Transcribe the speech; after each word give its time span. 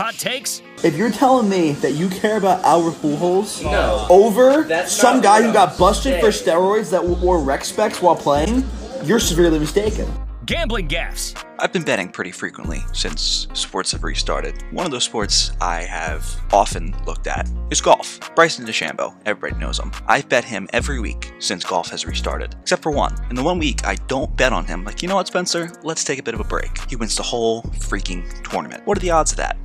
Hot 0.00 0.14
takes? 0.14 0.62
If 0.82 0.96
you're 0.96 1.10
telling 1.10 1.50
me 1.50 1.72
that 1.72 1.92
you 1.92 2.08
care 2.08 2.38
about 2.38 2.64
Albert 2.64 3.02
Pujols 3.02 3.62
No. 3.62 4.06
over 4.08 4.62
That's 4.62 4.90
some 4.90 5.20
guy 5.20 5.42
who 5.42 5.52
got 5.52 5.76
busted 5.76 6.18
for 6.20 6.28
steroids 6.28 6.90
that 6.92 7.04
wore 7.04 7.38
rec 7.38 7.66
specs 7.66 8.00
while 8.00 8.16
playing, 8.16 8.64
you're 9.04 9.20
severely 9.20 9.58
mistaken. 9.58 10.10
Gambling 10.46 10.88
gaffes? 10.88 11.38
I've 11.58 11.74
been 11.74 11.82
betting 11.82 12.08
pretty 12.08 12.32
frequently 12.32 12.82
since 12.94 13.46
sports 13.52 13.92
have 13.92 14.02
restarted. 14.02 14.64
One 14.70 14.86
of 14.86 14.90
those 14.90 15.04
sports 15.04 15.52
I 15.60 15.82
have 15.82 16.26
often 16.50 16.96
looked 17.04 17.26
at 17.26 17.50
is 17.70 17.82
golf. 17.82 18.34
Bryson 18.34 18.64
DeChambeau, 18.64 19.14
everybody 19.26 19.60
knows 19.60 19.78
him. 19.78 19.92
I've 20.06 20.30
bet 20.30 20.44
him 20.44 20.66
every 20.72 20.98
week 20.98 21.30
since 21.40 21.62
golf 21.62 21.90
has 21.90 22.06
restarted, 22.06 22.56
except 22.62 22.82
for 22.82 22.90
one. 22.90 23.14
In 23.28 23.36
the 23.36 23.42
one 23.42 23.58
week 23.58 23.86
I 23.86 23.96
don't 24.06 24.34
bet 24.38 24.54
on 24.54 24.64
him, 24.64 24.82
like, 24.82 25.02
you 25.02 25.08
know 25.10 25.16
what, 25.16 25.26
Spencer? 25.26 25.70
Let's 25.82 26.04
take 26.04 26.18
a 26.18 26.22
bit 26.22 26.32
of 26.32 26.40
a 26.40 26.44
break. 26.44 26.88
He 26.88 26.96
wins 26.96 27.16
the 27.16 27.22
whole 27.22 27.64
freaking 27.64 28.24
tournament. 28.50 28.86
What 28.86 28.96
are 28.96 29.02
the 29.02 29.10
odds 29.10 29.32
of 29.32 29.36
that? 29.36 29.58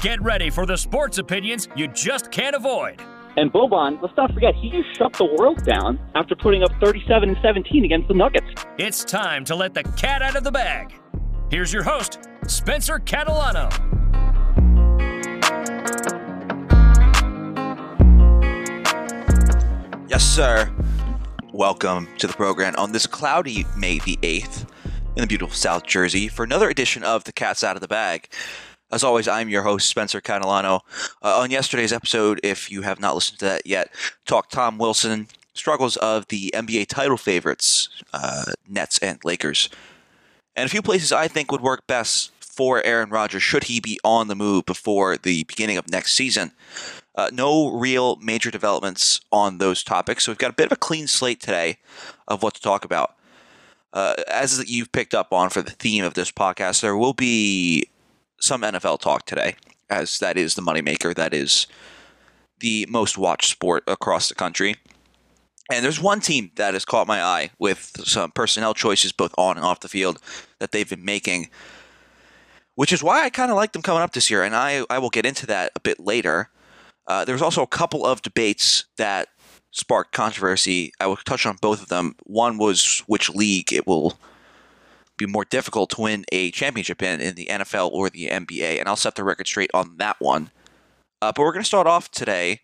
Get 0.00 0.22
ready 0.22 0.48
for 0.48 0.64
the 0.64 0.76
sports 0.76 1.18
opinions 1.18 1.66
you 1.74 1.88
just 1.88 2.30
can't 2.30 2.54
avoid. 2.54 3.02
And 3.36 3.52
Boban, 3.52 4.00
let's 4.00 4.16
not 4.16 4.32
forget, 4.32 4.54
he 4.54 4.70
just 4.70 4.96
shut 4.96 5.12
the 5.14 5.24
world 5.24 5.64
down 5.64 5.98
after 6.14 6.36
putting 6.36 6.62
up 6.62 6.70
37 6.80 7.30
and 7.30 7.38
17 7.42 7.84
against 7.84 8.06
the 8.06 8.14
Nuggets. 8.14 8.46
It's 8.78 9.02
time 9.02 9.44
to 9.46 9.56
let 9.56 9.74
the 9.74 9.82
cat 9.82 10.22
out 10.22 10.36
of 10.36 10.44
the 10.44 10.52
bag. 10.52 10.94
Here's 11.50 11.72
your 11.72 11.82
host, 11.82 12.20
Spencer 12.46 13.00
Catalano. 13.00 13.68
Yes, 20.08 20.22
sir. 20.24 20.72
Welcome 21.52 22.06
to 22.18 22.28
the 22.28 22.34
program 22.34 22.76
on 22.76 22.92
this 22.92 23.08
cloudy 23.08 23.66
May 23.76 23.98
the 23.98 24.16
8th 24.18 24.64
in 25.16 25.22
the 25.22 25.26
beautiful 25.26 25.56
South 25.56 25.84
Jersey 25.84 26.28
for 26.28 26.44
another 26.44 26.68
edition 26.68 27.02
of 27.02 27.24
The 27.24 27.32
Cat's 27.32 27.64
Out 27.64 27.74
of 27.74 27.80
the 27.80 27.88
Bag. 27.88 28.28
As 28.90 29.04
always, 29.04 29.28
I'm 29.28 29.50
your 29.50 29.64
host, 29.64 29.86
Spencer 29.86 30.22
Catalano. 30.22 30.80
Uh, 31.22 31.40
on 31.40 31.50
yesterday's 31.50 31.92
episode, 31.92 32.40
if 32.42 32.70
you 32.70 32.82
have 32.82 32.98
not 32.98 33.14
listened 33.14 33.38
to 33.40 33.44
that 33.44 33.66
yet, 33.66 33.90
talk 34.24 34.48
Tom 34.48 34.78
Wilson, 34.78 35.28
struggles 35.52 35.98
of 35.98 36.26
the 36.28 36.50
NBA 36.54 36.86
title 36.86 37.18
favorites, 37.18 37.90
uh, 38.14 38.44
Nets 38.66 38.98
and 39.00 39.22
Lakers, 39.24 39.68
and 40.56 40.64
a 40.64 40.70
few 40.70 40.80
places 40.80 41.12
I 41.12 41.28
think 41.28 41.52
would 41.52 41.60
work 41.60 41.86
best 41.86 42.32
for 42.40 42.82
Aaron 42.82 43.10
Rodgers 43.10 43.42
should 43.42 43.64
he 43.64 43.78
be 43.78 44.00
on 44.02 44.28
the 44.28 44.34
move 44.34 44.64
before 44.64 45.18
the 45.18 45.44
beginning 45.44 45.76
of 45.76 45.90
next 45.90 46.14
season. 46.14 46.52
Uh, 47.14 47.28
no 47.30 47.70
real 47.70 48.16
major 48.16 48.50
developments 48.50 49.20
on 49.30 49.58
those 49.58 49.84
topics, 49.84 50.24
so 50.24 50.32
we've 50.32 50.38
got 50.38 50.50
a 50.50 50.54
bit 50.54 50.66
of 50.66 50.72
a 50.72 50.76
clean 50.76 51.06
slate 51.06 51.40
today 51.40 51.76
of 52.26 52.42
what 52.42 52.54
to 52.54 52.62
talk 52.62 52.86
about. 52.86 53.14
Uh, 53.92 54.14
as 54.32 54.66
you've 54.70 54.92
picked 54.92 55.14
up 55.14 55.30
on 55.30 55.50
for 55.50 55.60
the 55.60 55.72
theme 55.72 56.04
of 56.04 56.14
this 56.14 56.32
podcast, 56.32 56.80
there 56.80 56.96
will 56.96 57.12
be 57.12 57.88
some 58.40 58.62
NFL 58.62 59.00
talk 59.00 59.26
today, 59.26 59.56
as 59.90 60.18
that 60.18 60.36
is 60.36 60.54
the 60.54 60.62
moneymaker, 60.62 61.14
that 61.14 61.34
is 61.34 61.66
the 62.60 62.86
most 62.88 63.18
watched 63.18 63.50
sport 63.50 63.84
across 63.86 64.28
the 64.28 64.34
country. 64.34 64.76
And 65.70 65.84
there's 65.84 66.00
one 66.00 66.20
team 66.20 66.50
that 66.56 66.72
has 66.72 66.84
caught 66.84 67.06
my 67.06 67.22
eye 67.22 67.50
with 67.58 67.92
some 68.04 68.30
personnel 68.30 68.74
choices, 68.74 69.12
both 69.12 69.34
on 69.36 69.56
and 69.56 69.66
off 69.66 69.80
the 69.80 69.88
field, 69.88 70.18
that 70.60 70.72
they've 70.72 70.88
been 70.88 71.04
making, 71.04 71.50
which 72.74 72.92
is 72.92 73.02
why 73.02 73.24
I 73.24 73.30
kind 73.30 73.50
of 73.50 73.56
like 73.56 73.72
them 73.72 73.82
coming 73.82 74.02
up 74.02 74.12
this 74.12 74.30
year. 74.30 74.42
And 74.42 74.56
I, 74.56 74.84
I 74.88 74.98
will 74.98 75.10
get 75.10 75.26
into 75.26 75.46
that 75.46 75.72
a 75.76 75.80
bit 75.80 76.00
later. 76.00 76.48
Uh, 77.06 77.24
there 77.24 77.34
was 77.34 77.42
also 77.42 77.62
a 77.62 77.66
couple 77.66 78.06
of 78.06 78.22
debates 78.22 78.84
that 78.96 79.28
sparked 79.70 80.12
controversy. 80.12 80.92
I 81.00 81.06
will 81.06 81.16
touch 81.16 81.44
on 81.44 81.56
both 81.60 81.82
of 81.82 81.88
them. 81.88 82.14
One 82.24 82.56
was 82.56 83.02
which 83.06 83.28
league 83.30 83.72
it 83.72 83.86
will 83.86 84.18
be 85.18 85.26
more 85.26 85.44
difficult 85.44 85.90
to 85.90 86.00
win 86.00 86.24
a 86.32 86.50
championship 86.52 87.02
in, 87.02 87.20
in 87.20 87.34
the 87.34 87.46
NFL 87.46 87.90
or 87.92 88.08
the 88.08 88.28
NBA, 88.28 88.78
and 88.78 88.88
I'll 88.88 88.96
set 88.96 89.16
the 89.16 89.24
record 89.24 89.46
straight 89.46 89.70
on 89.74 89.96
that 89.98 90.16
one. 90.20 90.50
Uh, 91.20 91.32
but 91.32 91.42
we're 91.42 91.52
going 91.52 91.62
to 91.62 91.66
start 91.66 91.86
off 91.86 92.10
today 92.10 92.60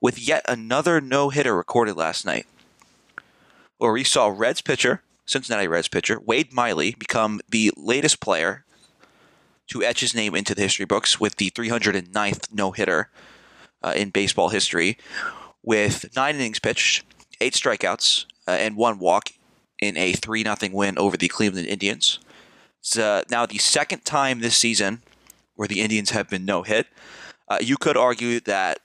with 0.00 0.18
yet 0.18 0.44
another 0.48 1.00
no 1.00 1.28
hitter 1.28 1.56
recorded 1.56 1.96
last 1.96 2.26
night, 2.26 2.46
where 3.78 3.92
we 3.92 4.04
saw 4.04 4.26
Reds 4.26 4.60
pitcher, 4.60 5.02
Cincinnati 5.26 5.68
Reds 5.68 5.88
pitcher, 5.88 6.18
Wade 6.20 6.52
Miley, 6.52 6.96
become 6.98 7.40
the 7.48 7.70
latest 7.76 8.20
player 8.20 8.64
to 9.68 9.82
etch 9.82 10.00
his 10.00 10.14
name 10.14 10.34
into 10.34 10.54
the 10.54 10.62
history 10.62 10.84
books 10.84 11.20
with 11.20 11.36
the 11.36 11.50
309th 11.50 12.52
no 12.52 12.72
hitter 12.72 13.08
uh, 13.82 13.92
in 13.94 14.10
baseball 14.10 14.48
history, 14.48 14.98
with 15.62 16.14
nine 16.16 16.34
innings 16.34 16.58
pitched, 16.58 17.04
eight 17.40 17.54
strikeouts, 17.54 18.26
uh, 18.46 18.52
and 18.52 18.76
one 18.76 18.98
walk 18.98 19.30
in 19.86 19.96
a 19.96 20.12
3 20.12 20.42
0 20.42 20.56
win 20.72 20.98
over 20.98 21.16
the 21.16 21.28
Cleveland 21.28 21.66
Indians. 21.66 22.18
It's 22.80 22.98
uh, 22.98 23.22
now 23.30 23.46
the 23.46 23.58
second 23.58 24.04
time 24.04 24.40
this 24.40 24.56
season 24.56 25.02
where 25.54 25.68
the 25.68 25.80
Indians 25.80 26.10
have 26.10 26.28
been 26.28 26.44
no 26.44 26.62
hit. 26.62 26.86
Uh, 27.48 27.58
you 27.60 27.76
could 27.76 27.96
argue 27.96 28.40
that 28.40 28.78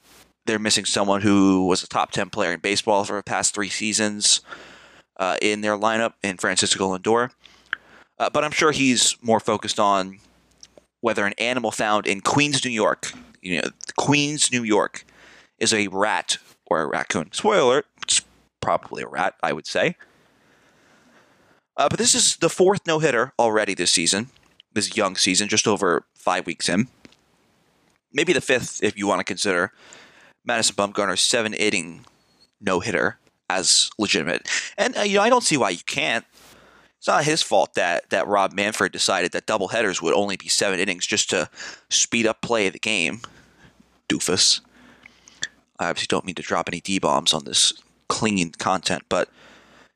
they're 0.46 0.60
missing 0.60 0.86
someone 0.86 1.22
who 1.22 1.66
was 1.68 1.84
a 1.84 1.88
top 1.88 2.12
10 2.12 2.30
player 2.30 2.54
in 2.54 2.60
baseball 2.60 3.04
for 3.04 3.16
the 3.16 3.24
past 3.24 3.54
three 3.54 3.70
seasons 3.70 4.42
uh, 5.18 5.38
in 5.42 5.62
their 5.62 5.78
lineup 5.78 6.14
in 6.24 6.38
Francisco 6.38 6.98
Lindor. 6.98 7.32
Uh, 8.18 8.30
but 8.30 8.44
I'm 8.44 8.52
sure 8.52 8.72
he's 8.72 9.16
more 9.22 9.40
focused 9.40 9.80
on 9.80 10.20
whether 11.02 11.26
an 11.26 11.34
animal 11.38 11.72
found 11.72 12.08
in 12.08 12.22
Queens, 12.22 12.64
New 12.66 12.72
York, 12.72 13.12
you 13.42 13.62
know, 13.62 13.70
Queens, 13.98 14.52
New 14.52 14.64
York, 14.64 15.06
is 15.58 15.74
a 15.74 15.88
rat 15.88 16.38
or 16.66 16.82
a 16.82 16.88
raccoon. 16.88 17.32
Spoiler 17.32 17.62
alert, 17.62 17.86
it's 18.04 18.22
probably 18.62 19.04
a 19.04 19.08
rat, 19.08 19.36
I 19.42 19.54
would 19.54 19.68
say. 19.68 19.96
Uh, 21.80 21.88
but 21.88 21.98
this 21.98 22.14
is 22.14 22.36
the 22.36 22.50
fourth 22.50 22.86
no 22.86 23.00
hitter 23.00 23.32
already 23.40 23.74
this 23.74 23.90
season, 23.90 24.28
this 24.74 24.98
young 24.98 25.16
season, 25.16 25.48
just 25.48 25.66
over 25.66 26.04
five 26.14 26.46
weeks 26.46 26.68
in. 26.68 26.90
Maybe 28.12 28.34
the 28.34 28.42
fifth, 28.42 28.84
if 28.84 28.98
you 28.98 29.08
want 29.08 29.22
to 29.22 29.24
consider 29.24 29.72
Madison 30.44 30.76
Bumgarner's 30.76 31.22
seven 31.22 31.54
inning 31.54 32.06
no 32.60 32.82
hitter 32.82 33.18
as 33.50 33.90
legitimate. 33.98 34.50
And 34.78 34.98
uh, 34.98 35.02
you 35.04 35.16
know, 35.16 35.24
I 35.24 35.30
don't 35.30 35.44
see 35.44 35.56
why 35.56 35.70
you 35.70 35.80
can't. 35.86 36.26
It's 36.98 37.08
not 37.08 37.24
his 37.24 37.42
fault 37.42 37.76
that 37.76 38.10
that 38.10 38.28
Rob 38.28 38.52
Manfred 38.52 38.92
decided 38.92 39.32
that 39.32 39.46
double 39.46 39.70
headers 39.70 40.02
would 40.02 40.14
only 40.14 40.36
be 40.36 40.50
seven 40.50 40.82
innings 40.82 41.08
just 41.08 41.30
to 41.30 41.50
speed 41.90 42.28
up 42.28 42.42
play 42.42 42.68
of 42.68 42.74
the 42.74 42.80
game. 42.80 43.22
Doofus. 44.10 44.60
I 45.80 45.88
obviously 45.90 46.08
don't 46.08 46.26
mean 46.26 46.36
to 46.36 46.42
drop 46.42 46.68
any 46.68 46.82
D 46.82 47.00
bombs 47.00 47.34
on 47.34 47.46
this 47.46 47.72
clean 48.10 48.52
content, 48.52 49.04
but 49.08 49.30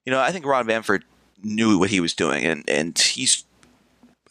you 0.05 0.13
know, 0.13 0.21
I 0.21 0.31
think 0.31 0.45
Rob 0.45 0.65
Manfred 0.65 1.03
knew 1.43 1.77
what 1.77 1.89
he 1.89 1.99
was 1.99 2.13
doing, 2.13 2.45
and 2.45 2.67
and 2.69 2.97
he's, 2.97 3.43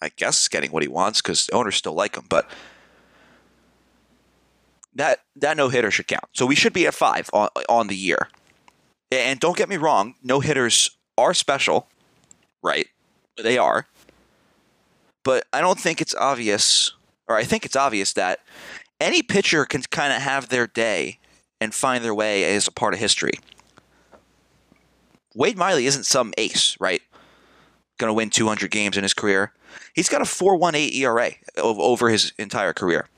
I 0.00 0.10
guess, 0.16 0.48
getting 0.48 0.72
what 0.72 0.82
he 0.82 0.88
wants 0.88 1.20
because 1.20 1.48
owners 1.50 1.76
still 1.76 1.94
like 1.94 2.16
him, 2.16 2.24
but 2.28 2.50
that 4.94 5.20
that 5.36 5.56
no 5.56 5.68
hitter 5.68 5.90
should 5.90 6.06
count. 6.06 6.24
So 6.32 6.46
we 6.46 6.54
should 6.54 6.72
be 6.72 6.86
at 6.86 6.94
five 6.94 7.30
on, 7.32 7.48
on 7.68 7.86
the 7.88 7.96
year. 7.96 8.28
And 9.10 9.38
don't 9.40 9.56
get 9.56 9.68
me 9.68 9.76
wrong, 9.76 10.14
no 10.22 10.40
hitters 10.40 10.90
are 11.18 11.34
special, 11.34 11.88
right? 12.62 12.86
They 13.36 13.58
are. 13.58 13.86
But 15.22 15.46
I 15.52 15.60
don't 15.60 15.78
think 15.78 16.00
it's 16.00 16.14
obvious, 16.14 16.92
or 17.28 17.36
I 17.36 17.44
think 17.44 17.64
it's 17.64 17.76
obvious 17.76 18.14
that 18.14 18.40
any 19.00 19.22
pitcher 19.22 19.64
can 19.64 19.82
kind 19.82 20.12
of 20.12 20.22
have 20.22 20.48
their 20.48 20.66
day 20.66 21.18
and 21.60 21.74
find 21.74 22.02
their 22.02 22.14
way 22.14 22.54
as 22.54 22.66
a 22.66 22.72
part 22.72 22.94
of 22.94 23.00
history. 23.00 23.34
Wade 25.34 25.56
Miley 25.56 25.87
isn't 25.87 26.04
some 26.04 26.32
ace, 26.38 26.76
right? 26.81 27.03
Going 27.98 28.09
to 28.09 28.15
win 28.15 28.31
200 28.31 28.70
games 28.70 28.97
in 28.97 29.03
his 29.03 29.15
career. 29.15 29.53
He's 29.94 30.09
got 30.09 30.20
a 30.20 30.25
4.18 30.25 30.94
ERA 30.94 31.31
over 31.56 32.09
his 32.09 32.32
entire 32.38 32.72
career 32.72 33.09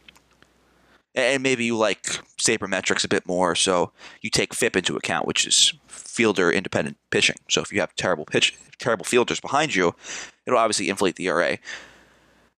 and 1.14 1.42
maybe 1.42 1.64
you 1.64 1.76
like 1.76 2.02
sabermetrics 2.38 3.04
a 3.04 3.08
bit 3.08 3.26
more, 3.26 3.54
so 3.54 3.92
you 4.20 4.30
take 4.30 4.52
FIP 4.52 4.76
into 4.76 4.96
account, 4.96 5.26
which 5.26 5.46
is 5.46 5.72
fielder 5.86 6.50
independent 6.50 6.96
pitching. 7.10 7.36
So 7.48 7.60
if 7.60 7.72
you 7.72 7.80
have 7.80 7.94
terrible 7.94 8.24
pitch, 8.24 8.56
terrible 8.78 9.04
fielders 9.04 9.40
behind 9.40 9.74
you, 9.74 9.94
it'll 10.46 10.58
obviously 10.58 10.88
inflate 10.88 11.16
the 11.16 11.28
ERA. 11.28 11.58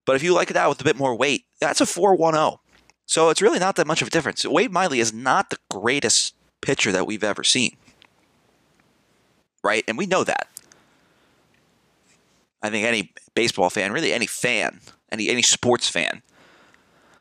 But 0.06 0.16
if 0.16 0.22
you 0.22 0.32
like 0.32 0.48
that 0.48 0.68
with 0.68 0.80
a 0.80 0.84
bit 0.84 0.96
more 0.96 1.14
weight, 1.14 1.44
that's 1.60 1.80
a 1.80 1.84
4.10. 1.84 2.58
So 3.04 3.28
it's 3.28 3.42
really 3.42 3.58
not 3.58 3.76
that 3.76 3.86
much 3.86 4.02
of 4.02 4.08
a 4.08 4.10
difference. 4.10 4.44
Wade 4.44 4.72
Miley 4.72 5.00
is 5.00 5.12
not 5.12 5.50
the 5.50 5.58
greatest 5.70 6.34
pitcher 6.60 6.92
that 6.92 7.06
we've 7.06 7.24
ever 7.24 7.44
seen, 7.44 7.76
right? 9.66 9.84
And 9.88 9.98
we 9.98 10.06
know 10.06 10.24
that. 10.24 10.48
I 12.62 12.70
think 12.70 12.86
any 12.86 13.12
baseball 13.34 13.68
fan, 13.68 13.92
really 13.92 14.12
any 14.12 14.26
fan, 14.26 14.80
any 15.12 15.28
any 15.28 15.42
sports 15.42 15.88
fan, 15.88 16.22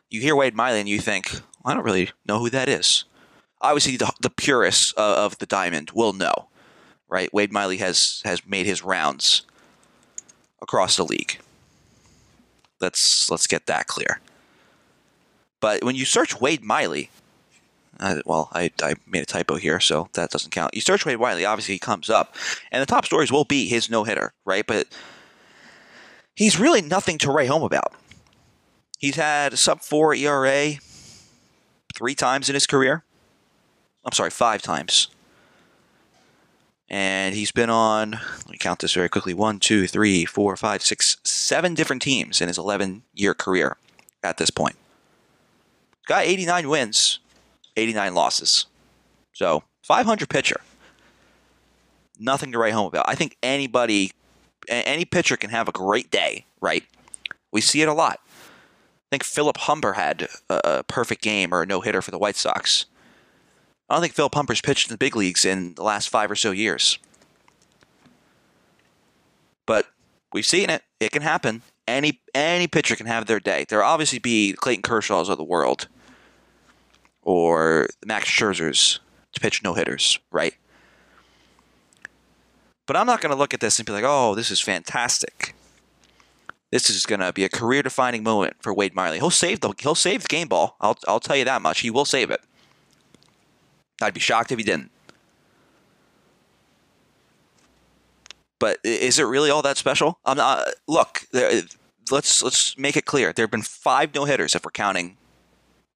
you 0.09 0.21
hear 0.21 0.35
Wade 0.35 0.55
Miley 0.55 0.79
and 0.79 0.87
you 0.87 0.99
think, 0.99 1.31
well, 1.31 1.71
I 1.71 1.73
don't 1.73 1.83
really 1.83 2.11
know 2.25 2.39
who 2.39 2.49
that 2.51 2.69
is. 2.69 3.03
Obviously, 3.61 3.97
the, 3.97 4.11
the 4.21 4.29
purists 4.29 4.93
uh, 4.97 5.25
of 5.25 5.37
the 5.39 5.45
diamond 5.45 5.91
will 5.93 6.13
know, 6.13 6.47
right? 7.09 7.33
Wade 7.33 7.51
Miley 7.51 7.77
has 7.77 8.21
has 8.23 8.45
made 8.45 8.65
his 8.65 8.83
rounds 8.83 9.41
across 10.61 10.95
the 10.95 11.05
league. 11.05 11.39
Let's 12.79 13.29
let's 13.29 13.47
get 13.47 13.65
that 13.65 13.87
clear. 13.87 14.21
But 15.59 15.83
when 15.83 15.95
you 15.95 16.05
search 16.05 16.39
Wade 16.39 16.63
Miley, 16.63 17.09
uh, 17.99 18.21
well, 18.25 18.49
I, 18.53 18.71
I 18.81 18.95
made 19.07 19.23
a 19.23 19.25
typo 19.25 19.55
here, 19.55 19.79
so 19.79 20.09
that 20.13 20.31
doesn't 20.31 20.51
count. 20.51 20.75
You 20.75 20.81
search 20.81 21.05
Wade 21.05 21.19
Miley, 21.19 21.45
obviously 21.45 21.75
he 21.75 21.79
comes 21.79 22.09
up, 22.09 22.35
and 22.71 22.81
the 22.81 22.85
top 22.85 23.05
stories 23.05 23.31
will 23.31 23.45
be 23.45 23.67
his 23.67 23.89
no 23.89 24.03
hitter, 24.03 24.33
right? 24.45 24.65
But 24.65 24.87
he's 26.35 26.59
really 26.59 26.81
nothing 26.81 27.17
to 27.19 27.31
write 27.31 27.49
home 27.49 27.63
about 27.63 27.93
He's 29.05 29.15
had 29.15 29.57
sub 29.57 29.81
four 29.81 30.15
ERA 30.15 30.73
three 31.93 32.15
times 32.15 32.49
in 32.49 32.53
his 32.53 32.65
career. 32.65 33.03
I'm 34.03 34.13
sorry, 34.13 34.29
five 34.29 34.61
times. 34.61 35.09
And 36.87 37.35
he's 37.35 37.51
been 37.51 37.69
on, 37.69 38.11
let 38.11 38.49
me 38.49 38.57
count 38.57 38.79
this 38.79 38.93
very 38.93 39.09
quickly 39.09 39.33
one, 39.33 39.59
two, 39.59 39.87
three, 39.87 40.23
four, 40.23 40.55
five, 40.55 40.81
six, 40.81 41.17
seven 41.23 41.73
different 41.73 42.01
teams 42.01 42.41
in 42.41 42.47
his 42.47 42.57
11 42.57 43.03
year 43.13 43.33
career 43.33 43.77
at 44.23 44.37
this 44.37 44.49
point. 44.49 44.75
Got 46.07 46.25
89 46.25 46.69
wins, 46.69 47.19
89 47.77 48.13
losses. 48.13 48.65
So 49.33 49.63
500 49.83 50.29
pitcher. 50.29 50.61
Nothing 52.19 52.51
to 52.51 52.57
write 52.57 52.73
home 52.73 52.87
about. 52.87 53.05
I 53.07 53.15
think 53.15 53.37
anybody, 53.43 54.11
any 54.69 55.05
pitcher 55.05 55.35
can 55.35 55.49
have 55.49 55.67
a 55.67 55.73
great 55.73 56.09
day, 56.09 56.45
right? 56.61 56.83
We 57.51 57.61
see 57.61 57.81
it 57.81 57.89
a 57.89 57.93
lot. 57.93 58.19
I 58.25 59.09
think 59.11 59.23
Philip 59.23 59.57
Humber 59.57 59.93
had 59.93 60.27
a 60.49 60.83
perfect 60.83 61.21
game 61.21 61.53
or 61.53 61.61
a 61.61 61.65
no 61.65 61.81
hitter 61.81 62.01
for 62.01 62.11
the 62.11 62.17
White 62.17 62.35
Sox. 62.35 62.85
I 63.89 63.95
don't 63.95 64.01
think 64.01 64.13
Philip 64.13 64.33
Humber's 64.33 64.61
pitched 64.61 64.89
in 64.89 64.93
the 64.93 64.97
big 64.97 65.15
leagues 65.15 65.45
in 65.45 65.75
the 65.75 65.83
last 65.83 66.09
five 66.09 66.31
or 66.31 66.35
so 66.35 66.51
years. 66.51 66.97
But 69.67 69.87
we've 70.33 70.45
seen 70.45 70.69
it. 70.69 70.83
It 70.99 71.11
can 71.11 71.21
happen. 71.21 71.61
Any 71.87 72.21
any 72.33 72.67
pitcher 72.67 72.95
can 72.95 73.05
have 73.05 73.27
their 73.27 73.39
day. 73.39 73.65
There'll 73.67 73.85
obviously 73.85 74.19
be 74.19 74.53
Clayton 74.53 74.81
Kershaw's 74.81 75.29
of 75.29 75.37
the 75.37 75.43
world 75.43 75.87
or 77.25 77.87
Max 78.05 78.29
Scherzer's 78.29 79.01
to 79.33 79.41
pitch 79.41 79.61
no 79.63 79.73
hitters, 79.73 80.19
right? 80.31 80.53
But 82.85 82.95
I'm 82.95 83.07
not 83.07 83.19
going 83.19 83.31
to 83.31 83.35
look 83.37 83.53
at 83.53 83.59
this 83.59 83.79
and 83.79 83.85
be 83.85 83.91
like, 83.91 84.03
oh, 84.05 84.35
this 84.35 84.51
is 84.51 84.61
fantastic. 84.61 85.55
This 86.71 86.89
is 86.89 87.05
going 87.05 87.19
to 87.19 87.33
be 87.33 87.43
a 87.43 87.49
career 87.49 87.81
defining 87.81 88.23
moment 88.23 88.57
for 88.61 88.73
Wade 88.73 88.95
Miley. 88.95 89.17
He'll 89.17 89.29
save 89.29 89.59
the 89.61 89.73
he'll 89.79 89.95
save 89.95 90.23
the 90.23 90.27
game 90.27 90.47
ball. 90.47 90.75
I'll 90.79 90.97
I'll 91.07 91.19
tell 91.19 91.35
you 91.35 91.45
that 91.45 91.61
much. 91.61 91.79
He 91.79 91.89
will 91.89 92.05
save 92.05 92.29
it. 92.29 92.41
I'd 94.01 94.13
be 94.13 94.19
shocked 94.19 94.51
if 94.51 94.57
he 94.57 94.63
didn't. 94.63 94.91
But 98.59 98.79
is 98.83 99.19
it 99.19 99.23
really 99.23 99.49
all 99.49 99.61
that 99.61 99.77
special? 99.77 100.19
I'm 100.25 100.37
not. 100.37 100.67
Look, 100.87 101.25
let's 102.11 102.43
let's 102.43 102.77
make 102.77 102.97
it 102.97 103.05
clear. 103.05 103.31
There 103.31 103.43
have 103.43 103.51
been 103.51 103.61
five 103.61 104.13
no 104.13 104.25
hitters 104.25 104.53
if 104.53 104.65
we're 104.65 104.71
counting 104.71 105.17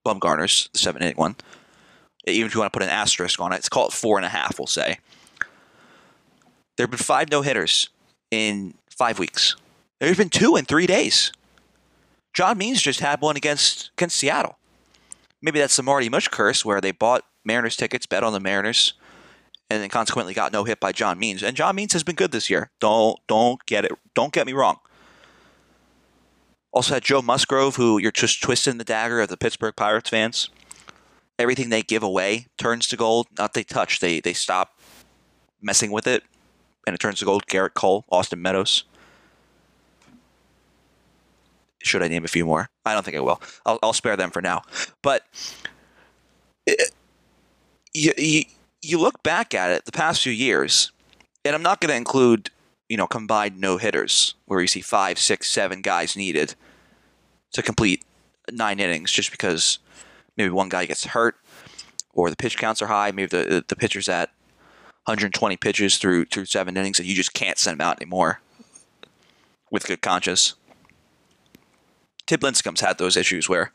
Bumgarner's 0.06 0.70
the 0.74 0.80
seven 0.80 1.04
eight 1.04 1.18
one. 1.18 1.36
Even 2.26 2.48
if 2.48 2.54
you 2.54 2.60
want 2.60 2.72
to 2.72 2.78
put 2.78 2.84
an 2.84 2.90
asterisk 2.90 3.40
on 3.40 3.54
it, 3.54 3.58
it's 3.58 3.70
called 3.70 3.94
four 3.94 4.18
and 4.18 4.26
a 4.26 4.30
half. 4.30 4.60
We'll 4.60 4.68
say 4.68 5.00
there 6.78 6.86
have 6.86 6.92
been 6.92 6.98
five 6.98 7.30
no 7.30 7.42
hitters 7.42 7.90
in 8.32 8.76
five 8.90 9.20
weeks. 9.20 9.56
There's 10.00 10.18
been 10.18 10.30
two 10.30 10.56
in 10.56 10.66
three 10.66 10.88
days. 10.88 11.32
John 12.34 12.58
Means 12.58 12.82
just 12.82 13.00
had 13.00 13.22
one 13.22 13.36
against 13.36 13.92
against 13.98 14.18
Seattle. 14.18 14.58
Maybe 15.42 15.60
that's 15.60 15.76
the 15.76 15.84
Marty 15.84 16.10
Mush 16.10 16.28
curse 16.28 16.64
where 16.64 16.82
they 16.82 16.92
bought 16.92 17.24
Mariners 17.46 17.76
tickets, 17.76 18.06
bet 18.06 18.24
on 18.24 18.34
the 18.34 18.40
Mariners, 18.40 18.94
and 19.70 19.82
then 19.82 19.90
consequently 19.90 20.34
got 20.34 20.54
no 20.54 20.64
hit 20.64 20.80
by 20.80 20.92
John 20.92 21.18
Means. 21.18 21.44
And 21.44 21.56
John 21.56 21.76
Means 21.76 21.94
has 21.94 22.04
been 22.04 22.16
good 22.16 22.32
this 22.32 22.50
year. 22.50 22.72
Don't 22.80 23.20
don't 23.28 23.66
get 23.66 23.86
it. 23.86 23.92
Don't 24.14 24.34
get 24.34 24.46
me 24.46 24.54
wrong. 24.54 24.80
Also 26.72 26.94
had 26.94 27.04
Joe 27.04 27.22
Musgrove, 27.22 27.76
who 27.76 27.98
you're 27.98 28.12
just 28.12 28.42
twisting 28.42 28.78
the 28.78 28.84
dagger 28.84 29.22
of 29.22 29.30
the 29.30 29.38
Pittsburgh 29.38 29.76
Pirates 29.76 30.10
fans. 30.10 30.50
Everything 31.40 31.70
they 31.70 31.82
give 31.82 32.04
away 32.04 32.48
turns 32.58 32.88
to 32.90 32.98
gold. 32.98 33.28
Not 33.38 33.54
they 33.54 33.64
touch. 33.64 34.00
They 34.00 34.20
they 34.20 34.34
stop 34.34 34.78
messing 35.62 35.92
with 35.92 36.06
it, 36.06 36.24
and 36.86 36.94
it 36.94 37.00
turns 37.00 37.20
to 37.20 37.26
gold. 37.26 37.48
Gerrit 37.48 37.74
Cole, 37.74 38.06
Austin 38.12 38.42
Meadows. 38.42 38.84
Should 41.82 42.04
I 42.04 42.10
name 42.10 42.26
a 42.26 42.28
few 42.28 42.46
more? 42.46 42.70
I 42.86 42.94
don't 42.94 43.04
think 43.04 43.16
I 43.16 43.22
will. 43.22 43.42
I'll, 43.66 43.80
I'll 43.82 43.94
spare 43.94 44.18
them 44.18 44.32
for 44.32 44.42
now. 44.42 44.64
But 45.02 45.24
it, 46.66 46.92
you, 47.94 48.12
you 48.18 48.44
you 48.82 49.00
look 49.00 49.24
back 49.24 49.54
at 49.54 49.72
it 49.72 49.86
the 49.86 49.92
past 49.92 50.22
few 50.22 50.34
years, 50.34 50.92
and 51.46 51.56
I'm 51.56 51.64
not 51.64 51.80
going 51.80 51.90
to 51.90 51.96
include 51.96 52.52
you 52.90 52.98
know 52.98 53.08
combined 53.08 53.60
no 53.60 53.78
hitters 53.78 54.34
where 54.46 54.60
you 54.60 54.68
see 54.68 54.82
five, 54.82 55.18
six, 55.18 55.50
seven 55.50 55.82
guys 55.82 56.18
needed 56.18 56.56
to 57.54 57.62
complete 57.62 58.04
nine 58.52 58.80
innings 58.80 59.12
just 59.12 59.32
because 59.32 59.80
maybe 60.36 60.50
one 60.50 60.70
guy 60.70 60.86
gets 60.86 61.06
hurt 61.06 61.36
or 62.14 62.30
the 62.30 62.36
pitch 62.36 62.58
counts 62.58 62.82
are 62.82 62.88
high. 62.88 63.12
Maybe 63.12 63.28
the 63.28 63.64
the 63.66 63.76
pitcher's 63.76 64.10
at 64.10 64.32
120 65.06 65.56
pitches 65.58 65.98
through 65.98 66.26
through 66.26 66.46
seven 66.46 66.76
innings 66.76 67.00
and 67.00 67.08
you 67.08 67.16
just 67.16 67.34
can't 67.34 67.58
send 67.58 67.76
him 67.76 67.82
out 67.82 68.02
anymore 68.02 68.42
with 69.72 69.86
good 69.86 70.02
conscience. 70.02 70.56
Tim 72.26 72.40
Lincecum's 72.42 72.82
had 72.82 72.98
those 72.98 73.18
issues 73.18 73.48
where 73.48 73.72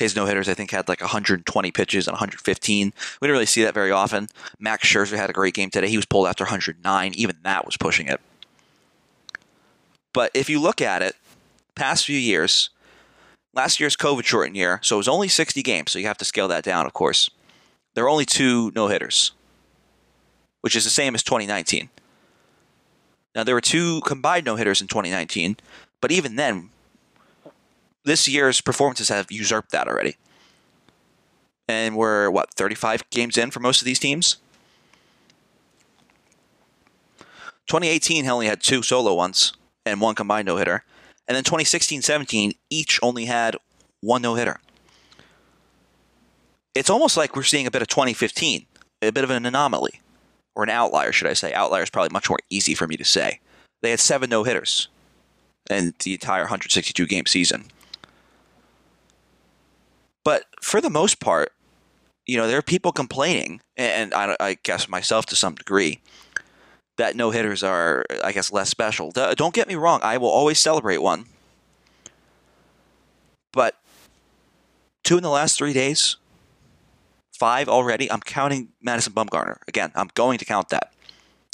his 0.00 0.16
no 0.16 0.24
hitters, 0.24 0.48
I 0.48 0.54
think, 0.54 0.70
had 0.70 0.88
like 0.88 1.02
120 1.02 1.70
pitches 1.70 2.08
and 2.08 2.14
115. 2.14 2.86
We 3.20 3.26
didn't 3.26 3.32
really 3.32 3.44
see 3.44 3.62
that 3.64 3.74
very 3.74 3.90
often. 3.90 4.28
Max 4.58 4.88
Scherzer 4.88 5.18
had 5.18 5.28
a 5.28 5.34
great 5.34 5.52
game 5.52 5.68
today. 5.68 5.88
He 5.88 5.98
was 5.98 6.06
pulled 6.06 6.26
after 6.26 6.44
109. 6.44 7.12
Even 7.14 7.36
that 7.42 7.66
was 7.66 7.76
pushing 7.76 8.08
it. 8.08 8.18
But 10.14 10.30
if 10.32 10.48
you 10.48 10.58
look 10.58 10.80
at 10.80 11.02
it, 11.02 11.16
past 11.74 12.06
few 12.06 12.18
years, 12.18 12.70
last 13.52 13.78
year's 13.78 13.94
COVID 13.94 14.24
shortened 14.24 14.56
year, 14.56 14.80
so 14.82 14.96
it 14.96 14.98
was 14.98 15.06
only 15.06 15.28
60 15.28 15.62
games, 15.62 15.92
so 15.92 15.98
you 15.98 16.06
have 16.06 16.18
to 16.18 16.24
scale 16.24 16.48
that 16.48 16.64
down, 16.64 16.86
of 16.86 16.94
course. 16.94 17.28
There 17.94 18.04
were 18.04 18.10
only 18.10 18.24
two 18.24 18.72
no 18.74 18.88
hitters, 18.88 19.32
which 20.62 20.74
is 20.74 20.84
the 20.84 20.90
same 20.90 21.14
as 21.14 21.22
2019. 21.22 21.90
Now, 23.34 23.44
there 23.44 23.54
were 23.54 23.60
two 23.60 24.00
combined 24.00 24.46
no 24.46 24.56
hitters 24.56 24.80
in 24.80 24.88
2019, 24.88 25.58
but 26.00 26.10
even 26.10 26.36
then, 26.36 26.70
this 28.04 28.28
year's 28.28 28.60
performances 28.60 29.08
have 29.08 29.30
usurped 29.30 29.70
that 29.72 29.88
already. 29.88 30.16
And 31.68 31.96
we're, 31.96 32.30
what, 32.30 32.52
35 32.54 33.08
games 33.10 33.38
in 33.38 33.50
for 33.50 33.60
most 33.60 33.80
of 33.80 33.84
these 33.84 33.98
teams? 33.98 34.38
2018 37.66 38.26
only 38.28 38.46
had 38.46 38.60
two 38.60 38.82
solo 38.82 39.14
ones 39.14 39.52
and 39.86 40.00
one 40.00 40.14
combined 40.14 40.46
no 40.46 40.56
hitter. 40.56 40.84
And 41.28 41.36
then 41.36 41.44
2016 41.44 42.02
17, 42.02 42.54
each 42.70 42.98
only 43.02 43.26
had 43.26 43.56
one 44.00 44.22
no 44.22 44.34
hitter. 44.34 44.60
It's 46.74 46.90
almost 46.90 47.16
like 47.16 47.36
we're 47.36 47.42
seeing 47.44 47.66
a 47.66 47.70
bit 47.70 47.82
of 47.82 47.88
2015, 47.88 48.66
a 49.02 49.12
bit 49.12 49.24
of 49.24 49.30
an 49.30 49.46
anomaly, 49.46 50.00
or 50.56 50.64
an 50.64 50.70
outlier, 50.70 51.12
should 51.12 51.28
I 51.28 51.34
say. 51.34 51.52
Outlier 51.52 51.82
is 51.82 51.90
probably 51.90 52.12
much 52.12 52.28
more 52.28 52.38
easy 52.48 52.74
for 52.74 52.86
me 52.86 52.96
to 52.96 53.04
say. 53.04 53.40
They 53.82 53.90
had 53.90 54.00
seven 54.00 54.30
no 54.30 54.44
hitters 54.44 54.88
in 55.68 55.94
the 56.02 56.14
entire 56.14 56.42
162 56.42 57.06
game 57.06 57.26
season. 57.26 57.66
But 60.24 60.44
for 60.60 60.80
the 60.80 60.90
most 60.90 61.20
part, 61.20 61.52
you 62.26 62.36
know, 62.36 62.46
there 62.46 62.58
are 62.58 62.62
people 62.62 62.92
complaining, 62.92 63.60
and 63.76 64.14
I, 64.14 64.36
I 64.38 64.58
guess 64.62 64.88
myself 64.88 65.26
to 65.26 65.36
some 65.36 65.54
degree, 65.54 66.00
that 66.96 67.16
no 67.16 67.30
hitters 67.30 67.62
are, 67.62 68.04
I 68.22 68.32
guess, 68.32 68.52
less 68.52 68.68
special. 68.68 69.10
Don't 69.10 69.54
get 69.54 69.68
me 69.68 69.74
wrong, 69.74 70.00
I 70.02 70.18
will 70.18 70.28
always 70.28 70.58
celebrate 70.58 70.98
one. 70.98 71.24
But 73.52 73.76
two 75.02 75.16
in 75.16 75.22
the 75.22 75.30
last 75.30 75.56
three 75.56 75.72
days, 75.72 76.16
five 77.32 77.68
already. 77.68 78.12
I'm 78.12 78.20
counting 78.20 78.68
Madison 78.82 79.14
Bumgarner. 79.14 79.56
Again, 79.66 79.90
I'm 79.94 80.10
going 80.14 80.38
to 80.38 80.44
count 80.44 80.68
that. 80.68 80.92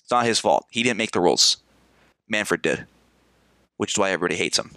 It's 0.03 0.11
not 0.11 0.27
his 0.27 0.41
fault. 0.41 0.67
He 0.71 0.83
didn't 0.83 0.99
make 0.99 1.13
the 1.13 1.21
rules. 1.21 1.59
Manfred 2.29 2.61
did, 2.61 2.87
which 3.77 3.93
is 3.95 3.99
why 3.99 4.11
everybody 4.11 4.37
hates 4.37 4.59
him. 4.59 4.73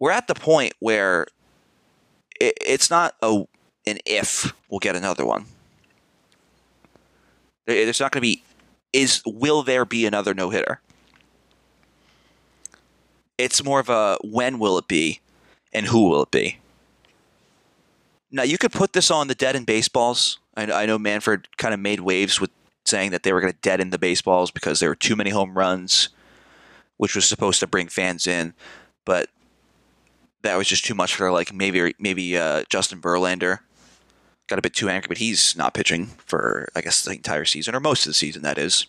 We're 0.00 0.10
at 0.10 0.26
the 0.28 0.34
point 0.34 0.72
where 0.80 1.26
it, 2.42 2.58
it's 2.60 2.90
not 2.90 3.14
a 3.22 3.44
an 3.86 3.98
if 4.04 4.52
we'll 4.68 4.80
get 4.80 4.96
another 4.96 5.24
one. 5.24 5.46
There's 7.66 8.00
not 8.00 8.12
going 8.12 8.20
to 8.20 8.28
be 8.28 8.42
is 8.92 9.22
will 9.24 9.62
there 9.62 9.84
be 9.84 10.06
another 10.06 10.34
no 10.34 10.50
hitter? 10.50 10.80
It's 13.38 13.64
more 13.64 13.80
of 13.80 13.88
a 13.88 14.18
when 14.22 14.58
will 14.58 14.78
it 14.78 14.88
be 14.88 15.20
and 15.72 15.86
who 15.86 16.08
will 16.08 16.22
it 16.22 16.30
be? 16.30 16.58
Now 18.30 18.42
you 18.42 18.58
could 18.58 18.72
put 18.72 18.92
this 18.92 19.10
on 19.10 19.28
the 19.28 19.34
dead 19.34 19.56
in 19.56 19.64
baseballs. 19.64 20.38
I, 20.56 20.70
I 20.70 20.86
know 20.86 20.98
Manfred 20.98 21.56
kind 21.56 21.72
of 21.72 21.80
made 21.80 22.00
waves 22.00 22.40
with 22.40 22.50
saying 22.84 23.12
that 23.12 23.22
they 23.22 23.32
were 23.32 23.40
going 23.40 23.52
to 23.52 23.58
dead 23.60 23.80
in 23.80 23.90
the 23.90 23.98
baseballs 23.98 24.50
because 24.50 24.80
there 24.80 24.88
were 24.88 24.96
too 24.96 25.16
many 25.16 25.30
home 25.30 25.56
runs, 25.56 26.08
which 26.96 27.14
was 27.14 27.24
supposed 27.24 27.60
to 27.60 27.66
bring 27.66 27.88
fans 27.88 28.26
in. 28.26 28.54
But 29.04 29.30
that 30.42 30.56
was 30.56 30.68
just 30.68 30.84
too 30.84 30.94
much 30.94 31.14
for 31.14 31.30
like 31.30 31.52
maybe 31.52 31.94
maybe 31.98 32.36
uh, 32.36 32.64
Justin 32.68 33.00
Verlander 33.00 33.60
got 34.48 34.58
a 34.58 34.62
bit 34.62 34.74
too 34.74 34.88
angry, 34.88 35.08
but 35.08 35.18
he's 35.18 35.56
not 35.56 35.74
pitching 35.74 36.06
for 36.26 36.68
I 36.74 36.80
guess 36.80 37.04
the 37.04 37.12
entire 37.12 37.44
season 37.44 37.74
or 37.74 37.80
most 37.80 38.06
of 38.06 38.10
the 38.10 38.14
season. 38.14 38.42
That 38.42 38.58
is. 38.58 38.86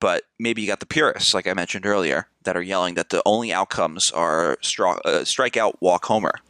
But 0.00 0.24
maybe 0.36 0.62
you 0.62 0.66
got 0.66 0.80
the 0.80 0.86
purists, 0.86 1.32
like 1.32 1.46
I 1.46 1.54
mentioned 1.54 1.86
earlier, 1.86 2.26
that 2.42 2.56
are 2.56 2.62
yelling 2.62 2.94
that 2.94 3.10
the 3.10 3.22
only 3.24 3.52
outcomes 3.52 4.10
are 4.10 4.56
stri- 4.60 4.98
uh, 5.04 5.20
strikeout, 5.20 5.74
walk, 5.80 6.06
homer, 6.06 6.40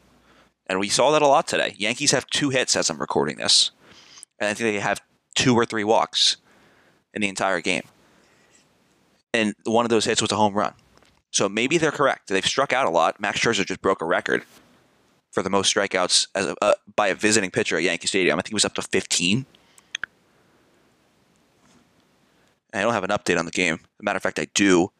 and 0.68 0.80
we 0.80 0.88
saw 0.88 1.10
that 1.10 1.20
a 1.20 1.26
lot 1.26 1.46
today. 1.46 1.74
Yankees 1.76 2.12
have 2.12 2.26
two 2.28 2.48
hits 2.48 2.76
as 2.76 2.88
I'm 2.88 2.98
recording 2.98 3.36
this, 3.36 3.70
and 4.38 4.48
I 4.48 4.54
think 4.54 4.72
they 4.72 4.80
have 4.80 5.02
two 5.34 5.54
or 5.54 5.66
three 5.66 5.84
walks 5.84 6.38
in 7.12 7.20
the 7.20 7.28
entire 7.28 7.60
game, 7.60 7.82
and 9.34 9.54
one 9.64 9.84
of 9.84 9.90
those 9.90 10.06
hits 10.06 10.22
was 10.22 10.32
a 10.32 10.36
home 10.36 10.54
run. 10.54 10.72
So 11.32 11.48
maybe 11.48 11.78
they're 11.78 11.90
correct. 11.90 12.28
They've 12.28 12.46
struck 12.46 12.72
out 12.72 12.86
a 12.86 12.90
lot. 12.90 13.18
Max 13.18 13.40
Scherzer 13.40 13.66
just 13.66 13.80
broke 13.80 14.02
a 14.02 14.04
record 14.04 14.44
for 15.30 15.42
the 15.42 15.50
most 15.50 15.74
strikeouts 15.74 16.28
as 16.34 16.46
a, 16.46 16.56
uh, 16.62 16.74
by 16.94 17.08
a 17.08 17.14
visiting 17.14 17.50
pitcher 17.50 17.76
at 17.76 17.82
Yankee 17.82 18.06
Stadium. 18.06 18.38
I 18.38 18.42
think 18.42 18.52
it 18.52 18.54
was 18.54 18.66
up 18.66 18.74
to 18.74 18.82
15. 18.82 19.46
I 22.74 22.80
don't 22.80 22.92
have 22.92 23.04
an 23.04 23.10
update 23.10 23.38
on 23.38 23.46
the 23.46 23.50
game. 23.50 23.80
Matter 24.00 24.18
of 24.18 24.22
fact, 24.22 24.38
I 24.38 24.46
do. 24.54 24.92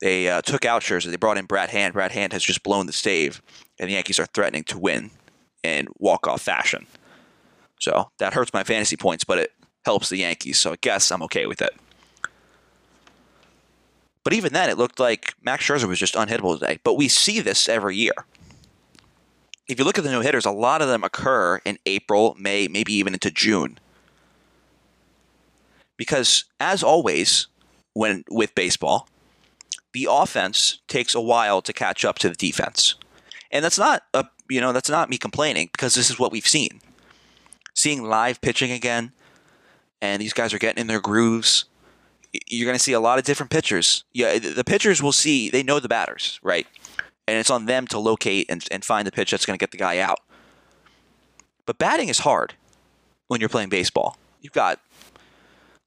They 0.00 0.28
uh, 0.28 0.42
took 0.42 0.64
out 0.64 0.82
Scherzer. 0.82 1.10
They 1.10 1.16
brought 1.16 1.38
in 1.38 1.46
Brad 1.46 1.70
Hand. 1.70 1.94
Brad 1.94 2.12
Hand 2.12 2.32
has 2.32 2.42
just 2.42 2.62
blown 2.62 2.86
the 2.86 2.92
save, 2.92 3.40
and 3.78 3.88
the 3.88 3.94
Yankees 3.94 4.18
are 4.18 4.26
threatening 4.26 4.64
to 4.64 4.78
win 4.78 5.10
in 5.62 5.88
walk-off 5.98 6.42
fashion. 6.42 6.86
So 7.80 8.10
that 8.18 8.34
hurts 8.34 8.52
my 8.52 8.64
fantasy 8.64 8.96
points, 8.96 9.24
but 9.24 9.38
it 9.38 9.52
helps 9.84 10.08
the 10.08 10.18
Yankees. 10.18 10.58
So 10.58 10.72
I 10.72 10.76
guess 10.80 11.10
I'm 11.10 11.22
okay 11.24 11.46
with 11.46 11.62
it. 11.62 11.70
But 14.30 14.36
even 14.36 14.52
then, 14.52 14.70
it 14.70 14.78
looked 14.78 15.00
like 15.00 15.34
Max 15.42 15.64
Scherzer 15.64 15.88
was 15.88 15.98
just 15.98 16.14
unhittable 16.14 16.56
today. 16.56 16.78
But 16.84 16.94
we 16.94 17.08
see 17.08 17.40
this 17.40 17.68
every 17.68 17.96
year. 17.96 18.12
If 19.66 19.76
you 19.76 19.84
look 19.84 19.98
at 19.98 20.04
the 20.04 20.10
no 20.12 20.20
hitters, 20.20 20.46
a 20.46 20.52
lot 20.52 20.82
of 20.82 20.86
them 20.86 21.02
occur 21.02 21.60
in 21.64 21.80
April, 21.84 22.36
May, 22.38 22.68
maybe 22.68 22.92
even 22.92 23.12
into 23.12 23.32
June. 23.32 23.80
Because 25.96 26.44
as 26.60 26.84
always, 26.84 27.48
when 27.92 28.22
with 28.30 28.54
baseball, 28.54 29.08
the 29.94 30.06
offense 30.08 30.78
takes 30.86 31.12
a 31.12 31.20
while 31.20 31.60
to 31.62 31.72
catch 31.72 32.04
up 32.04 32.16
to 32.20 32.28
the 32.28 32.36
defense. 32.36 32.94
And 33.50 33.64
that's 33.64 33.80
not 33.80 34.04
a 34.14 34.26
you 34.48 34.60
know, 34.60 34.72
that's 34.72 34.88
not 34.88 35.10
me 35.10 35.18
complaining 35.18 35.70
because 35.72 35.96
this 35.96 36.08
is 36.08 36.20
what 36.20 36.30
we've 36.30 36.46
seen. 36.46 36.80
Seeing 37.74 38.04
live 38.04 38.40
pitching 38.40 38.70
again, 38.70 39.10
and 40.00 40.22
these 40.22 40.34
guys 40.34 40.54
are 40.54 40.60
getting 40.60 40.80
in 40.82 40.86
their 40.86 41.00
grooves. 41.00 41.64
You're 42.46 42.66
going 42.66 42.78
to 42.78 42.82
see 42.82 42.92
a 42.92 43.00
lot 43.00 43.18
of 43.18 43.24
different 43.24 43.50
pitchers. 43.50 44.04
Yeah, 44.12 44.38
the 44.38 44.64
pitchers 44.64 45.02
will 45.02 45.12
see, 45.12 45.50
they 45.50 45.62
know 45.62 45.80
the 45.80 45.88
batters, 45.88 46.38
right? 46.42 46.66
And 47.26 47.38
it's 47.38 47.50
on 47.50 47.66
them 47.66 47.86
to 47.88 47.98
locate 47.98 48.46
and, 48.48 48.64
and 48.70 48.84
find 48.84 49.06
the 49.06 49.12
pitch 49.12 49.30
that's 49.30 49.46
going 49.46 49.58
to 49.58 49.62
get 49.62 49.72
the 49.72 49.76
guy 49.76 49.98
out. 49.98 50.20
But 51.66 51.78
batting 51.78 52.08
is 52.08 52.20
hard 52.20 52.54
when 53.28 53.40
you're 53.40 53.48
playing 53.48 53.68
baseball. 53.68 54.16
You've 54.40 54.52
got 54.52 54.80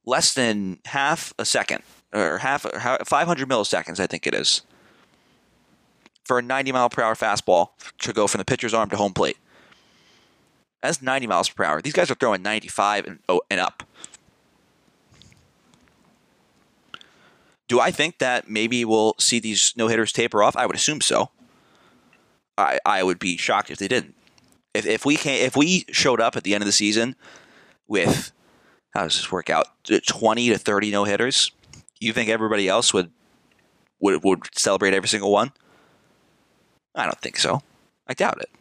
less 0.06 0.34
than 0.34 0.80
half 0.86 1.34
a 1.40 1.46
second, 1.46 1.84
or 2.14 2.40
half 2.40 2.62
500 2.62 3.50
milliseconds, 3.50 4.00
I 4.00 4.08
think 4.08 4.28
it 4.28 4.34
is, 4.34 4.62
for 6.24 6.40
a 6.40 6.42
90 6.42 6.72
mile 6.72 6.90
per 6.90 7.02
hour 7.02 7.16
fastball 7.16 7.70
to 8.00 8.14
go 8.14 8.28
from 8.28 8.40
the 8.40 8.46
pitcher's 8.46 8.74
arm 8.74 8.90
to 8.90 8.98
home 8.98 9.14
plate. 9.14 9.38
That's 10.82 11.02
90 11.02 11.28
miles 11.28 11.50
per 11.50 11.64
hour. 11.64 11.82
These 11.82 11.94
guys 11.94 12.12
are 12.12 12.16
throwing 12.16 12.42
95 12.42 13.06
and, 13.08 13.20
oh, 13.30 13.42
and 13.50 13.60
up. 13.60 13.84
Do 17.74 17.80
I 17.80 17.90
think 17.90 18.20
that 18.20 18.48
maybe 18.48 18.86
we'll 18.86 19.16
see 19.18 19.40
these 19.40 19.74
no 19.76 19.88
hitters 19.88 20.12
taper 20.12 20.44
off? 20.44 20.56
I 20.56 20.68
would 20.68 20.76
assume 20.76 21.02
so. 21.02 21.32
I, 22.56 22.78
I 22.86 23.02
would 23.02 23.18
be 23.18 23.36
shocked 23.36 23.72
if 23.72 23.80
they 23.80 23.88
didn't. 23.88 24.14
If, 24.76 24.86
if 24.86 25.08
we 25.08 25.16
can 25.16 25.44
if 25.44 25.58
we 25.58 25.86
showed 25.90 26.22
up 26.22 26.36
at 26.36 26.44
the 26.44 26.54
end 26.54 26.62
of 26.62 26.68
the 26.68 26.72
season 26.72 27.16
with 27.88 28.32
how 28.92 29.02
does 29.02 29.16
this 29.16 29.32
work 29.32 29.50
out? 29.50 29.70
Uh, 29.92 29.98
twenty 30.08 30.50
to 30.50 30.60
thirty 30.60 30.92
no 30.92 31.06
hitters. 31.06 31.50
You 32.00 32.14
think 32.14 32.30
everybody 32.30 32.68
else 32.70 32.94
would 32.94 33.10
would 34.00 34.24
would 34.24 34.56
celebrate 34.56 34.94
every 34.94 35.10
single 35.10 35.32
one? 35.32 35.52
I 36.94 37.06
don't 37.06 37.22
think 37.22 37.38
so. 37.38 37.64
I 38.08 38.14
doubt 38.14 38.40
it. 38.40 38.52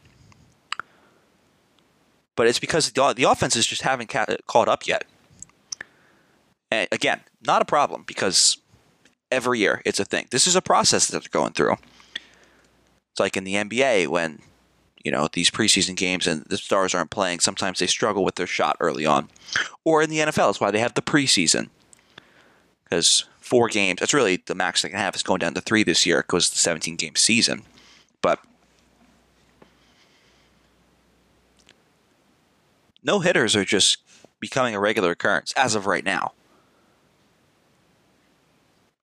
But 2.35 2.47
it's 2.47 2.59
because 2.59 2.90
the, 2.90 3.12
the 3.12 3.25
offenses 3.25 3.66
just 3.66 3.83
haven't 3.83 4.09
ca- 4.09 4.38
caught 4.47 4.69
up 4.69 4.87
yet. 4.87 5.04
And 6.71 6.88
again, 6.90 7.21
not 7.42 7.61
a 7.61 7.66
problem 7.66 8.04
because 8.07 8.57
every 9.33 9.59
year 9.59 9.83
it's 9.85 9.99
a 9.99 10.05
thing. 10.05 10.29
This 10.31 10.47
is 10.47 10.55
a 10.55 10.62
process 10.62 11.09
that 11.09 11.21
they're 11.21 11.41
going 11.41 11.53
through. 11.53 11.77
It's 13.11 13.21
like 13.21 13.37
in 13.37 13.45
the 13.45 13.55
NBA 13.55 14.09
when 14.09 14.41
you 15.05 15.11
know 15.11 15.29
these 15.33 15.51
preseason 15.51 15.97
games 15.97 16.27
and 16.27 16.45
the 16.45 16.57
stars 16.57 16.95
aren't 16.95 17.11
playing. 17.11 17.41
Sometimes 17.41 17.79
they 17.79 17.87
struggle 17.87 18.25
with 18.25 18.37
their 18.37 18.47
shot 18.47 18.77
early 18.79 19.05
on, 19.05 19.29
or 19.85 20.03
in 20.03 20.11
the 20.11 20.19
NFL, 20.19 20.51
it's 20.51 20.61
why 20.61 20.71
they 20.71 20.79
have 20.79 20.95
the 20.95 21.03
preseason 21.03 21.69
because 22.93 23.25
four 23.41 23.69
games. 23.69 24.01
That's 24.01 24.12
really 24.12 24.43
the 24.45 24.55
max 24.55 24.83
they 24.83 24.91
can 24.91 24.99
have 24.99 25.15
is 25.15 25.23
going 25.23 25.39
down 25.39 25.55
to 25.55 25.62
three 25.62 25.83
this 25.83 26.05
year 26.05 26.23
because 26.23 26.51
the 26.51 26.59
17 26.59 26.97
game 26.97 27.17
season. 27.17 27.62
But 28.21 28.39
no 33.03 33.21
hitters 33.21 33.57
are 33.57 33.65
just 33.65 33.99
becoming 34.41 34.75
a 34.75 34.81
regular 34.81 35.12
occurrence 35.12 35.55
as 35.57 35.75
of 35.75 35.87
right 35.87 36.05
now. 36.05 36.33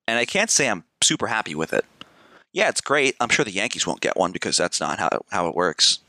And 0.09 0.17
I 0.17 0.25
can't 0.25 0.49
say 0.49 0.67
I'm 0.67 0.85
super 1.03 1.27
happy 1.27 1.53
with 1.53 1.71
it. 1.71 1.85
Yeah, 2.51 2.67
it's 2.67 2.81
great. 2.81 3.15
I'm 3.19 3.29
sure 3.29 3.45
the 3.45 3.51
Yankees 3.51 3.85
won't 3.85 4.01
get 4.01 4.17
one 4.17 4.31
because 4.31 4.57
that's 4.57 4.79
not 4.79 4.97
how, 4.97 5.09
how 5.29 5.47
it 5.47 5.53
works. 5.53 5.99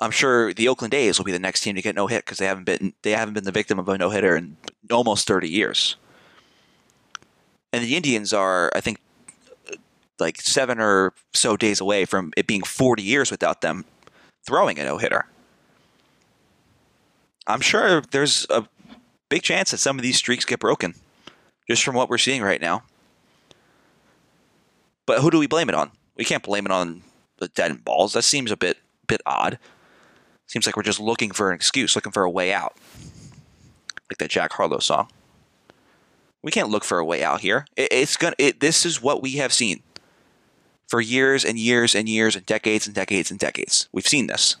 I'm 0.00 0.10
sure 0.10 0.54
the 0.54 0.68
Oakland 0.68 0.94
A's 0.94 1.18
will 1.18 1.26
be 1.26 1.32
the 1.32 1.38
next 1.38 1.60
team 1.60 1.74
to 1.74 1.82
get 1.82 1.94
no 1.94 2.06
hit 2.06 2.24
because 2.24 2.38
they 2.38 2.46
haven't 2.46 2.64
been 2.64 2.94
they 3.02 3.10
haven't 3.10 3.34
been 3.34 3.44
the 3.44 3.52
victim 3.52 3.78
of 3.78 3.90
a 3.90 3.98
no 3.98 4.08
hitter 4.08 4.36
in 4.36 4.56
almost 4.90 5.28
30 5.28 5.50
years. 5.50 5.96
And 7.74 7.84
the 7.84 7.94
Indians 7.94 8.32
are, 8.32 8.72
I 8.74 8.80
think, 8.80 9.00
like 10.18 10.40
seven 10.40 10.80
or 10.80 11.12
so 11.34 11.58
days 11.58 11.82
away 11.82 12.06
from 12.06 12.32
it 12.38 12.46
being 12.46 12.62
40 12.62 13.02
years 13.02 13.30
without 13.30 13.60
them 13.60 13.84
throwing 14.46 14.78
a 14.78 14.84
no 14.84 14.96
hitter. 14.96 15.26
I'm 17.46 17.60
sure 17.60 18.00
there's 18.00 18.46
a 18.48 18.66
big 19.28 19.42
chance 19.42 19.72
that 19.72 19.78
some 19.78 19.98
of 19.98 20.02
these 20.02 20.16
streaks 20.16 20.46
get 20.46 20.58
broken 20.58 20.94
just 21.68 21.82
from 21.84 21.94
what 21.94 22.08
we're 22.08 22.18
seeing 22.18 22.42
right 22.42 22.60
now. 22.60 22.82
But 25.06 25.20
who 25.20 25.30
do 25.30 25.38
we 25.38 25.46
blame 25.46 25.68
it 25.68 25.74
on? 25.74 25.90
We 26.16 26.24
can't 26.24 26.42
blame 26.42 26.66
it 26.66 26.72
on 26.72 27.02
the 27.38 27.48
dead 27.48 27.70
and 27.70 27.84
balls. 27.84 28.12
That 28.12 28.22
seems 28.22 28.50
a 28.50 28.56
bit 28.56 28.78
bit 29.06 29.20
odd. 29.24 29.58
Seems 30.46 30.66
like 30.66 30.76
we're 30.76 30.82
just 30.82 31.00
looking 31.00 31.30
for 31.30 31.50
an 31.50 31.54
excuse, 31.54 31.94
looking 31.94 32.12
for 32.12 32.24
a 32.24 32.30
way 32.30 32.52
out. 32.52 32.76
Like 34.10 34.18
that 34.18 34.30
Jack 34.30 34.52
Harlow 34.52 34.78
song. 34.78 35.08
We 36.42 36.50
can't 36.50 36.70
look 36.70 36.84
for 36.84 36.98
a 36.98 37.04
way 37.04 37.22
out 37.22 37.40
here. 37.40 37.66
It, 37.76 37.88
it's 37.92 38.16
gonna. 38.16 38.36
It, 38.38 38.60
this 38.60 38.86
is 38.86 39.02
what 39.02 39.22
we 39.22 39.32
have 39.32 39.52
seen 39.52 39.82
for 40.88 41.00
years 41.00 41.44
and 41.44 41.58
years 41.58 41.94
and 41.94 42.08
years 42.08 42.34
and 42.34 42.46
decades 42.46 42.86
and 42.86 42.94
decades 42.94 43.30
and 43.30 43.38
decades. 43.38 43.88
We've 43.92 44.06
seen 44.06 44.26
this. 44.26 44.56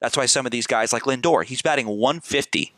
That's 0.00 0.16
why 0.16 0.26
some 0.26 0.46
of 0.46 0.52
these 0.52 0.66
guys, 0.66 0.92
like 0.92 1.04
Lindor, 1.04 1.44
he's 1.44 1.62
batting 1.62 1.86
150, 1.86 2.72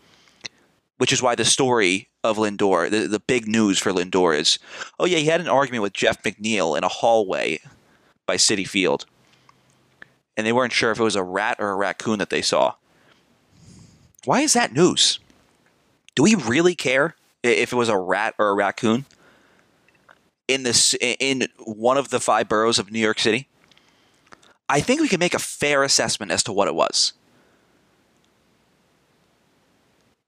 which 1.04 1.12
is 1.12 1.20
why 1.20 1.34
the 1.34 1.44
story 1.44 2.08
of 2.22 2.38
Lindor, 2.38 2.88
the, 2.88 3.06
the 3.06 3.20
big 3.20 3.46
news 3.46 3.78
for 3.78 3.92
Lindor 3.92 4.34
is, 4.34 4.58
oh 4.98 5.04
yeah, 5.04 5.18
he 5.18 5.26
had 5.26 5.42
an 5.42 5.48
argument 5.48 5.82
with 5.82 5.92
Jeff 5.92 6.22
McNeil 6.22 6.78
in 6.78 6.82
a 6.82 6.88
hallway 6.88 7.60
by 8.24 8.36
Citi 8.36 8.66
Field, 8.66 9.04
and 10.34 10.46
they 10.46 10.52
weren't 10.54 10.72
sure 10.72 10.92
if 10.92 10.98
it 10.98 11.02
was 11.02 11.14
a 11.14 11.22
rat 11.22 11.58
or 11.60 11.72
a 11.72 11.76
raccoon 11.76 12.20
that 12.20 12.30
they 12.30 12.40
saw. 12.40 12.72
Why 14.24 14.40
is 14.40 14.54
that 14.54 14.72
news? 14.72 15.18
Do 16.14 16.22
we 16.22 16.36
really 16.36 16.74
care 16.74 17.16
if 17.42 17.70
it 17.70 17.76
was 17.76 17.90
a 17.90 17.98
rat 17.98 18.34
or 18.38 18.48
a 18.48 18.54
raccoon 18.54 19.04
in 20.48 20.62
this 20.62 20.94
in 20.94 21.48
one 21.58 21.98
of 21.98 22.08
the 22.08 22.18
five 22.18 22.48
boroughs 22.48 22.78
of 22.78 22.90
New 22.90 22.98
York 22.98 23.18
City? 23.18 23.46
I 24.70 24.80
think 24.80 25.02
we 25.02 25.08
can 25.08 25.20
make 25.20 25.34
a 25.34 25.38
fair 25.38 25.82
assessment 25.82 26.32
as 26.32 26.42
to 26.44 26.52
what 26.54 26.66
it 26.66 26.74
was. 26.74 27.12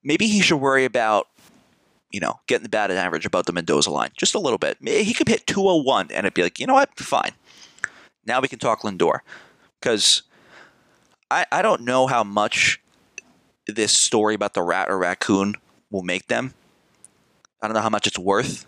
Maybe 0.07 0.27
he 0.27 0.41
should 0.41 0.57
worry 0.57 0.85
about, 0.85 1.27
you 2.11 2.21
know, 2.21 2.41
getting 2.47 2.63
the 2.63 2.69
batting 2.69 2.97
average 2.97 3.27
above 3.27 3.47
the 3.47 3.53
Mendoza 3.53 3.91
line 3.91 4.11
just 4.17 4.35
a 4.35 4.39
little 4.39 4.59
bit. 4.59 4.79
He 4.81 5.13
could 5.13 5.29
hit 5.29 5.47
201 5.47 6.11
and 6.11 6.21
it'd 6.21 6.35
be 6.35 6.43
like, 6.43 6.59
you 6.59 6.67
know 6.67 6.75
what? 6.75 6.97
Fine. 6.99 7.33
Now 8.25 8.41
we 8.41 8.49
can 8.49 8.59
talk 8.59 8.83
Lindor. 8.83 9.21
Because 9.81 10.23
I, 11.31 11.45
I 11.51 11.63
don't 11.63 11.83
know 11.83 12.07
how 12.07 12.25
much 12.25 12.81
this 13.67 13.93
story 13.93 14.35
about 14.35 14.55
the 14.55 14.63
rat 14.63 14.89
or 14.89 14.99
raccoon 14.99 15.57
will 15.91 16.03
make 16.03 16.29
them. 16.29 16.55
I 17.61 17.67
don't 17.67 17.75
know 17.75 17.83
how 17.83 17.91
much 17.91 18.07
it's 18.07 18.19
worth 18.19 18.67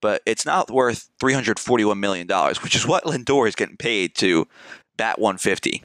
but 0.00 0.22
it's 0.26 0.46
not 0.46 0.70
worth 0.70 1.10
$341 1.20 1.98
million, 1.98 2.26
which 2.62 2.74
is 2.74 2.86
what 2.86 3.04
Lindor 3.04 3.46
is 3.46 3.54
getting 3.54 3.76
paid 3.76 4.14
to 4.16 4.48
bat 4.96 5.18
150. 5.18 5.82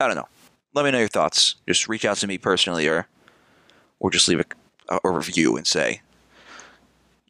I 0.00 0.06
don't 0.06 0.16
know. 0.16 0.28
Let 0.74 0.84
me 0.84 0.90
know 0.90 0.98
your 0.98 1.08
thoughts. 1.08 1.56
Just 1.66 1.88
reach 1.88 2.04
out 2.04 2.18
to 2.18 2.26
me 2.26 2.38
personally 2.38 2.86
or 2.88 3.08
or 4.00 4.10
just 4.10 4.28
leave 4.28 4.44
a, 4.88 4.98
a 5.02 5.10
review 5.10 5.56
and 5.56 5.66
say 5.66 6.02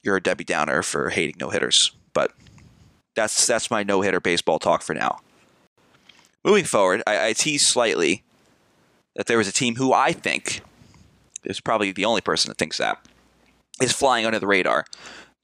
you're 0.03 0.17
a 0.17 0.23
Debbie 0.23 0.45
Downer 0.45 0.83
for 0.83 1.11
hating 1.11 1.37
no 1.41 1.51
hitters. 1.51 1.93
But 2.13 2.33
that's 3.15 3.47
that's 3.47 3.71
my 3.71 3.83
no 3.83 4.01
hitter 4.01 4.21
baseball 4.21 4.59
talk 4.59 4.83
for 4.83 4.95
now. 4.95 5.21
Moving 6.45 6.65
forward, 6.65 7.03
I, 7.07 7.29
I 7.29 7.33
teased 7.33 7.67
slightly 7.67 8.23
that 9.17 9.27
there 9.27 9.39
was 9.39 9.49
a 9.49 9.53
team 9.53 9.77
who 9.77 9.93
I 9.93 10.13
think 10.13 10.63
is 11.45 11.61
probably 11.61 11.93
the 11.93 12.05
only 12.05 12.21
person 12.21 12.49
that 12.49 12.59
thinks 12.59 12.79
that, 12.79 13.05
is 13.83 13.93
flying 13.93 14.25
under 14.25 14.39
the 14.39 14.47
radar 14.47 14.85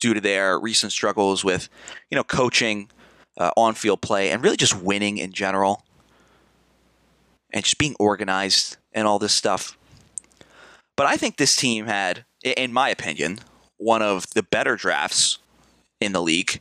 due 0.00 0.14
to 0.14 0.20
their 0.20 0.58
recent 0.58 0.92
struggles 0.92 1.44
with, 1.44 1.68
you 2.10 2.16
know, 2.16 2.24
coaching, 2.24 2.90
uh, 3.38 3.50
on-field 3.56 4.00
play, 4.00 4.30
and 4.30 4.42
really 4.42 4.56
just 4.56 4.80
winning 4.80 5.18
in 5.18 5.32
general, 5.32 5.84
and 7.54 7.64
just 7.64 7.78
being 7.78 7.94
organized 7.98 8.76
and 8.92 9.06
all 9.06 9.18
this 9.18 9.32
stuff. 9.32 9.78
But 10.96 11.06
I 11.06 11.16
think 11.16 11.36
this 11.36 11.56
team 11.56 11.86
had, 11.86 12.24
in 12.42 12.72
my 12.72 12.90
opinion, 12.90 13.38
one 13.78 14.02
of 14.02 14.28
the 14.30 14.42
better 14.42 14.76
drafts 14.76 15.38
in 16.00 16.12
the 16.12 16.20
league. 16.20 16.60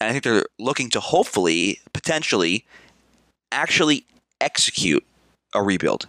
And 0.00 0.08
I 0.08 0.12
think 0.12 0.24
they're 0.24 0.46
looking 0.58 0.90
to 0.90 1.00
hopefully, 1.00 1.80
potentially, 1.92 2.66
actually 3.50 4.04
execute 4.40 5.04
a 5.54 5.62
rebuild. 5.62 6.06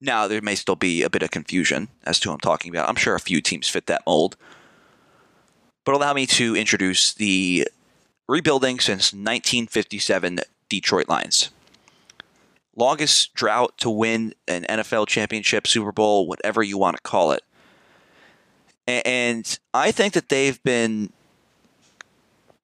Now, 0.00 0.28
there 0.28 0.42
may 0.42 0.54
still 0.54 0.76
be 0.76 1.02
a 1.02 1.10
bit 1.10 1.22
of 1.22 1.30
confusion 1.30 1.88
as 2.04 2.20
to 2.20 2.28
who 2.28 2.34
I'm 2.34 2.40
talking 2.40 2.70
about. 2.70 2.88
I'm 2.88 2.96
sure 2.96 3.14
a 3.14 3.20
few 3.20 3.40
teams 3.40 3.68
fit 3.68 3.86
that 3.86 4.02
mold. 4.06 4.36
But 5.84 5.94
allow 5.94 6.12
me 6.12 6.26
to 6.26 6.54
introduce 6.54 7.14
the 7.14 7.68
rebuilding 8.28 8.80
since 8.80 9.12
1957 9.12 10.40
Detroit 10.68 11.08
Lions. 11.08 11.50
Longest 12.76 13.32
drought 13.34 13.76
to 13.78 13.90
win 13.90 14.34
an 14.46 14.64
NFL 14.68 15.08
championship, 15.08 15.66
Super 15.66 15.92
Bowl, 15.92 16.28
whatever 16.28 16.62
you 16.62 16.76
want 16.76 16.96
to 16.96 17.02
call 17.02 17.32
it. 17.32 17.42
And 18.86 19.58
I 19.74 19.90
think 19.90 20.12
that 20.14 20.28
they've 20.28 20.62
been 20.62 21.12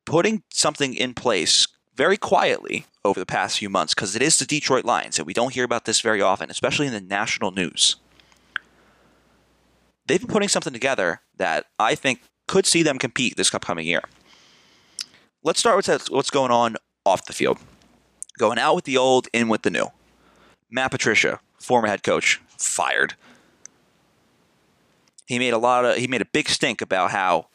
putting 0.05 0.43
something 0.53 0.95
in 0.95 1.15
place 1.15 1.67
very 1.97 2.17
quietly 2.17 2.87
over 3.05 3.19
the 3.19 3.27
past 3.27 3.59
few 3.59 3.69
months 3.69 3.95
because 3.95 4.15
it 4.15 4.23
is 4.23 4.39
the 4.39 4.47
Detroit 4.47 4.85
Lions, 4.85 5.19
and 5.19 5.27
we 5.27 5.33
don't 5.33 5.53
hear 5.53 5.65
about 5.65 5.85
this 5.85 6.01
very 6.01 6.21
often, 6.21 6.51
especially 6.51 6.87
in 6.87 6.93
the 6.93 7.01
national 7.01 7.51
news. 7.51 7.97
They've 10.07 10.21
been 10.21 10.29
putting 10.29 10.49
something 10.49 10.73
together 10.73 11.23
that 11.37 11.67
I 11.79 11.95
think 11.95 12.21
could 12.47 12.67
see 12.67 12.83
them 12.83 12.99
compete 12.99 13.37
this 13.37 13.53
upcoming 13.55 13.87
year. 13.87 14.03
Let's 15.43 15.61
start 15.61 15.77
with 15.77 16.11
what's 16.11 16.31
going 16.31 16.51
on 16.51 16.77
off 17.05 17.25
the 17.25 17.33
field. 17.33 17.59
Going 18.39 18.59
out 18.59 18.75
with 18.75 18.85
the 18.85 18.97
old, 18.97 19.29
in 19.33 19.49
with 19.49 19.63
the 19.63 19.71
new. 19.71 19.87
Matt 20.73 20.91
Patricia, 20.91 21.39
former 21.59 21.87
head 21.87 22.03
coach, 22.03 22.41
fired. 22.59 23.15
He 25.27 25.39
made 25.39 25.53
a 25.53 25.59
lot 25.59 25.85
of 25.85 25.97
he 25.97 26.09
made 26.09 26.23
a 26.23 26.27
big 26.27 26.49
stink 26.49 26.81
about 26.81 27.13
how 27.13 27.47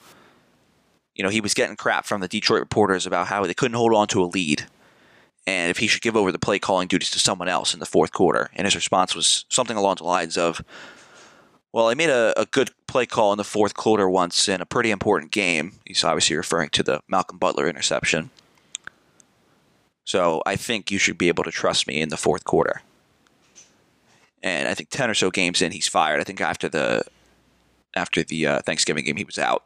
you 1.17 1.23
know, 1.23 1.29
he 1.29 1.41
was 1.41 1.55
getting 1.55 1.75
crap 1.75 2.05
from 2.05 2.21
the 2.21 2.27
Detroit 2.27 2.59
reporters 2.59 3.07
about 3.07 3.27
how 3.27 3.45
they 3.45 3.53
couldn't 3.53 3.75
hold 3.75 3.93
on 3.93 4.07
to 4.07 4.23
a 4.23 4.25
lead 4.25 4.67
and 5.47 5.71
if 5.71 5.79
he 5.79 5.87
should 5.87 6.01
give 6.01 6.15
over 6.15 6.31
the 6.31 6.37
play 6.37 6.59
calling 6.59 6.87
duties 6.87 7.09
to 7.11 7.19
someone 7.19 7.47
else 7.47 7.73
in 7.73 7.79
the 7.79 7.85
fourth 7.85 8.11
quarter. 8.11 8.51
And 8.53 8.65
his 8.65 8.75
response 8.75 9.15
was 9.15 9.45
something 9.49 9.77
along 9.77 9.95
the 9.95 10.03
lines 10.03 10.37
of, 10.37 10.61
Well, 11.73 11.87
I 11.87 11.95
made 11.95 12.09
a, 12.09 12.39
a 12.39 12.45
good 12.45 12.71
play 12.85 13.05
call 13.05 13.31
in 13.31 13.37
the 13.37 13.43
fourth 13.43 13.73
quarter 13.73 14.07
once 14.07 14.47
in 14.47 14.61
a 14.61 14.65
pretty 14.65 14.91
important 14.91 15.31
game. 15.31 15.73
He's 15.85 16.03
obviously 16.03 16.35
referring 16.35 16.69
to 16.69 16.83
the 16.83 17.01
Malcolm 17.07 17.39
Butler 17.39 17.67
interception. 17.67 18.29
So 20.03 20.43
I 20.45 20.55
think 20.55 20.91
you 20.91 20.99
should 20.99 21.17
be 21.17 21.29
able 21.29 21.43
to 21.45 21.51
trust 21.51 21.87
me 21.87 21.99
in 21.99 22.09
the 22.09 22.17
fourth 22.17 22.43
quarter. 22.43 22.81
And 24.43 24.67
I 24.67 24.73
think 24.73 24.89
10 24.89 25.09
or 25.09 25.13
so 25.13 25.31
games 25.31 25.61
in, 25.61 25.71
he's 25.71 25.87
fired. 25.87 26.19
I 26.19 26.23
think 26.23 26.41
after 26.41 26.69
the 26.69 27.03
after 27.95 28.23
the 28.23 28.45
uh, 28.45 28.61
Thanksgiving 28.61 29.05
game, 29.05 29.15
he 29.15 29.23
was 29.23 29.39
out. 29.39 29.63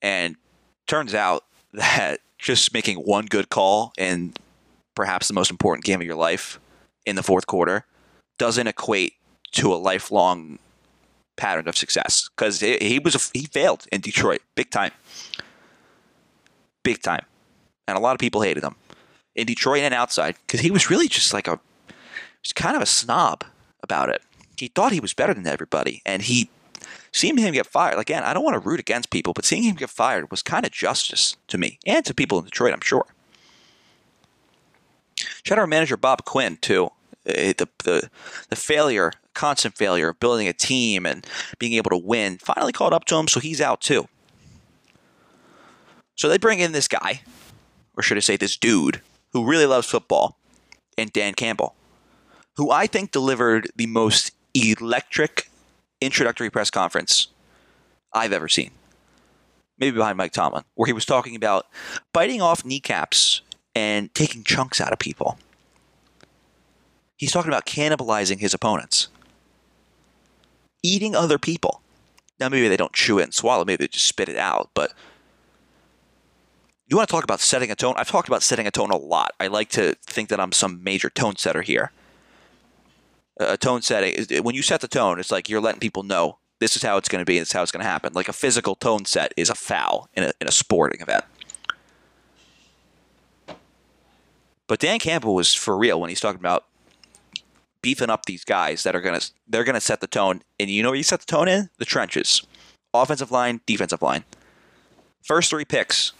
And 0.00 0.36
turns 0.86 1.14
out 1.14 1.44
that 1.72 2.20
just 2.38 2.72
making 2.72 2.98
one 2.98 3.26
good 3.26 3.48
call 3.48 3.92
in 3.98 4.34
perhaps 4.94 5.28
the 5.28 5.34
most 5.34 5.50
important 5.50 5.84
game 5.84 6.00
of 6.00 6.06
your 6.06 6.16
life 6.16 6.60
in 7.06 7.16
the 7.16 7.22
fourth 7.22 7.46
quarter 7.46 7.84
doesn't 8.38 8.66
equate 8.66 9.14
to 9.52 9.72
a 9.72 9.76
lifelong 9.76 10.58
pattern 11.36 11.66
of 11.68 11.76
success 11.76 12.28
because 12.36 12.60
he 12.60 13.00
was 13.02 13.14
a, 13.14 13.38
he 13.38 13.46
failed 13.46 13.86
in 13.90 14.00
Detroit 14.00 14.40
big 14.54 14.70
time, 14.70 14.92
big 16.82 17.02
time, 17.02 17.24
and 17.88 17.96
a 17.96 18.00
lot 18.00 18.12
of 18.12 18.18
people 18.18 18.42
hated 18.42 18.62
him 18.62 18.76
in 19.34 19.46
Detroit 19.46 19.80
and 19.80 19.94
outside 19.94 20.36
because 20.46 20.60
he 20.60 20.70
was 20.70 20.90
really 20.90 21.08
just 21.08 21.32
like 21.32 21.48
a 21.48 21.58
was 22.44 22.52
kind 22.52 22.76
of 22.76 22.82
a 22.82 22.86
snob 22.86 23.44
about 23.82 24.08
it. 24.08 24.22
He 24.56 24.68
thought 24.68 24.92
he 24.92 25.00
was 25.00 25.14
better 25.14 25.34
than 25.34 25.46
everybody, 25.46 26.02
and 26.06 26.22
he 26.22 26.50
seeing 27.12 27.36
him 27.36 27.54
get 27.54 27.66
fired, 27.66 27.98
again, 27.98 28.22
I 28.24 28.34
don't 28.34 28.44
want 28.44 28.54
to 28.54 28.68
root 28.68 28.80
against 28.80 29.10
people, 29.10 29.32
but 29.32 29.44
seeing 29.44 29.62
him 29.62 29.76
get 29.76 29.90
fired 29.90 30.30
was 30.30 30.42
kind 30.42 30.66
of 30.66 30.72
justice 30.72 31.36
to 31.48 31.58
me 31.58 31.78
and 31.86 32.04
to 32.04 32.14
people 32.14 32.38
in 32.38 32.44
Detroit, 32.44 32.72
I'm 32.72 32.80
sure. 32.80 33.06
Shout 35.44 35.58
out 35.58 35.62
our 35.62 35.66
manager 35.66 35.96
Bob 35.96 36.24
Quinn 36.24 36.58
too. 36.60 36.86
Uh, 37.26 37.54
the, 37.56 37.68
the 37.84 38.10
the 38.50 38.56
failure, 38.56 39.12
constant 39.32 39.76
failure 39.76 40.10
of 40.10 40.20
building 40.20 40.46
a 40.46 40.52
team 40.52 41.06
and 41.06 41.26
being 41.58 41.72
able 41.74 41.90
to 41.90 41.96
win, 41.96 42.38
finally 42.38 42.72
caught 42.72 42.92
up 42.92 43.06
to 43.06 43.16
him, 43.16 43.28
so 43.28 43.40
he's 43.40 43.60
out 43.60 43.80
too. 43.80 44.08
So 46.16 46.28
they 46.28 46.38
bring 46.38 46.60
in 46.60 46.72
this 46.72 46.88
guy, 46.88 47.22
or 47.96 48.02
should 48.02 48.16
I 48.16 48.20
say 48.20 48.36
this 48.36 48.56
dude, 48.56 49.00
who 49.32 49.44
really 49.48 49.66
loves 49.66 49.88
football, 49.88 50.38
and 50.98 51.12
Dan 51.12 51.34
Campbell, 51.34 51.74
who 52.56 52.70
I 52.70 52.86
think 52.86 53.10
delivered 53.10 53.68
the 53.76 53.86
most 53.86 54.32
electric 54.54 55.50
introductory 56.00 56.50
press 56.50 56.70
conference 56.70 57.28
I've 58.12 58.32
ever 58.32 58.48
seen. 58.48 58.70
Maybe 59.78 59.96
behind 59.96 60.16
Mike 60.16 60.32
Tomlin, 60.32 60.64
where 60.74 60.86
he 60.86 60.92
was 60.92 61.04
talking 61.04 61.34
about 61.34 61.66
biting 62.12 62.40
off 62.40 62.64
kneecaps 62.64 63.40
and 63.74 64.14
taking 64.14 64.44
chunks 64.44 64.80
out 64.80 64.92
of 64.92 65.00
people. 65.00 65.38
He's 67.16 67.32
talking 67.32 67.50
about 67.50 67.66
cannibalizing 67.66 68.38
his 68.38 68.54
opponents, 68.54 69.08
eating 70.82 71.16
other 71.16 71.38
people. 71.38 71.80
Now, 72.38 72.48
maybe 72.48 72.68
they 72.68 72.76
don't 72.76 72.92
chew 72.92 73.18
it 73.18 73.24
and 73.24 73.34
swallow, 73.34 73.64
maybe 73.64 73.84
they 73.84 73.88
just 73.88 74.06
spit 74.06 74.28
it 74.28 74.36
out, 74.36 74.70
but 74.74 74.92
you 76.86 76.96
want 76.96 77.08
to 77.08 77.12
talk 77.12 77.24
about 77.24 77.40
setting 77.40 77.70
a 77.70 77.74
tone? 77.74 77.94
I've 77.96 78.10
talked 78.10 78.28
about 78.28 78.42
setting 78.42 78.66
a 78.66 78.70
tone 78.70 78.90
a 78.90 78.96
lot. 78.96 79.32
I 79.40 79.46
like 79.46 79.70
to 79.70 79.96
think 80.06 80.28
that 80.28 80.38
I'm 80.38 80.52
some 80.52 80.84
major 80.84 81.08
tone 81.08 81.36
setter 81.36 81.62
here 81.62 81.90
a 83.38 83.56
tone 83.56 83.82
setting. 83.82 84.42
When 84.42 84.54
you 84.54 84.62
set 84.62 84.80
the 84.80 84.88
tone, 84.88 85.18
it's 85.18 85.30
like 85.30 85.48
you're 85.48 85.60
letting 85.60 85.80
people 85.80 86.02
know 86.02 86.38
this 86.60 86.76
is 86.76 86.82
how 86.82 86.96
it's 86.96 87.08
going 87.08 87.20
to 87.20 87.26
be. 87.26 87.38
This 87.38 87.48
is 87.48 87.52
how 87.52 87.62
it's 87.62 87.72
going 87.72 87.82
to 87.82 87.88
happen. 87.88 88.12
Like 88.14 88.28
a 88.28 88.32
physical 88.32 88.74
tone 88.74 89.04
set 89.04 89.32
is 89.36 89.50
a 89.50 89.54
foul 89.54 90.08
in 90.14 90.24
a 90.24 90.32
in 90.40 90.48
a 90.48 90.52
sporting 90.52 91.00
event. 91.00 91.24
But 94.66 94.78
Dan 94.78 94.98
Campbell 94.98 95.34
was 95.34 95.54
for 95.54 95.76
real 95.76 96.00
when 96.00 96.08
he's 96.08 96.20
talking 96.20 96.40
about 96.40 96.64
beefing 97.82 98.08
up 98.08 98.24
these 98.24 98.44
guys 98.44 98.82
that 98.84 98.96
are 98.96 99.00
gonna 99.00 99.20
they're 99.46 99.64
gonna 99.64 99.80
set 99.80 100.00
the 100.00 100.06
tone. 100.06 100.42
And 100.58 100.70
you 100.70 100.82
know 100.82 100.90
where 100.90 100.96
you 100.96 101.02
set 101.02 101.20
the 101.20 101.26
tone 101.26 101.48
in? 101.48 101.70
The 101.78 101.84
trenches. 101.84 102.46
Offensive 102.94 103.30
line, 103.30 103.60
defensive 103.66 104.00
line. 104.00 104.24
First 105.22 105.50
three 105.50 105.64
picks 105.64 106.12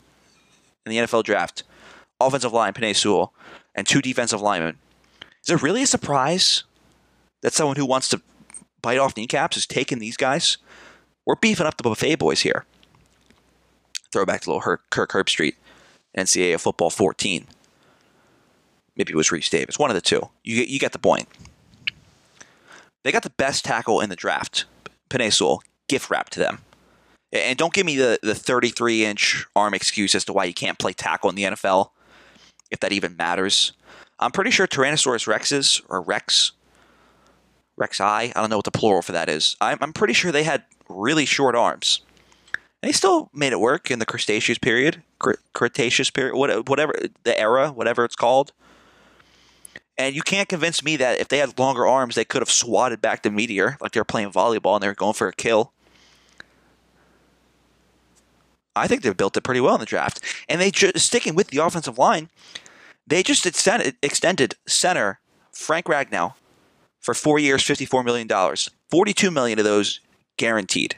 in 0.85 0.91
the 0.91 0.99
NFL 0.99 1.25
draft. 1.25 1.63
Offensive 2.21 2.53
line, 2.53 2.73
Penei 2.73 2.95
Sewell, 2.95 3.33
and 3.75 3.87
two 3.87 4.03
defensive 4.03 4.41
linemen. 4.41 4.79
Is 5.43 5.51
it 5.51 5.63
really 5.63 5.83
a 5.83 5.87
surprise 5.87 6.65
that 7.45 7.53
someone 7.53 7.77
who 7.77 7.85
wants 7.85 8.09
to 8.09 8.23
bite 8.81 8.99
off 8.99 9.17
kneecaps 9.19 9.59
is 9.59 9.67
taking 9.67 9.99
these 9.99 10.17
guys. 10.17 10.57
We're 11.27 11.37
beefing 11.37 11.67
up 11.67 11.77
the 11.77 11.83
buffet 11.83 12.17
boys 12.17 12.41
here. 12.41 12.65
Throwback 14.11 14.41
to 14.41 14.51
little 14.51 14.79
Kirk 14.91 15.11
Herbstreit, 15.13 15.55
NCAA 16.17 16.59
football 16.59 16.89
14. 16.89 17.47
Maybe 18.97 19.13
it 19.13 19.17
was 19.17 19.29
Rece 19.29 19.51
Davis, 19.51 19.79
one 19.79 19.91
of 19.91 19.95
the 19.95 20.01
two. 20.01 20.31
You 20.43 20.57
get, 20.57 20.69
you 20.69 20.79
get 20.79 20.93
the 20.93 20.99
point. 20.99 21.29
They 23.03 23.13
got 23.13 23.25
the 23.25 23.31
best 23.31 23.65
tackle 23.65 24.01
in 24.01 24.09
the 24.09 24.17
draft, 24.17 24.65
Penei 25.11 25.33
Sewell. 25.33 25.63
Gift 25.87 26.09
wrap 26.09 26.31
to 26.31 26.41
them. 26.41 26.61
And 27.31 27.59
don't 27.59 27.75
give 27.75 27.85
me 27.85 27.97
the, 27.97 28.19
the 28.23 28.35
33 28.35 29.05
inch 29.05 29.47
arm 29.55 29.75
excuse 29.75 30.15
as 30.15 30.25
to 30.25 30.33
why 30.33 30.45
you 30.45 30.55
can't 30.55 30.79
play 30.79 30.95
tackle 30.95 31.29
in 31.29 31.37
the 31.37 31.43
NFL, 31.43 31.91
if 32.71 32.81
that 32.81 32.93
even 32.93 33.17
matters. 33.17 33.73
I'm 34.19 34.31
pretty 34.31 34.51
sure 34.51 34.67
Tyrannosaurus 34.67 35.27
Rexes, 35.27 35.83
or 35.91 36.01
Rex, 36.01 36.53
Rexi. 37.79 38.01
I 38.01 38.33
don't 38.35 38.51
know 38.51 38.57
what 38.57 38.65
the 38.65 38.71
plural 38.71 39.03
for 39.03 39.13
that 39.13 39.29
is. 39.29 39.57
I'm, 39.61 39.79
I'm 39.81 39.93
pretty 39.93 40.15
sure 40.15 40.33
they 40.33 40.45
had 40.45 40.65
really 40.89 41.25
short 41.25 41.55
arms. 41.55 42.03
And 42.83 42.89
they 42.89 42.93
still 42.93 43.31
made 43.33 43.53
it 43.53 43.61
work 43.61 43.91
in 43.91 43.99
the 43.99 44.07
Cretaceous 44.07 44.59
period, 44.59 45.03
Cretaceous 45.55 46.11
period, 46.11 46.37
whatever 46.37 46.95
the 47.23 47.39
era, 47.39 47.71
whatever 47.71 48.05
it's 48.05 48.17
called. 48.17 48.53
And 49.97 50.15
you 50.15 50.23
can't 50.23 50.49
convince 50.49 50.83
me 50.83 50.97
that 50.97 51.21
if 51.21 51.29
they 51.29 51.39
had 51.39 51.59
longer 51.59 51.87
arms, 51.87 52.15
they 52.15 52.25
could 52.25 52.43
have 52.43 52.51
swatted 52.51 53.01
back 53.01 53.23
the 53.23 53.31
meteor 53.31 53.77
like 53.81 53.93
they 53.93 54.01
were 54.01 54.05
playing 54.05 54.33
volleyball 54.33 54.75
and 54.75 54.83
they 54.83 54.89
were 54.89 54.95
going 54.95 55.15
for 55.15 55.29
a 55.29 55.33
kill. 55.33 55.73
I 58.77 58.89
think 58.89 59.03
they've 59.03 59.17
built 59.17 59.37
it 59.37 59.43
pretty 59.43 59.61
well 59.61 59.75
in 59.75 59.81
the 59.81 59.87
draft. 59.87 60.21
And 60.49 60.61
they 60.61 60.71
just 60.71 60.99
sticking 60.99 61.35
with 61.37 61.49
the 61.49 61.59
offensive 61.59 61.97
line, 61.97 62.29
they 63.07 63.23
just 63.23 63.47
extended, 63.47 63.97
extended 64.03 64.57
center 64.67 65.21
Frank 65.53 65.87
Ragnow 65.87 66.35
for 67.05 67.13
four 67.13 67.39
years, 67.39 67.63
$54 67.63 68.03
million. 68.03 68.27
42 68.91 69.31
million 69.31 69.59
of 69.59 69.65
those 69.67 70.01
guaranteed. 70.39 70.97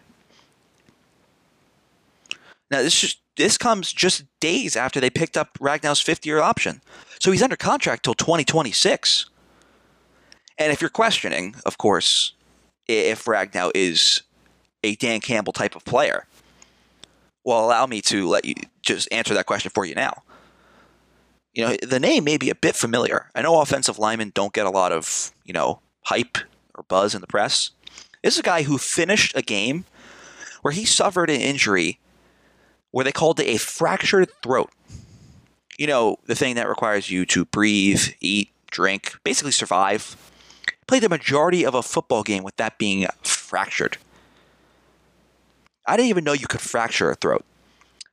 Now, 2.71 2.83
this 2.83 3.01
just, 3.01 3.19
this 3.37 3.59
comes 3.59 3.93
just 3.93 4.23
days 4.39 4.77
after 4.77 5.01
they 5.01 5.11
picked 5.11 5.37
up 5.37 5.59
Ragnow's 5.59 6.01
fifth 6.01 6.25
year 6.25 6.39
option. 6.39 6.81
So 7.19 7.33
he's 7.33 7.43
under 7.43 7.57
contract 7.57 8.05
till 8.05 8.15
2026. 8.15 9.29
And 10.59 10.73
if 10.73 10.81
you're 10.81 10.91
questioning, 10.91 11.57
of 11.67 11.77
course, 11.77 12.35
if 12.87 13.25
Ragnow 13.25 13.73
is 13.75 14.23
a 14.85 14.95
Dan 14.95 15.21
Campbell 15.21 15.53
type 15.53 15.75
of 15.75 15.85
player, 15.85 16.29
well, 17.45 17.65
allow 17.65 17.85
me 17.87 18.01
to 18.03 18.29
let 18.29 18.45
you 18.45 18.55
just 18.81 19.13
answer 19.13 19.35
that 19.35 19.47
question 19.47 19.73
for 19.75 19.85
you 19.85 19.97
now. 19.97 20.23
You 21.53 21.67
know, 21.67 21.77
the 21.83 21.99
name 21.99 22.23
may 22.23 22.37
be 22.37 22.51
a 22.51 22.55
bit 22.55 22.77
familiar. 22.77 23.31
I 23.35 23.43
know 23.43 23.61
offensive 23.61 23.99
linemen 23.99 24.31
don't 24.35 24.53
get 24.53 24.67
a 24.67 24.71
lot 24.71 24.93
of, 24.93 25.33
you 25.45 25.53
know, 25.53 25.81
hype 26.07 26.39
or 26.75 26.85
buzz 26.85 27.15
in 27.15 27.21
the 27.21 27.27
press. 27.27 27.71
This 28.23 28.35
is 28.35 28.41
a 28.41 28.45
guy 28.45 28.63
who 28.63 28.79
finished 28.79 29.37
a 29.37 29.43
game 29.43 29.85
where 30.63 30.73
he 30.73 30.85
suffered 30.85 31.31
an 31.31 31.41
injury 31.41 31.99
where 32.91 33.05
they 33.05 33.13
called 33.13 33.41
it 33.41 33.47
a 33.47 33.59
fractured 33.59 34.31
throat. 34.43 34.71
You 35.79 35.87
know, 35.87 36.17
the 36.27 36.35
thing 36.35 36.55
that 36.55 36.69
requires 36.69 37.11
you 37.11 37.27
to 37.27 37.45
breathe, 37.45 38.03
eat, 38.21 38.51
drink, 38.71 39.17
basically 39.25 39.53
survive. 39.53 40.17
Played 40.87 41.03
the 41.03 41.09
majority 41.09 41.67
of 41.67 41.75
a 41.75 41.83
football 41.83 42.23
game 42.23 42.45
with 42.45 42.57
that 42.57 42.79
being 42.79 43.07
fractured. 43.23 43.99
I 45.87 45.97
didn't 45.97 46.09
even 46.09 46.25
know 46.25 46.33
you 46.33 46.47
could 46.47 46.61
fracture 46.61 47.11
a 47.11 47.17
throat. 47.17 47.45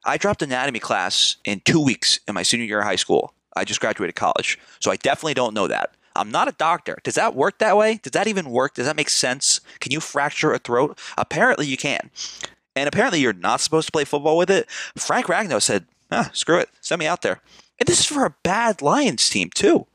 I 0.05 0.17
dropped 0.17 0.41
anatomy 0.41 0.79
class 0.79 1.37
in 1.45 1.61
two 1.61 1.79
weeks 1.79 2.19
in 2.27 2.33
my 2.33 2.43
senior 2.43 2.65
year 2.65 2.79
of 2.79 2.85
high 2.85 2.97
school. 2.97 3.33
I 3.55 3.63
just 3.63 3.79
graduated 3.79 4.15
college, 4.15 4.59
so 4.79 4.91
I 4.91 4.95
definitely 4.95 5.35
don't 5.35 5.53
know 5.53 5.67
that. 5.67 5.95
I'm 6.15 6.31
not 6.31 6.47
a 6.47 6.53
doctor. 6.53 6.97
Does 7.03 7.15
that 7.15 7.35
work 7.35 7.59
that 7.59 7.77
way? 7.77 7.99
Does 8.01 8.11
that 8.11 8.27
even 8.27 8.49
work? 8.49 8.75
Does 8.75 8.85
that 8.85 8.95
make 8.95 9.09
sense? 9.09 9.61
Can 9.79 9.91
you 9.91 9.99
fracture 9.99 10.53
a 10.53 10.59
throat? 10.59 10.99
Apparently 11.17 11.65
you 11.65 11.77
can. 11.77 12.11
And 12.75 12.87
apparently 12.87 13.19
you're 13.19 13.33
not 13.33 13.61
supposed 13.61 13.87
to 13.87 13.91
play 13.91 14.03
football 14.03 14.37
with 14.37 14.49
it. 14.49 14.69
Frank 14.97 15.27
Ragnow 15.27 15.61
said, 15.61 15.85
ah, 16.11 16.29
screw 16.33 16.57
it. 16.57 16.69
Send 16.81 16.99
me 16.99 17.07
out 17.07 17.21
there. 17.21 17.41
And 17.79 17.87
this 17.87 17.99
is 17.99 18.05
for 18.05 18.25
a 18.25 18.35
bad 18.43 18.81
Lions 18.81 19.29
team, 19.29 19.49
too. 19.53 19.85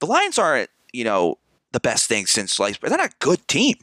The 0.00 0.06
Lions 0.06 0.38
aren't, 0.38 0.70
you 0.92 1.04
know, 1.04 1.38
the 1.72 1.80
best 1.80 2.06
thing 2.06 2.26
since 2.26 2.52
sliced 2.52 2.80
bread. 2.80 2.92
They're 2.92 2.98
not 2.98 3.12
a 3.12 3.16
good 3.20 3.46
team. 3.48 3.76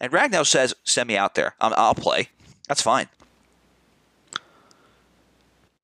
And 0.00 0.12
Ragnow 0.12 0.44
says, 0.44 0.74
send 0.84 1.08
me 1.08 1.16
out 1.16 1.34
there. 1.34 1.54
i 1.60 1.68
I'll 1.68 1.94
play. 1.94 2.28
That's 2.68 2.82
fine. 2.82 3.08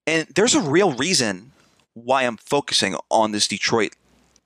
And 0.06 0.26
there's 0.34 0.54
a 0.54 0.60
real 0.60 0.92
reason 0.92 1.52
why 1.94 2.22
I'm 2.22 2.36
focusing 2.36 2.96
on 3.10 3.32
this 3.32 3.46
Detroit 3.46 3.94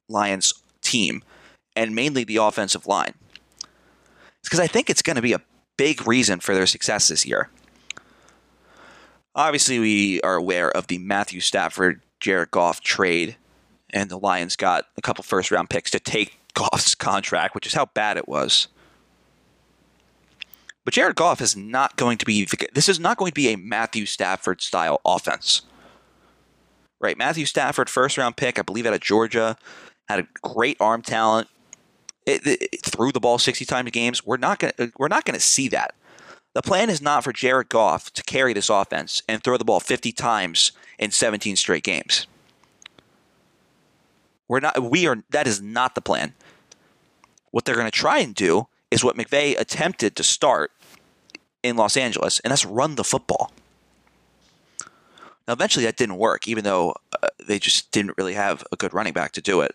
Lions 0.09 0.55
team 0.81 1.23
and 1.75 1.95
mainly 1.95 2.25
the 2.25 2.37
offensive 2.37 2.87
line. 2.87 3.15
Because 4.43 4.61
I 4.61 4.67
think 4.67 4.91
it's 4.91 5.03
going 5.03 5.17
to 5.17 5.23
be 5.23 5.33
a 5.33 5.41
big 5.77 6.07
reason 6.07 6.41
for 6.41 6.55
their 6.55 6.67
success 6.67 7.09
this 7.09 7.25
year. 7.25 7.49
Obviously, 9.35 9.79
we 9.79 10.21
are 10.21 10.35
aware 10.35 10.71
of 10.71 10.89
the 10.89 10.99
Matthew 10.99 11.41
Stafford 11.41 12.03
Jared 12.21 12.51
Goff 12.51 12.81
trade, 12.81 13.37
and 13.91 14.11
the 14.11 14.19
Lions 14.19 14.57
got 14.57 14.85
a 14.97 15.03
couple 15.03 15.25
first 15.25 15.51
round 15.51 15.71
picks 15.71 15.91
to 15.93 16.01
take 16.01 16.39
Goff's 16.55 16.95
contract, 16.95 17.55
which 17.55 17.67
is 17.67 17.75
how 17.75 17.87
bad 17.87 18.17
it 18.17 18.29
was. 18.29 18.69
But 20.85 20.95
Jared 20.95 21.17
Goff 21.17 21.41
is 21.41 21.57
not 21.57 21.97
going 21.97 22.19
to 22.19 22.27
be 22.27 22.47
this 22.75 22.89
is 22.89 22.99
not 23.01 23.17
going 23.17 23.31
to 23.31 23.35
be 23.35 23.53
a 23.53 23.57
Matthew 23.57 24.05
Stafford 24.05 24.61
style 24.61 25.01
offense. 25.05 25.63
Right, 27.01 27.17
Matthew 27.17 27.47
Stafford 27.47 27.89
first 27.89 28.19
round 28.19 28.37
pick, 28.37 28.59
I 28.59 28.63
believe 28.63 28.87
out 28.87 28.93
of 28.93 29.01
Georgia, 29.01 29.57
had 30.13 30.21
a 30.21 30.29
great 30.43 30.77
arm 30.81 31.03
talent. 31.03 31.49
It, 32.25 32.47
it, 32.47 32.69
it 32.73 32.83
threw 32.83 33.13
the 33.13 33.21
ball 33.21 33.39
60 33.39 33.65
times 33.65 33.91
games. 33.91 34.25
We're 34.25 34.37
not 34.37 34.59
gonna 34.61 34.93
we're 34.97 35.09
not 35.09 35.25
to 35.25 35.41
see 35.41 35.69
that. 35.69 35.95
The 36.55 36.63
plan 36.63 36.91
is 36.91 37.01
not 37.01 37.25
for 37.25 37.33
Jared 37.33 37.69
Goff 37.69 38.13
to 38.13 38.23
carry 38.23 38.53
this 38.53 38.69
offense 38.69 39.23
and 39.29 39.43
throw 39.43 39.57
the 39.57 39.65
ball 39.65 39.81
50 39.81 40.13
times 40.13 40.73
in 40.99 41.11
17 41.11 41.57
straight 41.57 41.83
games. 41.83 42.27
We're 44.49 44.61
not 44.61 44.83
we 44.83 45.07
are 45.07 45.25
that 45.31 45.47
is 45.47 45.61
not 45.63 45.95
the 45.95 46.03
plan. 46.03 46.35
What 47.51 47.65
they're 47.65 47.75
going 47.75 47.87
to 47.87 47.91
try 47.91 48.19
and 48.19 48.35
do 48.35 48.69
is 48.91 49.03
what 49.03 49.17
McVay 49.17 49.59
attempted 49.59 50.15
to 50.17 50.23
start 50.23 50.73
in 51.63 51.77
Los 51.77 51.97
Angeles, 51.97 52.41
and 52.41 52.51
that's 52.51 52.65
run 52.65 52.97
the 52.97 53.05
football. 53.05 53.53
Now, 55.47 55.55
eventually 55.55 55.85
that 55.87 55.97
didn't 55.97 56.17
work, 56.17 56.47
even 56.47 56.65
though 56.65 56.95
uh, 57.23 57.29
they 57.47 57.59
just 57.59 57.91
didn't 57.91 58.17
really 58.17 58.35
have 58.35 58.65
a 58.73 58.77
good 58.77 58.95
running 58.95 59.13
back 59.13 59.33
to 59.33 59.41
do 59.41 59.61
it. 59.61 59.75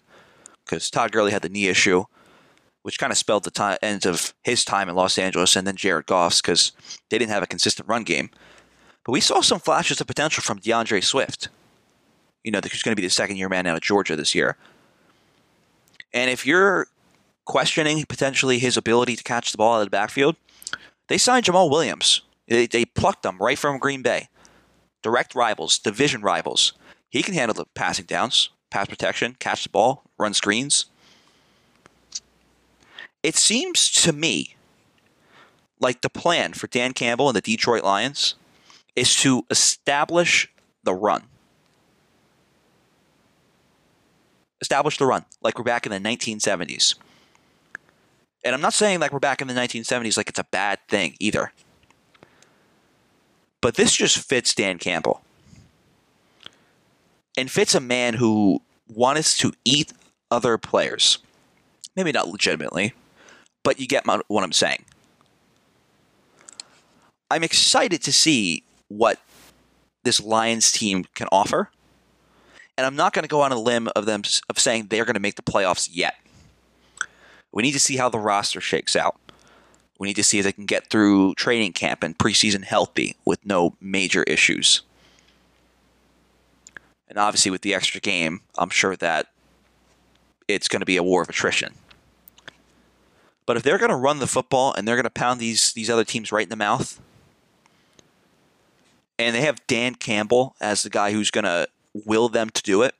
Because 0.68 0.90
Todd 0.90 1.12
Gurley 1.12 1.32
had 1.32 1.42
the 1.42 1.50
knee 1.50 1.68
issue, 1.68 2.06
which 2.84 3.00
kind 3.00 3.12
of 3.12 3.18
spelled 3.18 3.44
the 3.44 3.52
time, 3.52 3.78
end 3.82 4.06
of 4.06 4.34
his 4.44 4.64
time 4.64 4.90
in 4.90 4.96
Los 4.96 5.18
Angeles, 5.18 5.56
and 5.56 5.66
then 5.66 5.76
Jared 5.76 6.06
Goff's 6.06 6.42
because 6.42 6.72
they 7.10 7.18
didn't 7.18 7.32
have 7.32 7.44
a 7.44 7.48
consistent 7.48 7.88
run 7.88 8.04
game. 8.04 8.30
But 9.06 9.14
we 9.14 9.22
saw 9.22 9.42
some 9.42 9.60
flashes 9.60 10.02
of 10.02 10.08
potential 10.08 10.44
from 10.44 10.60
D'Andre 10.60 11.02
Swift. 11.02 11.50
You 12.44 12.52
know, 12.52 12.60
who's 12.62 12.84
going 12.84 12.94
to 12.96 13.02
be 13.02 13.08
the 13.08 13.12
second 13.12 13.38
year 13.38 13.50
man 13.50 13.66
out 13.66 13.76
of 13.76 13.82
Georgia 13.82 14.16
this 14.16 14.36
year. 14.36 14.58
And 16.14 16.30
if 16.30 16.46
you're 16.46 16.88
questioning 17.46 18.06
potentially 18.06 18.60
his 18.60 18.78
ability 18.78 19.16
to 19.16 19.24
catch 19.24 19.52
the 19.52 19.58
ball 19.58 19.76
out 19.76 19.82
of 19.82 19.88
the 19.88 19.92
backfield, 19.92 20.36
they 21.08 21.18
signed 21.18 21.46
Jamaal 21.46 21.70
Williams. 21.70 22.22
They, 22.48 22.68
they 22.68 22.86
plucked 22.86 23.26
him 23.26 23.38
right 23.40 23.58
from 23.58 23.80
Green 23.80 24.02
Bay. 24.02 24.30
Direct 25.04 25.36
rivals, 25.36 25.80
division 25.80 26.22
rivals. 26.22 26.74
He 27.10 27.24
can 27.24 27.34
handle 27.34 27.54
the 27.54 27.66
passing 27.76 28.06
downs, 28.06 28.50
pass 28.70 28.88
protection, 28.88 29.36
catch 29.40 29.64
the 29.64 29.70
ball, 29.70 30.04
run 30.18 30.34
screens. 30.34 30.86
It 33.24 33.36
seems 33.36 33.90
to 34.04 34.14
me 34.14 34.56
like 35.80 36.02
the 36.02 36.10
plan 36.10 36.54
for 36.54 36.68
Dan 36.68 36.94
Campbell 36.94 37.30
and 37.30 37.36
the 37.36 37.42
Detroit 37.42 37.84
Lions 37.84 38.36
is 38.96 39.16
to 39.18 39.46
establish 39.50 40.52
the 40.84 40.94
run. 40.94 41.24
Establish 44.60 44.98
the 44.98 45.06
run, 45.06 45.26
like 45.42 45.58
we're 45.58 45.64
back 45.64 45.86
in 45.86 45.92
the 45.92 46.00
1970s. 46.00 46.96
And 48.44 48.56
I'm 48.56 48.62
not 48.62 48.74
saying 48.74 49.00
like 49.00 49.12
we're 49.12 49.20
back 49.20 49.42
in 49.42 49.48
the 49.48 49.54
1970s 49.54 50.18
like 50.18 50.30
it's 50.30 50.40
a 50.40 50.46
bad 50.46 50.80
thing 50.88 51.16
either. 51.20 51.52
But 53.62 53.76
this 53.76 53.96
just 53.96 54.18
fits 54.18 54.56
Dan 54.56 54.78
Campbell. 54.78 55.22
And 57.38 57.50
fits 57.52 57.76
a 57.76 57.80
man 57.80 58.16
who 58.16 58.62
wants 58.88 59.38
to 59.38 59.54
eat 59.64 59.94
other 60.32 60.58
players. 60.58 61.20
Maybe 61.96 62.12
not 62.12 62.28
legitimately, 62.28 62.94
but 63.64 63.80
you 63.80 63.88
get 63.88 64.06
my, 64.06 64.20
what 64.28 64.44
I'm 64.44 64.52
saying. 64.52 64.84
I'm 67.30 67.44
excited 67.44 68.02
to 68.04 68.12
see 68.12 68.64
what 68.88 69.20
this 70.04 70.22
Lions 70.22 70.72
team 70.72 71.06
can 71.14 71.28
offer. 71.32 71.70
And 72.78 72.86
I'm 72.86 72.96
not 72.96 73.14
going 73.14 73.24
to 73.24 73.30
go 73.30 73.42
on 73.42 73.52
a 73.52 73.60
limb 73.60 73.90
of 73.96 74.06
them 74.06 74.22
of 74.50 74.60
saying 74.60 74.88
they're 74.88 75.06
going 75.06 75.16
to 75.16 75.20
make 75.20 75.36
the 75.36 75.42
playoffs 75.42 75.90
yet. 75.92 76.16
We 77.52 77.64
need 77.64 77.72
to 77.74 77.80
see 77.80 77.98
how 77.98 78.10
the 78.10 78.20
roster 78.20 78.62
shakes 78.62 78.96
out. 78.96 79.20
We 80.00 80.08
need 80.08 80.16
to 80.16 80.24
see 80.24 80.38
if 80.40 80.46
they 80.46 80.52
can 80.52 80.66
get 80.68 80.90
through 80.90 81.34
training 81.36 81.74
camp 81.74 82.04
and 82.04 82.18
preseason 82.18 82.64
healthy 82.64 83.16
with 83.26 83.46
no 83.46 83.76
major 83.82 84.24
issues. 84.24 84.84
And 87.10 87.18
obviously, 87.18 87.52
with 87.52 87.62
the 87.62 87.74
extra 87.74 88.02
game, 88.02 88.42
I'm 88.58 88.70
sure 88.70 88.96
that 88.98 89.28
it's 90.48 90.68
going 90.68 90.82
to 90.82 90.86
be 90.86 90.98
a 90.98 91.04
war 91.04 91.22
of 91.22 91.30
attrition. 91.30 91.74
But 93.46 93.58
if 93.58 93.64
they're 93.64 93.78
going 93.78 93.90
to 93.90 93.96
run 93.96 94.20
the 94.20 94.28
football 94.28 94.74
and 94.74 94.88
they're 94.88 94.96
going 94.96 95.04
to 95.04 95.10
pound 95.10 95.40
these 95.40 95.74
these 95.74 95.90
other 95.90 96.04
teams 96.04 96.32
right 96.32 96.44
in 96.44 96.50
the 96.50 96.56
mouth, 96.56 97.00
and 99.18 99.36
they 99.36 99.42
have 99.42 99.66
Dan 99.68 99.96
Campbell 99.96 100.56
as 100.60 100.84
the 100.84 100.90
guy 100.90 101.12
who's 101.12 101.32
going 101.32 101.46
to 101.46 101.68
will 102.06 102.30
them 102.30 102.50
to 102.50 102.62
do 102.62 102.84
it, 102.84 102.94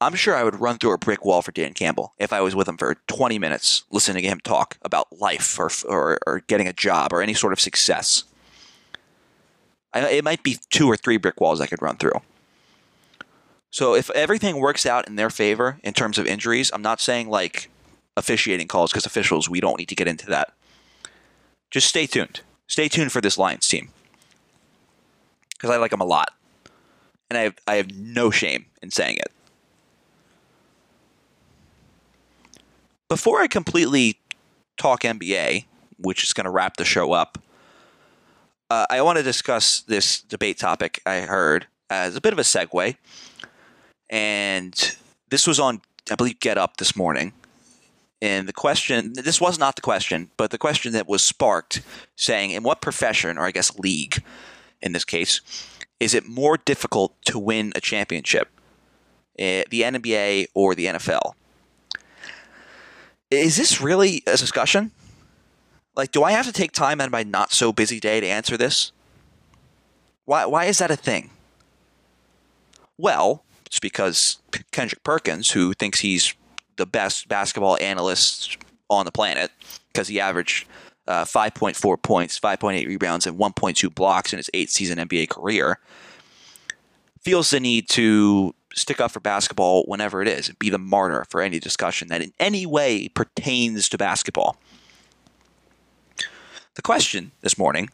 I'm 0.00 0.14
sure 0.14 0.34
I 0.34 0.44
would 0.44 0.60
run 0.60 0.76
through 0.76 0.92
a 0.92 0.98
brick 0.98 1.24
wall 1.24 1.40
for 1.40 1.52
Dan 1.52 1.72
Campbell 1.72 2.12
if 2.18 2.32
I 2.32 2.42
was 2.42 2.54
with 2.54 2.68
him 2.68 2.76
for 2.76 2.96
20 3.06 3.38
minutes 3.38 3.84
listening 3.90 4.22
to 4.22 4.28
him 4.28 4.40
talk 4.40 4.76
about 4.82 5.18
life 5.18 5.58
or, 5.58 5.70
or, 5.88 6.18
or 6.26 6.42
getting 6.46 6.68
a 6.68 6.72
job 6.72 7.12
or 7.12 7.22
any 7.22 7.34
sort 7.34 7.54
of 7.54 7.60
success. 7.60 8.24
I, 9.94 10.06
it 10.10 10.24
might 10.24 10.42
be 10.42 10.58
two 10.70 10.86
or 10.86 10.96
three 10.96 11.16
brick 11.16 11.40
walls 11.40 11.60
I 11.60 11.66
could 11.66 11.80
run 11.80 11.96
through. 11.96 12.20
So 13.70 13.94
if 13.94 14.10
everything 14.10 14.58
works 14.58 14.86
out 14.86 15.06
in 15.06 15.16
their 15.16 15.30
favor 15.30 15.78
in 15.82 15.92
terms 15.92 16.18
of 16.18 16.26
injuries, 16.26 16.70
I'm 16.72 16.82
not 16.82 17.00
saying 17.00 17.28
like 17.28 17.68
officiating 18.16 18.68
calls 18.68 18.90
because 18.90 19.06
officials, 19.06 19.48
we 19.48 19.60
don't 19.60 19.78
need 19.78 19.88
to 19.88 19.94
get 19.94 20.08
into 20.08 20.26
that. 20.26 20.52
Just 21.70 21.88
stay 21.88 22.06
tuned. 22.06 22.40
Stay 22.66 22.88
tuned 22.88 23.12
for 23.12 23.20
this 23.20 23.38
Lions 23.38 23.68
team 23.68 23.90
because 25.56 25.70
I 25.70 25.76
like 25.76 25.90
them 25.90 26.00
a 26.00 26.06
lot, 26.06 26.32
and 27.30 27.38
I 27.38 27.42
have, 27.42 27.54
I 27.66 27.74
have 27.76 27.94
no 27.94 28.30
shame 28.30 28.66
in 28.82 28.90
saying 28.90 29.16
it. 29.16 29.32
Before 33.08 33.40
I 33.40 33.46
completely 33.46 34.18
talk 34.76 35.02
NBA, 35.02 35.64
which 35.98 36.24
is 36.24 36.32
going 36.32 36.44
to 36.44 36.50
wrap 36.50 36.76
the 36.76 36.84
show 36.84 37.12
up, 37.12 37.38
uh, 38.68 38.86
I 38.90 39.00
want 39.02 39.16
to 39.18 39.22
discuss 39.22 39.80
this 39.82 40.20
debate 40.20 40.58
topic 40.58 41.00
I 41.06 41.20
heard 41.20 41.68
as 41.88 42.16
a 42.16 42.20
bit 42.20 42.32
of 42.32 42.38
a 42.38 42.42
segue. 42.42 42.96
And 44.08 44.96
this 45.30 45.46
was 45.46 45.58
on, 45.58 45.80
I 46.10 46.14
believe, 46.14 46.40
Get 46.40 46.58
Up 46.58 46.76
this 46.76 46.96
morning. 46.96 47.32
And 48.22 48.48
the 48.48 48.52
question, 48.52 49.12
this 49.14 49.40
was 49.40 49.58
not 49.58 49.76
the 49.76 49.82
question, 49.82 50.30
but 50.36 50.50
the 50.50 50.58
question 50.58 50.92
that 50.92 51.08
was 51.08 51.22
sparked 51.22 51.82
saying, 52.16 52.50
in 52.50 52.62
what 52.62 52.80
profession, 52.80 53.36
or 53.36 53.44
I 53.44 53.50
guess 53.50 53.78
league 53.78 54.22
in 54.80 54.92
this 54.92 55.04
case, 55.04 55.40
is 56.00 56.14
it 56.14 56.26
more 56.26 56.56
difficult 56.56 57.14
to 57.26 57.38
win 57.38 57.72
a 57.74 57.80
championship? 57.80 58.48
Uh, 59.38 59.68
the 59.70 59.82
NBA 59.82 60.46
or 60.54 60.74
the 60.74 60.86
NFL? 60.86 61.34
is 63.30 63.56
this 63.56 63.80
really 63.80 64.22
a 64.26 64.36
discussion? 64.36 64.92
Like, 65.94 66.12
do 66.12 66.22
I 66.22 66.32
have 66.32 66.46
to 66.46 66.52
take 66.52 66.72
time 66.72 67.00
out 67.00 67.06
of 67.06 67.12
my 67.12 67.22
not 67.22 67.52
so 67.52 67.72
busy 67.72 67.98
day 68.00 68.20
to 68.20 68.26
answer 68.26 68.56
this? 68.56 68.92
Why, 70.24 70.44
why 70.46 70.66
is 70.66 70.78
that 70.78 70.90
a 70.90 70.96
thing? 70.96 71.30
Well, 72.98 73.44
it's 73.66 73.80
because 73.80 74.38
Kendrick 74.72 75.02
Perkins, 75.02 75.50
who 75.50 75.74
thinks 75.74 76.00
he's 76.00 76.34
the 76.76 76.86
best 76.86 77.28
basketball 77.28 77.76
analyst 77.80 78.58
on 78.88 79.04
the 79.04 79.12
planet 79.12 79.50
because 79.92 80.08
he 80.08 80.20
averaged 80.20 80.66
uh, 81.08 81.24
5.4 81.24 82.02
points, 82.02 82.38
5.8 82.38 82.86
rebounds, 82.86 83.26
and 83.26 83.38
1.2 83.38 83.94
blocks 83.94 84.32
in 84.32 84.38
his 84.38 84.50
eight 84.54 84.70
season 84.70 84.98
NBA 84.98 85.28
career, 85.28 85.78
feels 87.20 87.50
the 87.50 87.60
need 87.60 87.88
to 87.90 88.54
stick 88.74 89.00
up 89.00 89.10
for 89.10 89.20
basketball 89.20 89.84
whenever 89.84 90.20
it 90.20 90.28
is 90.28 90.48
and 90.48 90.58
be 90.58 90.70
the 90.70 90.78
martyr 90.78 91.24
for 91.30 91.40
any 91.40 91.58
discussion 91.58 92.08
that 92.08 92.22
in 92.22 92.32
any 92.38 92.66
way 92.66 93.08
pertains 93.08 93.88
to 93.88 93.98
basketball. 93.98 94.56
The 96.74 96.82
question 96.82 97.32
this 97.40 97.56
morning 97.56 97.88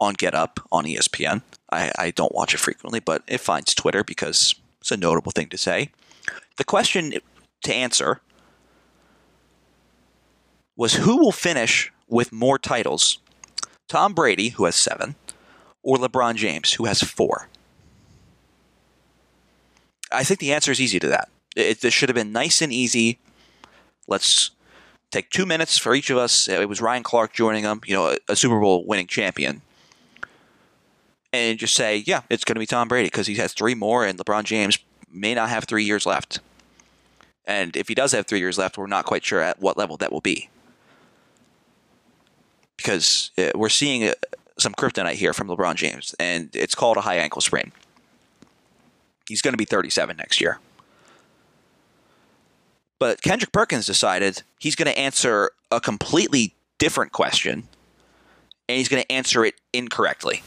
on 0.00 0.14
Get 0.14 0.34
Up 0.34 0.58
on 0.72 0.84
ESPN, 0.84 1.42
I, 1.70 1.92
I 1.96 2.10
don't 2.10 2.34
watch 2.34 2.52
it 2.52 2.58
frequently, 2.58 2.98
but 2.98 3.22
it 3.28 3.38
finds 3.38 3.74
Twitter 3.74 4.02
because 4.02 4.56
it's 4.82 4.90
a 4.90 4.96
notable 4.96 5.30
thing 5.30 5.48
to 5.48 5.56
say. 5.56 5.90
The 6.56 6.64
question 6.64 7.14
to 7.62 7.72
answer 7.72 8.20
was 10.76 10.94
who 10.94 11.18
will 11.18 11.30
finish 11.30 11.92
with 12.08 12.32
more 12.32 12.58
titles? 12.58 13.18
Tom 13.88 14.12
Brady, 14.12 14.48
who 14.48 14.64
has 14.64 14.74
seven, 14.74 15.14
or 15.84 15.98
LeBron 15.98 16.34
James, 16.34 16.72
who 16.72 16.86
has 16.86 17.00
four? 17.00 17.48
I 20.10 20.24
think 20.24 20.40
the 20.40 20.52
answer 20.52 20.72
is 20.72 20.80
easy 20.80 20.98
to 20.98 21.08
that. 21.08 21.28
It, 21.54 21.80
this 21.80 21.94
should 21.94 22.08
have 22.08 22.16
been 22.16 22.32
nice 22.32 22.60
and 22.60 22.72
easy. 22.72 23.20
Let's 24.08 24.50
take 25.12 25.30
two 25.30 25.46
minutes 25.46 25.78
for 25.78 25.94
each 25.94 26.10
of 26.10 26.16
us. 26.16 26.48
It 26.48 26.68
was 26.68 26.80
Ryan 26.80 27.04
Clark 27.04 27.34
joining 27.34 27.62
them, 27.62 27.82
you 27.86 27.94
know, 27.94 28.08
a, 28.08 28.16
a 28.30 28.34
Super 28.34 28.58
Bowl 28.58 28.84
winning 28.84 29.06
champion. 29.06 29.62
And 31.32 31.58
just 31.58 31.74
say, 31.74 31.96
yeah, 32.06 32.22
it's 32.28 32.44
going 32.44 32.56
to 32.56 32.60
be 32.60 32.66
Tom 32.66 32.88
Brady 32.88 33.06
because 33.06 33.26
he 33.26 33.36
has 33.36 33.54
three 33.54 33.74
more, 33.74 34.04
and 34.04 34.18
LeBron 34.18 34.44
James 34.44 34.78
may 35.10 35.34
not 35.34 35.48
have 35.48 35.64
three 35.64 35.84
years 35.84 36.04
left. 36.04 36.40
And 37.46 37.76
if 37.76 37.88
he 37.88 37.94
does 37.94 38.12
have 38.12 38.26
three 38.26 38.38
years 38.38 38.58
left, 38.58 38.78
we're 38.78 38.86
not 38.86 39.04
quite 39.04 39.24
sure 39.24 39.40
at 39.40 39.60
what 39.60 39.76
level 39.76 39.96
that 39.98 40.12
will 40.12 40.20
be. 40.20 40.48
Because 42.76 43.30
uh, 43.38 43.50
we're 43.54 43.68
seeing 43.68 44.04
uh, 44.04 44.12
some 44.58 44.74
kryptonite 44.74 45.14
here 45.14 45.32
from 45.32 45.48
LeBron 45.48 45.74
James, 45.76 46.14
and 46.18 46.50
it's 46.54 46.74
called 46.74 46.96
a 46.96 47.02
high 47.02 47.16
ankle 47.16 47.40
sprain. 47.40 47.72
He's 49.28 49.42
going 49.42 49.54
to 49.54 49.58
be 49.58 49.64
37 49.64 50.16
next 50.16 50.40
year. 50.40 50.58
But 52.98 53.22
Kendrick 53.22 53.52
Perkins 53.52 53.86
decided 53.86 54.42
he's 54.60 54.76
going 54.76 54.92
to 54.92 54.98
answer 54.98 55.50
a 55.70 55.80
completely 55.80 56.54
different 56.78 57.12
question, 57.12 57.68
and 58.68 58.78
he's 58.78 58.88
going 58.88 59.02
to 59.02 59.12
answer 59.12 59.44
it 59.44 59.54
incorrectly 59.72 60.42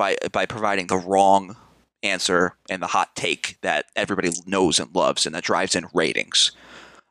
by 0.00 0.16
by 0.32 0.46
providing 0.46 0.86
the 0.86 0.96
wrong 0.96 1.56
answer 2.02 2.54
and 2.70 2.82
the 2.82 2.86
hot 2.86 3.14
take 3.14 3.58
that 3.60 3.84
everybody 3.94 4.30
knows 4.46 4.80
and 4.80 4.94
loves 4.94 5.26
and 5.26 5.34
that 5.34 5.44
drives 5.44 5.76
in 5.76 5.86
ratings. 5.92 6.52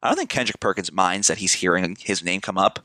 I 0.01 0.07
don't 0.07 0.17
think 0.17 0.31
Kendrick 0.31 0.59
Perkins 0.59 0.91
minds 0.91 1.27
that 1.27 1.37
he's 1.37 1.53
hearing 1.53 1.95
his 1.99 2.23
name 2.23 2.41
come 2.41 2.57
up. 2.57 2.79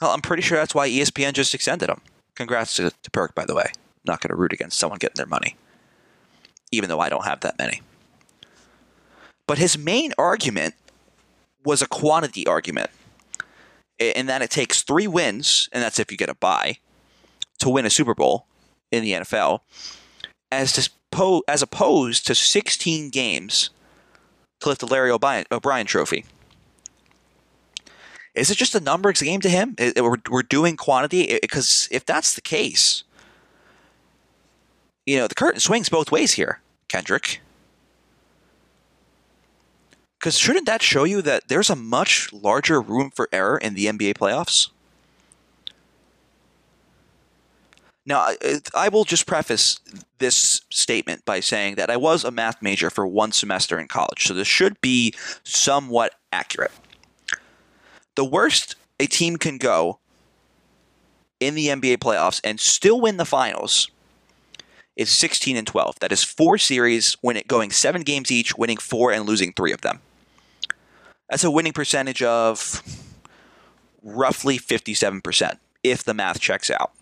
Well, 0.00 0.10
I'm 0.10 0.20
pretty 0.20 0.42
sure 0.42 0.58
that's 0.58 0.74
why 0.74 0.88
ESPN 0.88 1.34
just 1.34 1.54
extended 1.54 1.88
him. 1.88 2.00
Congrats 2.34 2.74
to, 2.74 2.90
to 2.90 3.10
Perk, 3.12 3.36
by 3.36 3.44
the 3.44 3.54
way. 3.54 3.66
I'm 3.68 3.72
Not 4.04 4.20
going 4.20 4.30
to 4.30 4.36
root 4.36 4.52
against 4.52 4.80
someone 4.80 4.98
getting 4.98 5.16
their 5.16 5.26
money, 5.26 5.54
even 6.72 6.88
though 6.88 6.98
I 6.98 7.08
don't 7.08 7.24
have 7.24 7.40
that 7.40 7.56
many. 7.56 7.82
But 9.46 9.58
his 9.58 9.78
main 9.78 10.12
argument 10.18 10.74
was 11.64 11.82
a 11.82 11.86
quantity 11.86 12.48
argument, 12.48 12.90
in 14.00 14.26
that 14.26 14.42
it 14.42 14.50
takes 14.50 14.82
three 14.82 15.06
wins, 15.06 15.68
and 15.72 15.80
that's 15.80 16.00
if 16.00 16.10
you 16.10 16.18
get 16.18 16.28
a 16.28 16.34
bye, 16.34 16.78
to 17.58 17.68
win 17.68 17.86
a 17.86 17.90
Super 17.90 18.14
Bowl 18.14 18.46
in 18.90 19.02
the 19.02 19.12
NFL 19.12 19.60
as 20.50 20.72
to, 20.72 21.42
as 21.48 21.62
opposed 21.62 22.26
to 22.26 22.34
16 22.34 23.10
games 23.10 23.70
to 24.60 24.68
lift 24.68 24.80
the 24.80 24.86
Larry 24.86 25.10
O'Brien, 25.10 25.44
O'Brien 25.50 25.86
Trophy. 25.86 26.24
Is 28.34 28.50
it 28.50 28.58
just 28.58 28.74
a 28.74 28.80
numbers 28.80 29.22
game 29.22 29.40
to 29.42 29.48
him? 29.48 29.76
We're, 29.78 30.16
we're 30.28 30.42
doing 30.42 30.76
quantity 30.76 31.38
because 31.40 31.88
if 31.92 32.04
that's 32.04 32.34
the 32.34 32.40
case, 32.40 33.04
you 35.06 35.18
know 35.18 35.28
the 35.28 35.34
curtain 35.34 35.60
swings 35.60 35.88
both 35.88 36.10
ways 36.10 36.32
here, 36.32 36.60
Kendrick. 36.88 37.40
Because 40.18 40.38
shouldn't 40.38 40.66
that 40.66 40.82
show 40.82 41.04
you 41.04 41.20
that 41.22 41.48
there's 41.48 41.68
a 41.68 41.76
much 41.76 42.32
larger 42.32 42.80
room 42.80 43.10
for 43.10 43.28
error 43.30 43.58
in 43.58 43.74
the 43.74 43.86
NBA 43.86 44.14
playoffs? 44.14 44.70
Now, 48.06 48.28
I 48.74 48.88
will 48.90 49.04
just 49.04 49.26
preface 49.26 49.80
this 50.18 50.60
statement 50.70 51.24
by 51.24 51.40
saying 51.40 51.76
that 51.76 51.90
I 51.90 51.96
was 51.96 52.22
a 52.22 52.30
math 52.30 52.60
major 52.60 52.90
for 52.90 53.06
one 53.06 53.32
semester 53.32 53.78
in 53.78 53.88
college, 53.88 54.26
so 54.26 54.34
this 54.34 54.46
should 54.46 54.78
be 54.82 55.14
somewhat 55.42 56.14
accurate. 56.30 56.72
The 58.14 58.24
worst 58.24 58.76
a 59.00 59.06
team 59.06 59.38
can 59.38 59.56
go 59.56 59.98
in 61.40 61.54
the 61.54 61.68
NBA 61.68 61.98
playoffs 61.98 62.40
and 62.44 62.60
still 62.60 63.00
win 63.00 63.16
the 63.16 63.24
finals 63.24 63.90
is 64.96 65.10
16 65.10 65.56
and 65.56 65.66
12. 65.66 65.98
That 66.00 66.12
is 66.12 66.22
four 66.22 66.58
series, 66.58 67.16
win 67.22 67.36
it 67.36 67.48
going 67.48 67.70
seven 67.70 68.02
games 68.02 68.30
each, 68.30 68.56
winning 68.56 68.76
four 68.76 69.12
and 69.12 69.26
losing 69.26 69.52
three 69.52 69.72
of 69.72 69.80
them. 69.80 70.00
That's 71.28 71.42
a 71.42 71.50
winning 71.50 71.72
percentage 71.72 72.22
of 72.22 72.82
roughly 74.02 74.58
57% 74.58 75.58
if 75.82 76.04
the 76.04 76.14
math 76.14 76.38
checks 76.38 76.70
out 76.70 76.92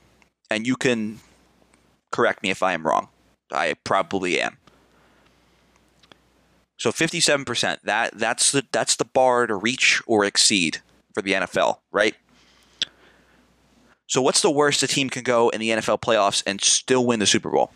and 0.52 0.66
you 0.66 0.76
can 0.76 1.20
correct 2.10 2.42
me 2.42 2.50
if 2.50 2.62
I 2.62 2.72
am 2.72 2.86
wrong. 2.86 3.08
I 3.50 3.74
probably 3.84 4.40
am. 4.40 4.58
So 6.78 6.90
57%, 6.90 7.78
that 7.84 8.18
that's 8.18 8.52
the 8.52 8.64
that's 8.72 8.96
the 8.96 9.04
bar 9.04 9.46
to 9.46 9.54
reach 9.54 10.02
or 10.06 10.24
exceed 10.24 10.78
for 11.14 11.22
the 11.22 11.32
NFL, 11.32 11.78
right? 11.92 12.14
So 14.08 14.20
what's 14.20 14.42
the 14.42 14.50
worst 14.50 14.82
a 14.82 14.86
team 14.86 15.08
can 15.08 15.22
go 15.22 15.48
in 15.48 15.60
the 15.60 15.70
NFL 15.70 16.00
playoffs 16.00 16.42
and 16.46 16.60
still 16.60 17.06
win 17.06 17.20
the 17.20 17.26
Super 17.26 17.50
Bowl? 17.50 17.70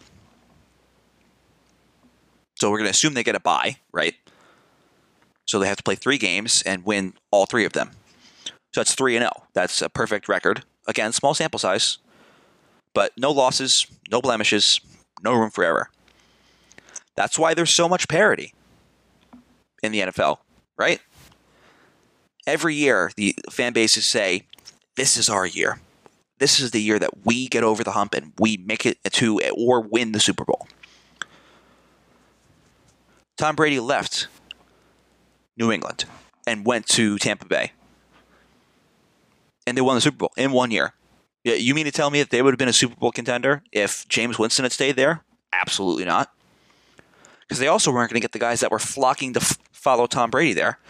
So 2.57 2.71
we're 2.71 2.79
going 2.79 2.87
to 2.87 2.91
assume 2.91 3.15
they 3.15 3.23
get 3.23 3.37
a 3.37 3.41
bye, 3.41 3.77
right? 3.93 4.15
So 5.47 5.59
they 5.59 5.69
have 5.69 5.77
to 5.77 5.83
play 5.83 5.95
3 5.95 6.19
games 6.19 6.63
and 6.63 6.85
win 6.85 7.15
all 7.31 7.47
3 7.47 7.65
of 7.65 7.75
them. 7.75 7.93
So 8.75 8.81
that's 8.81 8.95
3 8.95 9.17
and 9.17 9.23
0. 9.23 9.31
That's 9.55 9.81
a 9.81 9.89
perfect 9.89 10.29
record. 10.29 10.65
Again, 10.87 11.13
small 11.13 11.33
sample 11.33 11.59
size, 11.59 11.99
but 12.97 13.13
no 13.19 13.31
losses, 13.31 13.87
no 14.11 14.23
blemishes, 14.23 14.81
no 15.23 15.35
room 15.35 15.51
for 15.51 15.63
error. 15.63 15.91
That's 17.15 17.39
why 17.39 17.53
there's 17.53 17.71
so 17.71 17.91
much 17.91 18.09
parity 18.09 18.55
in 19.83 19.93
the 19.93 20.01
NFL, 20.01 20.39
right? 20.79 20.99
Every 22.47 22.75
year, 22.75 23.11
the 23.19 23.37
fan 23.51 23.75
bases 23.75 24.07
say, 24.07 24.47
This 24.97 25.19
is 25.19 25.29
our 25.29 25.45
year. 25.45 25.79
This 26.39 26.59
is 26.59 26.71
the 26.71 26.81
year 26.81 26.99
that 26.99 27.27
we 27.27 27.49
get 27.49 27.63
over 27.63 27.85
the 27.85 27.91
hump 27.91 28.15
and 28.15 28.33
we 28.39 28.57
make 28.57 28.87
it 28.87 28.97
to 29.05 29.41
or 29.55 29.83
win 29.83 30.13
the 30.13 30.21
Super 30.21 30.47
Bowl. 30.47 30.67
Tom 33.37 33.57
Brady 33.57 33.79
left 33.79 34.27
New 35.59 35.71
England 35.71 36.07
and 36.47 36.65
went 36.65 36.87
to 36.87 37.19
Tampa 37.19 37.45
Bay. 37.45 37.73
And 39.67 39.77
they 39.77 39.83
won 39.83 39.97
the 39.97 40.01
Super 40.01 40.17
Bowl 40.17 40.33
in 40.39 40.53
one 40.53 40.71
year. 40.71 40.95
You 41.55 41.77
mean 41.77 41.85
to 41.85 41.93
tell 41.93 42.11
me 42.11 42.19
that 42.19 42.31
they 42.31 42.43
would 42.43 42.53
have 42.53 42.59
been 42.59 42.69
a 42.69 42.73
Super 42.73 42.97
Bowl 42.97 43.13
contender 43.13 43.63
if 43.71 44.07
Jameis 44.09 44.37
Winston 44.37 44.65
had 44.65 44.73
stayed 44.73 44.97
there? 44.97 45.23
Absolutely 45.53 46.05
not. 46.05 46.33
Because 47.41 47.61
they 47.61 47.69
also 47.69 47.93
weren't 47.93 48.11
going 48.11 48.21
to 48.21 48.25
get 48.25 48.33
the 48.33 48.41
guys 48.41 48.59
that 48.61 48.73
were 48.73 48.81
flocking 48.81 49.33
to 49.35 49.41
f- 49.41 49.57
follow 49.71 50.09
Tom 50.09 50.31
Brady 50.31 50.55
there 50.55 50.81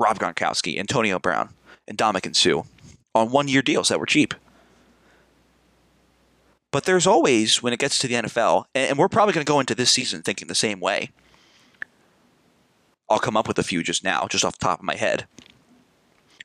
Rob 0.00 0.18
Gronkowski, 0.18 0.78
Antonio 0.78 1.20
Brown, 1.20 1.50
and 1.86 1.96
Ndamukong 1.96 2.34
Suh 2.34 2.64
on 3.14 3.30
one 3.30 3.46
year 3.46 3.62
deals 3.62 3.88
that 3.88 4.00
were 4.00 4.06
cheap. 4.06 4.34
But 6.72 6.84
there's 6.84 7.06
always, 7.06 7.62
when 7.62 7.72
it 7.72 7.78
gets 7.78 7.98
to 7.98 8.08
the 8.08 8.14
NFL, 8.14 8.64
and 8.74 8.98
we're 8.98 9.08
probably 9.08 9.34
going 9.34 9.44
to 9.44 9.50
go 9.50 9.60
into 9.60 9.76
this 9.76 9.92
season 9.92 10.22
thinking 10.22 10.48
the 10.48 10.54
same 10.56 10.80
way. 10.80 11.10
I'll 13.08 13.18
come 13.18 13.36
up 13.36 13.46
with 13.46 13.58
a 13.58 13.64
few 13.64 13.84
just 13.84 14.02
now, 14.02 14.26
just 14.28 14.44
off 14.44 14.58
the 14.58 14.64
top 14.64 14.80
of 14.80 14.84
my 14.84 14.94
head, 14.96 15.26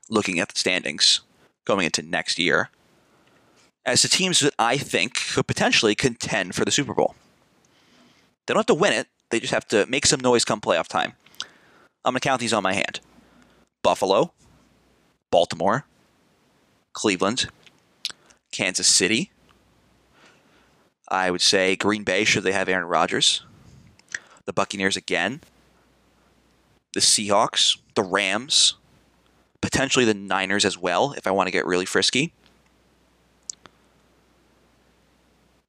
looking 0.08 0.38
at 0.38 0.50
the 0.50 0.58
standings 0.58 1.22
going 1.64 1.84
into 1.84 2.02
next 2.02 2.38
year 2.38 2.70
as 3.86 4.02
the 4.02 4.08
teams 4.08 4.40
that 4.40 4.52
I 4.58 4.76
think 4.76 5.14
could 5.32 5.46
potentially 5.46 5.94
contend 5.94 6.54
for 6.54 6.64
the 6.64 6.72
Super 6.72 6.92
Bowl. 6.92 7.14
They 8.46 8.54
don't 8.54 8.58
have 8.58 8.66
to 8.66 8.74
win 8.74 8.92
it, 8.92 9.06
they 9.30 9.40
just 9.40 9.54
have 9.54 9.66
to 9.68 9.86
make 9.86 10.06
some 10.06 10.20
noise 10.20 10.44
come 10.44 10.60
playoff 10.60 10.88
time. 10.88 11.14
I'm 12.04 12.12
going 12.12 12.20
to 12.20 12.28
count 12.28 12.40
these 12.40 12.52
on 12.52 12.62
my 12.62 12.74
hand 12.74 13.00
Buffalo, 13.82 14.32
Baltimore, 15.30 15.86
Cleveland, 16.92 17.48
Kansas 18.52 18.88
City. 18.88 19.30
I 21.08 21.30
would 21.30 21.40
say 21.40 21.76
Green 21.76 22.02
Bay, 22.02 22.24
should 22.24 22.42
they 22.42 22.52
have 22.52 22.68
Aaron 22.68 22.88
Rodgers. 22.88 23.42
The 24.44 24.52
Buccaneers 24.52 24.96
again. 24.96 25.40
The 26.94 27.00
Seahawks, 27.00 27.78
the 27.94 28.02
Rams, 28.02 28.74
potentially 29.60 30.04
the 30.04 30.14
Niners 30.14 30.64
as 30.64 30.78
well, 30.78 31.12
if 31.12 31.26
I 31.26 31.30
want 31.30 31.46
to 31.46 31.52
get 31.52 31.66
really 31.66 31.84
frisky. 31.84 32.32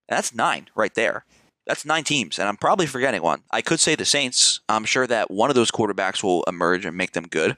That's 0.07 0.33
nine 0.33 0.67
right 0.75 0.93
there. 0.93 1.25
That's 1.65 1.85
nine 1.85 2.05
teams, 2.05 2.39
and 2.39 2.47
I'm 2.47 2.55
probably 2.55 2.85
forgetting 2.85 3.21
one. 3.21 3.43
I 3.51 3.61
could 3.61 3.81
say 3.81 3.95
the 3.95 4.05
Saints. 4.05 4.61
I'm 4.69 4.85
sure 4.85 5.05
that 5.07 5.29
one 5.29 5.49
of 5.49 5.55
those 5.55 5.69
quarterbacks 5.69 6.23
will 6.23 6.43
emerge 6.43 6.85
and 6.85 6.95
make 6.95 7.11
them 7.11 7.27
good. 7.27 7.57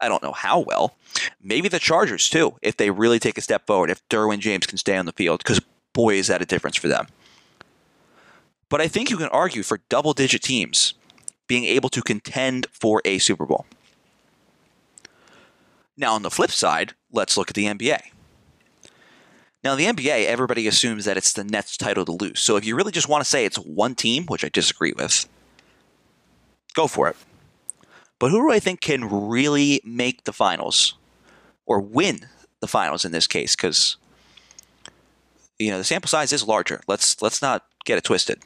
I 0.00 0.08
don't 0.08 0.22
know 0.22 0.32
how 0.32 0.60
well. 0.60 0.96
Maybe 1.40 1.68
the 1.68 1.78
Chargers, 1.78 2.30
too, 2.30 2.56
if 2.62 2.76
they 2.76 2.90
really 2.90 3.18
take 3.18 3.36
a 3.36 3.42
step 3.42 3.66
forward, 3.66 3.90
if 3.90 4.06
Derwin 4.08 4.38
James 4.38 4.66
can 4.66 4.78
stay 4.78 4.96
on 4.96 5.06
the 5.06 5.12
field, 5.12 5.40
because 5.44 5.60
boy, 5.92 6.14
is 6.14 6.28
that 6.28 6.42
a 6.42 6.46
difference 6.46 6.76
for 6.76 6.88
them. 6.88 7.06
But 8.68 8.80
I 8.80 8.88
think 8.88 9.10
you 9.10 9.18
can 9.18 9.28
argue 9.28 9.62
for 9.62 9.80
double 9.90 10.14
digit 10.14 10.42
teams 10.42 10.94
being 11.46 11.64
able 11.64 11.90
to 11.90 12.00
contend 12.00 12.66
for 12.72 13.02
a 13.04 13.18
Super 13.18 13.44
Bowl. 13.44 13.66
Now, 15.96 16.14
on 16.14 16.22
the 16.22 16.30
flip 16.30 16.50
side, 16.50 16.94
let's 17.12 17.36
look 17.36 17.50
at 17.50 17.54
the 17.54 17.66
NBA. 17.66 18.00
Now, 19.64 19.76
the 19.76 19.84
NBA, 19.84 20.26
everybody 20.26 20.66
assumes 20.66 21.04
that 21.04 21.16
it's 21.16 21.32
the 21.32 21.44
Nets' 21.44 21.76
title 21.76 22.04
to 22.04 22.12
lose. 22.12 22.40
So 22.40 22.56
if 22.56 22.64
you 22.64 22.74
really 22.74 22.90
just 22.90 23.08
want 23.08 23.22
to 23.22 23.30
say 23.30 23.44
it's 23.44 23.56
one 23.56 23.94
team, 23.94 24.26
which 24.26 24.44
I 24.44 24.48
disagree 24.48 24.92
with, 24.92 25.28
go 26.74 26.88
for 26.88 27.08
it. 27.08 27.16
But 28.18 28.30
who 28.30 28.42
do 28.42 28.52
I 28.52 28.58
think 28.58 28.80
can 28.80 29.08
really 29.08 29.80
make 29.84 30.24
the 30.24 30.32
finals 30.32 30.94
or 31.66 31.80
win 31.80 32.28
the 32.60 32.68
finals 32.68 33.04
in 33.04 33.12
this 33.12 33.26
case? 33.26 33.56
Because 33.56 33.96
you 35.58 35.70
know 35.70 35.78
the 35.78 35.84
sample 35.84 36.08
size 36.08 36.32
is 36.32 36.46
larger. 36.46 36.82
Let's 36.86 37.20
let's 37.20 37.42
not 37.42 37.66
get 37.84 37.98
it 37.98 38.04
twisted. 38.04 38.40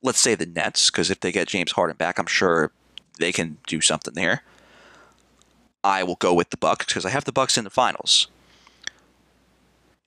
Let's 0.00 0.20
say 0.20 0.36
the 0.36 0.46
Nets, 0.46 0.90
because 0.90 1.10
if 1.10 1.18
they 1.18 1.32
get 1.32 1.48
James 1.48 1.72
Harden 1.72 1.96
back, 1.96 2.18
I'm 2.20 2.26
sure 2.26 2.70
they 3.18 3.32
can 3.32 3.58
do 3.66 3.80
something 3.80 4.14
there. 4.14 4.42
I 5.82 6.04
will 6.04 6.14
go 6.14 6.32
with 6.32 6.50
the 6.50 6.56
Bucks 6.56 6.86
because 6.86 7.04
I 7.04 7.10
have 7.10 7.24
the 7.24 7.32
Bucks 7.32 7.58
in 7.58 7.64
the 7.64 7.70
finals. 7.70 8.28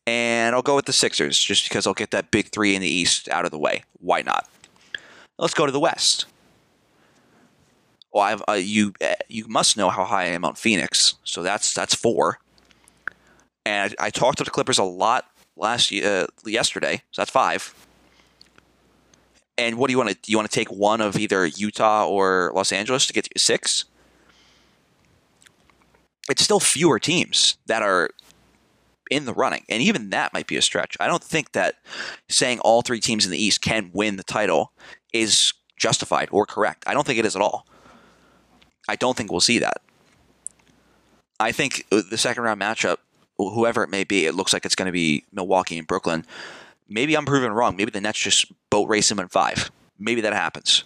And 0.07 0.55
I'll 0.55 0.61
go 0.61 0.75
with 0.75 0.85
the 0.85 0.93
Sixers 0.93 1.37
just 1.37 1.67
because 1.67 1.85
I'll 1.85 1.93
get 1.93 2.11
that 2.11 2.31
big 2.31 2.49
three 2.51 2.75
in 2.75 2.81
the 2.81 2.87
East 2.87 3.29
out 3.29 3.45
of 3.45 3.51
the 3.51 3.59
way. 3.59 3.83
Why 3.99 4.21
not? 4.21 4.49
Let's 5.37 5.53
go 5.53 5.65
to 5.65 5.71
the 5.71 5.79
West. 5.79 6.25
Well, 8.11 8.23
I've, 8.23 8.43
uh, 8.47 8.53
you 8.53 8.93
uh, 9.01 9.13
you 9.29 9.47
must 9.47 9.77
know 9.77 9.89
how 9.89 10.03
high 10.03 10.23
I 10.23 10.27
am 10.27 10.43
on 10.43 10.55
Phoenix, 10.55 11.15
so 11.23 11.43
that's 11.43 11.73
that's 11.73 11.95
four. 11.95 12.39
And 13.65 13.95
I, 13.99 14.07
I 14.07 14.09
talked 14.09 14.39
to 14.39 14.43
the 14.43 14.51
Clippers 14.51 14.77
a 14.77 14.83
lot 14.83 15.25
last 15.55 15.93
uh, 15.93 16.27
yesterday, 16.45 17.03
so 17.11 17.21
that's 17.21 17.31
five. 17.31 17.73
And 19.57 19.77
what 19.77 19.87
do 19.87 19.93
you 19.93 19.97
want 19.97 20.09
to 20.09 20.15
do? 20.15 20.31
You 20.31 20.37
want 20.37 20.49
to 20.49 20.55
take 20.55 20.71
one 20.71 21.01
of 21.01 21.17
either 21.17 21.45
Utah 21.45 22.07
or 22.07 22.51
Los 22.53 22.71
Angeles 22.71 23.05
to 23.07 23.13
get 23.13 23.25
to 23.25 23.39
six? 23.39 23.85
It's 26.29 26.43
still 26.43 26.59
fewer 26.59 26.99
teams 26.99 27.57
that 27.67 27.81
are 27.81 28.09
in 29.11 29.25
the 29.25 29.33
running, 29.33 29.65
and 29.69 29.83
even 29.83 30.09
that 30.09 30.33
might 30.33 30.47
be 30.47 30.55
a 30.55 30.61
stretch. 30.61 30.97
I 30.99 31.05
don't 31.05 31.23
think 31.23 31.51
that 31.51 31.75
saying 32.29 32.59
all 32.61 32.81
three 32.81 33.01
teams 33.01 33.25
in 33.25 33.31
the 33.31 33.37
East 33.37 33.61
can 33.61 33.91
win 33.93 34.15
the 34.15 34.23
title 34.23 34.71
is 35.13 35.53
justified 35.77 36.29
or 36.31 36.45
correct. 36.45 36.83
I 36.87 36.93
don't 36.93 37.05
think 37.05 37.19
it 37.19 37.25
is 37.25 37.35
at 37.35 37.41
all. 37.41 37.67
I 38.87 38.95
don't 38.95 39.15
think 39.15 39.29
we'll 39.29 39.41
see 39.41 39.59
that. 39.59 39.81
I 41.39 41.51
think 41.51 41.85
uh, 41.91 42.01
the 42.09 42.17
second 42.17 42.43
round 42.43 42.61
matchup, 42.61 42.97
whoever 43.37 43.83
it 43.83 43.89
may 43.89 44.03
be, 44.03 44.25
it 44.25 44.33
looks 44.33 44.53
like 44.53 44.65
it's 44.65 44.75
going 44.75 44.87
to 44.87 44.91
be 44.91 45.25
Milwaukee 45.31 45.77
and 45.77 45.87
Brooklyn. 45.87 46.25
Maybe 46.87 47.15
I'm 47.15 47.25
proven 47.25 47.51
wrong. 47.51 47.75
Maybe 47.75 47.91
the 47.91 48.01
Nets 48.01 48.19
just 48.19 48.51
boat 48.69 48.87
race 48.87 49.09
them 49.09 49.19
in 49.19 49.27
five. 49.27 49.71
Maybe 49.99 50.21
that 50.21 50.33
happens. 50.33 50.83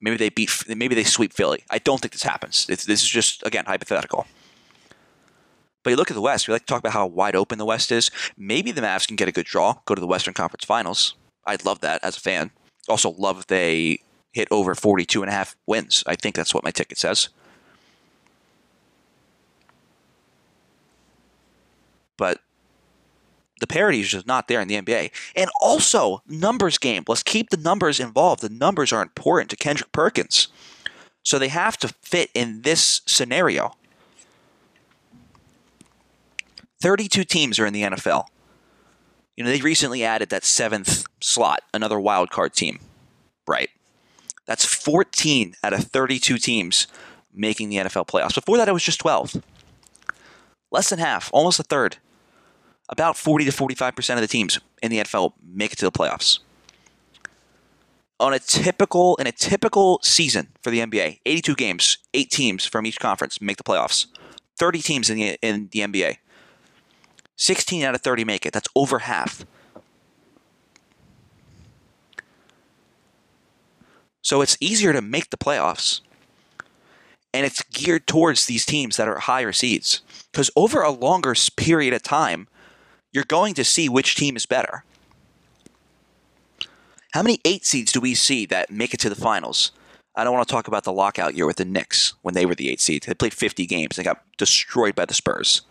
Maybe 0.00 0.16
they 0.16 0.28
beat. 0.30 0.50
Maybe 0.68 0.94
they 0.94 1.04
sweep 1.04 1.32
Philly. 1.32 1.64
I 1.70 1.78
don't 1.78 2.00
think 2.00 2.12
this 2.12 2.22
happens. 2.22 2.66
It's, 2.68 2.84
this 2.84 3.02
is 3.02 3.08
just 3.08 3.44
again 3.46 3.64
hypothetical. 3.66 4.26
But 5.82 5.90
you 5.90 5.96
look 5.96 6.10
at 6.10 6.14
the 6.14 6.20
West. 6.20 6.46
We 6.46 6.52
like 6.52 6.62
to 6.62 6.66
talk 6.66 6.80
about 6.80 6.92
how 6.92 7.06
wide 7.06 7.36
open 7.36 7.58
the 7.58 7.64
West 7.64 7.90
is. 7.90 8.10
Maybe 8.36 8.70
the 8.70 8.82
Mavs 8.82 9.06
can 9.06 9.16
get 9.16 9.28
a 9.28 9.32
good 9.32 9.46
draw, 9.46 9.76
go 9.84 9.94
to 9.94 10.00
the 10.00 10.06
Western 10.06 10.34
Conference 10.34 10.64
Finals. 10.64 11.14
I'd 11.44 11.64
love 11.64 11.80
that 11.80 12.02
as 12.04 12.16
a 12.16 12.20
fan. 12.20 12.50
Also, 12.88 13.10
love 13.10 13.40
if 13.40 13.46
they 13.46 14.00
hit 14.32 14.48
over 14.50 14.74
42 14.74 15.22
and 15.22 15.28
a 15.28 15.32
half 15.32 15.56
wins. 15.66 16.04
I 16.06 16.16
think 16.16 16.34
that's 16.34 16.54
what 16.54 16.64
my 16.64 16.70
ticket 16.70 16.98
says. 16.98 17.28
But 22.16 22.40
the 23.60 23.66
parity 23.66 24.00
is 24.00 24.08
just 24.08 24.26
not 24.26 24.48
there 24.48 24.60
in 24.60 24.68
the 24.68 24.80
NBA. 24.80 25.10
And 25.36 25.50
also, 25.60 26.22
numbers 26.26 26.78
game. 26.78 27.04
Let's 27.06 27.22
keep 27.22 27.50
the 27.50 27.56
numbers 27.56 28.00
involved. 28.00 28.42
The 28.42 28.48
numbers 28.48 28.92
are 28.92 29.02
important 29.02 29.50
to 29.50 29.56
Kendrick 29.56 29.92
Perkins. 29.92 30.48
So 31.22 31.38
they 31.38 31.48
have 31.48 31.76
to 31.78 31.88
fit 32.02 32.30
in 32.34 32.62
this 32.62 33.02
scenario. 33.06 33.74
32 36.82 37.22
teams 37.22 37.60
are 37.60 37.66
in 37.66 37.72
the 37.72 37.82
NFL. 37.82 38.26
You 39.36 39.44
know, 39.44 39.50
they 39.50 39.60
recently 39.60 40.02
added 40.04 40.30
that 40.30 40.44
seventh 40.44 41.04
slot, 41.20 41.62
another 41.72 41.98
wild 41.98 42.30
card 42.30 42.54
team. 42.54 42.80
Right. 43.46 43.70
That's 44.46 44.64
14 44.64 45.54
out 45.62 45.72
of 45.72 45.84
32 45.84 46.38
teams 46.38 46.88
making 47.32 47.68
the 47.68 47.76
NFL 47.76 48.08
playoffs. 48.08 48.34
Before 48.34 48.56
that, 48.56 48.68
it 48.68 48.72
was 48.72 48.82
just 48.82 48.98
12. 48.98 49.40
Less 50.72 50.90
than 50.90 50.98
half, 50.98 51.30
almost 51.32 51.60
a 51.60 51.62
third. 51.62 51.98
About 52.88 53.16
40 53.16 53.44
to 53.44 53.52
45% 53.52 54.14
of 54.16 54.20
the 54.20 54.26
teams 54.26 54.58
in 54.82 54.90
the 54.90 54.98
NFL 54.98 55.34
make 55.42 55.72
it 55.72 55.78
to 55.78 55.84
the 55.84 55.92
playoffs. 55.92 56.40
On 58.18 58.34
a 58.34 58.40
typical 58.40 59.16
in 59.16 59.26
a 59.26 59.32
typical 59.32 60.00
season 60.02 60.48
for 60.62 60.70
the 60.70 60.80
NBA, 60.80 61.20
82 61.24 61.54
games, 61.54 61.98
8 62.12 62.30
teams 62.30 62.66
from 62.66 62.86
each 62.86 62.98
conference 62.98 63.40
make 63.40 63.56
the 63.56 63.64
playoffs. 63.64 64.06
30 64.58 64.82
teams 64.82 65.10
in 65.10 65.16
the 65.16 65.38
in 65.42 65.68
the 65.72 65.80
NBA. 65.80 66.18
16 67.36 67.82
out 67.82 67.94
of 67.94 68.00
30 68.00 68.24
make 68.24 68.46
it. 68.46 68.52
That's 68.52 68.68
over 68.74 69.00
half. 69.00 69.44
So 74.22 74.40
it's 74.40 74.56
easier 74.60 74.92
to 74.92 75.02
make 75.02 75.30
the 75.30 75.36
playoffs. 75.36 76.00
And 77.34 77.44
it's 77.44 77.62
geared 77.62 78.06
towards 78.06 78.46
these 78.46 78.64
teams 78.64 78.96
that 78.96 79.08
are 79.08 79.18
higher 79.18 79.52
seeds. 79.52 80.02
Because 80.30 80.50
over 80.54 80.82
a 80.82 80.90
longer 80.90 81.34
period 81.56 81.94
of 81.94 82.02
time, 82.02 82.46
you're 83.12 83.24
going 83.24 83.54
to 83.54 83.64
see 83.64 83.88
which 83.88 84.16
team 84.16 84.36
is 84.36 84.46
better. 84.46 84.84
How 87.12 87.22
many 87.22 87.40
eight 87.44 87.66
seeds 87.66 87.92
do 87.92 88.00
we 88.00 88.14
see 88.14 88.46
that 88.46 88.70
make 88.70 88.94
it 88.94 89.00
to 89.00 89.10
the 89.10 89.14
finals? 89.14 89.72
I 90.14 90.24
don't 90.24 90.34
want 90.34 90.46
to 90.46 90.52
talk 90.52 90.68
about 90.68 90.84
the 90.84 90.92
lockout 90.92 91.34
year 91.34 91.46
with 91.46 91.56
the 91.56 91.64
Knicks 91.64 92.14
when 92.22 92.34
they 92.34 92.46
were 92.46 92.54
the 92.54 92.70
eight 92.70 92.80
seed. 92.80 93.04
They 93.06 93.14
played 93.14 93.34
50 93.34 93.66
games 93.66 93.98
and 93.98 94.04
got 94.04 94.22
destroyed 94.36 94.94
by 94.94 95.06
the 95.06 95.14
Spurs. 95.14 95.62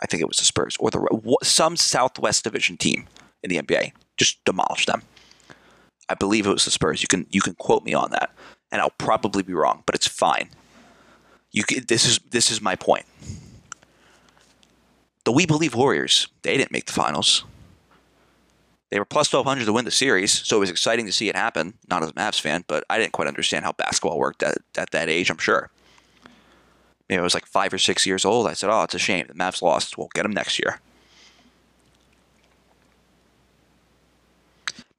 I 0.00 0.06
think 0.06 0.20
it 0.20 0.28
was 0.28 0.38
the 0.38 0.44
Spurs 0.44 0.76
or 0.78 0.90
the 0.90 1.36
some 1.42 1.76
Southwest 1.76 2.44
Division 2.44 2.76
team 2.76 3.06
in 3.42 3.50
the 3.50 3.58
NBA. 3.58 3.92
Just 4.16 4.44
demolished 4.44 4.86
them. 4.86 5.02
I 6.08 6.14
believe 6.14 6.46
it 6.46 6.52
was 6.52 6.64
the 6.64 6.70
Spurs. 6.70 7.02
You 7.02 7.08
can 7.08 7.26
you 7.30 7.40
can 7.40 7.54
quote 7.54 7.84
me 7.84 7.94
on 7.94 8.10
that, 8.10 8.30
and 8.70 8.80
I'll 8.80 8.90
probably 8.98 9.42
be 9.42 9.54
wrong, 9.54 9.82
but 9.86 9.94
it's 9.94 10.06
fine. 10.06 10.50
You 11.52 11.64
can, 11.64 11.84
this 11.86 12.06
is 12.06 12.18
this 12.30 12.50
is 12.50 12.60
my 12.60 12.76
point. 12.76 13.06
The 15.24 15.32
We 15.32 15.46
Believe 15.46 15.74
Warriors 15.74 16.28
they 16.42 16.56
didn't 16.56 16.72
make 16.72 16.86
the 16.86 16.92
finals. 16.92 17.44
They 18.90 18.98
were 19.00 19.04
plus 19.04 19.28
twelve 19.28 19.46
hundred 19.46 19.64
to 19.64 19.72
win 19.72 19.84
the 19.84 19.90
series, 19.90 20.32
so 20.32 20.56
it 20.56 20.60
was 20.60 20.70
exciting 20.70 21.06
to 21.06 21.12
see 21.12 21.28
it 21.28 21.36
happen. 21.36 21.74
Not 21.88 22.02
as 22.02 22.10
a 22.10 22.12
Mavs 22.12 22.40
fan, 22.40 22.64
but 22.68 22.84
I 22.88 22.98
didn't 22.98 23.12
quite 23.12 23.26
understand 23.26 23.64
how 23.64 23.72
basketball 23.72 24.18
worked 24.18 24.42
at, 24.42 24.58
at 24.76 24.90
that 24.90 25.08
age. 25.08 25.30
I'm 25.30 25.38
sure. 25.38 25.70
Maybe 27.08 27.20
I 27.20 27.22
was 27.22 27.34
like 27.34 27.46
five 27.46 27.72
or 27.72 27.78
six 27.78 28.06
years 28.06 28.24
old. 28.24 28.46
I 28.46 28.52
said, 28.54 28.70
"Oh, 28.70 28.82
it's 28.82 28.94
a 28.94 28.98
shame 28.98 29.26
the 29.28 29.34
Mavs 29.34 29.62
lost. 29.62 29.96
We'll 29.96 30.08
get 30.14 30.22
them 30.22 30.32
next 30.32 30.58
year." 30.58 30.80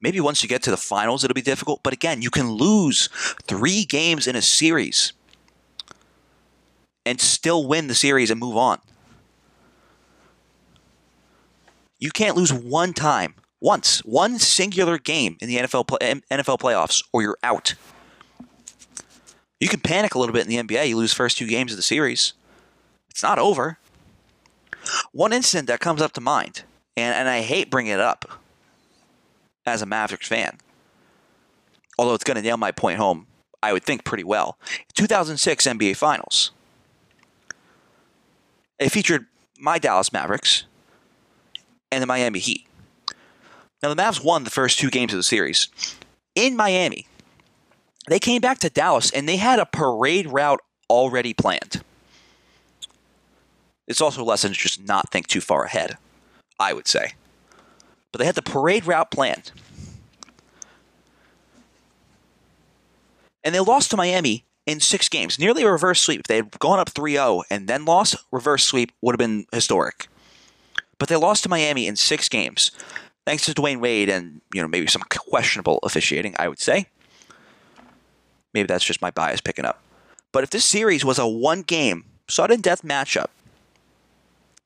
Maybe 0.00 0.20
once 0.20 0.42
you 0.42 0.48
get 0.48 0.62
to 0.62 0.70
the 0.70 0.76
finals, 0.76 1.24
it'll 1.24 1.34
be 1.34 1.42
difficult. 1.42 1.82
But 1.82 1.92
again, 1.92 2.22
you 2.22 2.30
can 2.30 2.52
lose 2.52 3.08
three 3.46 3.84
games 3.84 4.26
in 4.26 4.36
a 4.36 4.42
series 4.42 5.12
and 7.04 7.20
still 7.20 7.66
win 7.66 7.88
the 7.88 7.94
series 7.94 8.30
and 8.30 8.38
move 8.38 8.56
on. 8.56 8.78
You 11.98 12.10
can't 12.10 12.36
lose 12.36 12.52
one 12.52 12.92
time, 12.92 13.34
once, 13.60 14.00
one 14.04 14.38
singular 14.38 14.98
game 14.98 15.36
in 15.40 15.48
the 15.48 15.56
NFL 15.56 15.84
NFL 16.30 16.60
playoffs, 16.60 17.02
or 17.12 17.22
you're 17.22 17.38
out. 17.42 17.74
You 19.60 19.68
can 19.68 19.80
panic 19.80 20.14
a 20.14 20.18
little 20.18 20.32
bit 20.32 20.46
in 20.46 20.48
the 20.48 20.62
NBA. 20.62 20.88
You 20.88 20.96
lose 20.96 21.12
first 21.12 21.38
two 21.38 21.46
games 21.46 21.72
of 21.72 21.76
the 21.76 21.82
series. 21.82 22.32
It's 23.10 23.22
not 23.22 23.38
over. 23.38 23.78
One 25.12 25.32
incident 25.32 25.68
that 25.68 25.80
comes 25.80 26.00
up 26.00 26.12
to 26.12 26.20
mind, 26.20 26.62
and, 26.96 27.14
and 27.14 27.28
I 27.28 27.40
hate 27.40 27.70
bringing 27.70 27.92
it 27.92 28.00
up 28.00 28.40
as 29.66 29.82
a 29.82 29.86
Mavericks 29.86 30.28
fan. 30.28 30.58
Although 31.98 32.14
it's 32.14 32.24
going 32.24 32.36
to 32.36 32.42
nail 32.42 32.56
my 32.56 32.70
point 32.70 32.98
home, 32.98 33.26
I 33.62 33.72
would 33.72 33.82
think 33.82 34.04
pretty 34.04 34.24
well. 34.24 34.56
2006 34.94 35.66
NBA 35.66 35.96
Finals. 35.96 36.52
It 38.78 38.90
featured 38.90 39.26
my 39.58 39.78
Dallas 39.78 40.12
Mavericks 40.12 40.64
and 41.90 42.00
the 42.00 42.06
Miami 42.06 42.38
Heat. 42.38 42.66
Now, 43.82 43.92
the 43.92 44.00
Mavs 44.00 44.24
won 44.24 44.44
the 44.44 44.50
first 44.50 44.78
two 44.78 44.90
games 44.90 45.12
of 45.12 45.18
the 45.18 45.24
series. 45.24 45.68
In 46.34 46.56
Miami, 46.56 47.06
they 48.08 48.18
came 48.18 48.40
back 48.40 48.58
to 48.58 48.70
Dallas 48.70 49.10
and 49.10 49.28
they 49.28 49.36
had 49.36 49.58
a 49.58 49.66
parade 49.66 50.26
route 50.28 50.60
already 50.88 51.34
planned. 51.34 51.82
It's 53.86 54.00
also 54.00 54.22
a 54.22 54.24
lesson 54.24 54.52
to 54.52 54.58
just 54.58 54.86
not 54.86 55.10
think 55.10 55.26
too 55.26 55.40
far 55.40 55.64
ahead, 55.64 55.96
I 56.60 56.72
would 56.72 56.86
say. 56.86 57.12
But 58.12 58.18
they 58.18 58.26
had 58.26 58.34
the 58.34 58.42
parade 58.42 58.86
route 58.86 59.10
planned. 59.10 59.50
And 63.42 63.54
they 63.54 63.60
lost 63.60 63.90
to 63.92 63.96
Miami 63.96 64.44
in 64.66 64.80
six 64.80 65.08
games, 65.08 65.38
nearly 65.38 65.62
a 65.62 65.70
reverse 65.70 66.00
sweep. 66.00 66.20
If 66.20 66.26
they 66.26 66.36
had 66.36 66.58
gone 66.58 66.78
up 66.78 66.90
3 66.90 67.12
0 67.12 67.42
and 67.50 67.66
then 67.66 67.86
lost, 67.86 68.16
reverse 68.30 68.64
sweep 68.64 68.92
would 69.00 69.14
have 69.14 69.18
been 69.18 69.46
historic. 69.52 70.08
But 70.98 71.08
they 71.08 71.16
lost 71.16 71.44
to 71.44 71.48
Miami 71.48 71.86
in 71.86 71.96
six 71.96 72.28
games, 72.28 72.72
thanks 73.24 73.46
to 73.46 73.54
Dwyane 73.54 73.80
Wade 73.80 74.10
and, 74.10 74.42
you 74.52 74.60
know, 74.60 74.68
maybe 74.68 74.86
some 74.86 75.02
questionable 75.08 75.78
officiating, 75.82 76.34
I 76.38 76.48
would 76.48 76.58
say. 76.58 76.88
Maybe 78.58 78.66
that's 78.66 78.84
just 78.84 79.00
my 79.00 79.12
bias 79.12 79.40
picking 79.40 79.64
up. 79.64 79.80
But 80.32 80.42
if 80.42 80.50
this 80.50 80.64
series 80.64 81.04
was 81.04 81.20
a 81.20 81.28
one 81.28 81.62
game 81.62 82.06
sudden 82.28 82.60
death 82.60 82.82
matchup 82.82 83.28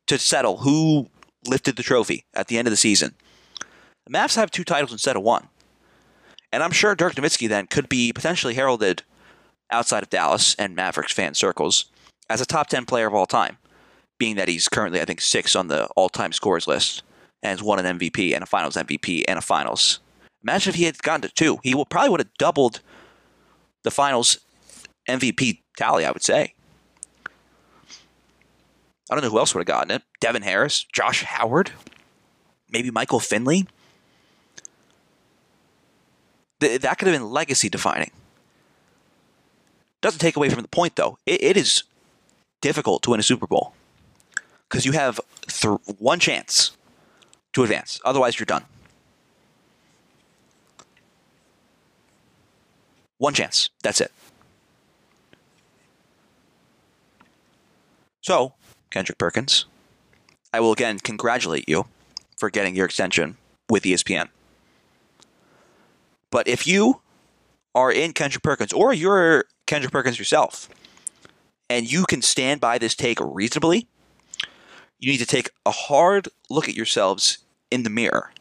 to 0.06 0.16
settle 0.16 0.56
who 0.56 1.10
lifted 1.46 1.76
the 1.76 1.82
trophy 1.82 2.24
at 2.32 2.48
the 2.48 2.56
end 2.56 2.66
of 2.66 2.72
the 2.72 2.78
season, 2.78 3.12
the 4.06 4.12
Mavs 4.18 4.36
have 4.36 4.50
two 4.50 4.64
titles 4.64 4.92
instead 4.92 5.14
of 5.14 5.22
one. 5.22 5.48
And 6.50 6.62
I'm 6.62 6.70
sure 6.70 6.94
Dirk 6.94 7.16
Nowitzki 7.16 7.50
then 7.50 7.66
could 7.66 7.90
be 7.90 8.14
potentially 8.14 8.54
heralded 8.54 9.02
outside 9.70 10.02
of 10.02 10.08
Dallas 10.08 10.54
and 10.54 10.74
Mavericks 10.74 11.12
fan 11.12 11.34
circles 11.34 11.84
as 12.30 12.40
a 12.40 12.46
top 12.46 12.68
10 12.68 12.86
player 12.86 13.08
of 13.08 13.14
all 13.14 13.26
time, 13.26 13.58
being 14.18 14.36
that 14.36 14.48
he's 14.48 14.70
currently, 14.70 15.02
I 15.02 15.04
think, 15.04 15.20
six 15.20 15.54
on 15.54 15.68
the 15.68 15.84
all 15.96 16.08
time 16.08 16.32
scores 16.32 16.66
list 16.66 17.02
and 17.42 17.50
has 17.50 17.62
won 17.62 17.84
an 17.84 17.98
MVP 17.98 18.32
and 18.32 18.42
a 18.42 18.46
finals 18.46 18.74
MVP 18.74 19.24
and 19.28 19.38
a 19.38 19.42
finals. 19.42 20.00
Imagine 20.42 20.70
if 20.70 20.76
he 20.76 20.84
had 20.84 20.96
gotten 21.02 21.28
to 21.28 21.28
two. 21.28 21.58
He 21.62 21.74
would, 21.74 21.90
probably 21.90 22.08
would 22.08 22.20
have 22.20 22.34
doubled 22.38 22.80
the 23.82 23.90
finals 23.90 24.38
MVP 25.08 25.60
tally, 25.76 26.04
I 26.04 26.10
would 26.10 26.22
say. 26.22 26.54
I 29.10 29.14
don't 29.14 29.22
know 29.22 29.30
who 29.30 29.38
else 29.38 29.54
would 29.54 29.60
have 29.60 29.66
gotten 29.66 29.90
it. 29.90 30.02
Devin 30.20 30.42
Harris, 30.42 30.84
Josh 30.92 31.22
Howard, 31.24 31.72
maybe 32.70 32.90
Michael 32.90 33.20
Finley. 33.20 33.66
Th- 36.60 36.80
that 36.80 36.98
could 36.98 37.08
have 37.08 37.18
been 37.18 37.30
legacy 37.30 37.68
defining. 37.68 38.10
Doesn't 40.00 40.20
take 40.20 40.36
away 40.36 40.48
from 40.48 40.62
the 40.62 40.68
point, 40.68 40.96
though. 40.96 41.18
it, 41.26 41.42
it 41.42 41.56
is 41.56 41.84
difficult 42.60 43.02
to 43.02 43.10
win 43.10 43.20
a 43.20 43.22
Super 43.22 43.46
Bowl 43.46 43.74
because 44.68 44.86
you 44.86 44.92
have 44.92 45.20
th- 45.46 45.78
one 45.98 46.18
chance 46.18 46.76
to 47.52 47.62
advance. 47.62 48.00
Otherwise, 48.04 48.38
you're 48.38 48.46
done. 48.46 48.64
One 53.22 53.34
chance. 53.34 53.70
That's 53.84 54.00
it. 54.00 54.10
So, 58.20 58.54
Kendrick 58.90 59.16
Perkins, 59.16 59.66
I 60.52 60.58
will 60.58 60.72
again 60.72 60.98
congratulate 60.98 61.68
you 61.68 61.86
for 62.36 62.50
getting 62.50 62.74
your 62.74 62.84
extension 62.84 63.36
with 63.70 63.84
ESPN. 63.84 64.28
But 66.32 66.48
if 66.48 66.66
you 66.66 67.00
are 67.76 67.92
in 67.92 68.12
Kendrick 68.12 68.42
Perkins 68.42 68.72
or 68.72 68.92
you're 68.92 69.44
Kendrick 69.66 69.92
Perkins 69.92 70.18
yourself 70.18 70.68
and 71.70 71.90
you 71.90 72.04
can 72.06 72.22
stand 72.22 72.60
by 72.60 72.76
this 72.76 72.96
take 72.96 73.20
reasonably, 73.20 73.86
you 74.98 75.12
need 75.12 75.18
to 75.18 75.26
take 75.26 75.48
a 75.64 75.70
hard 75.70 76.26
look 76.50 76.68
at 76.68 76.74
yourselves 76.74 77.38
in 77.70 77.84
the 77.84 77.90
mirror. 77.90 78.32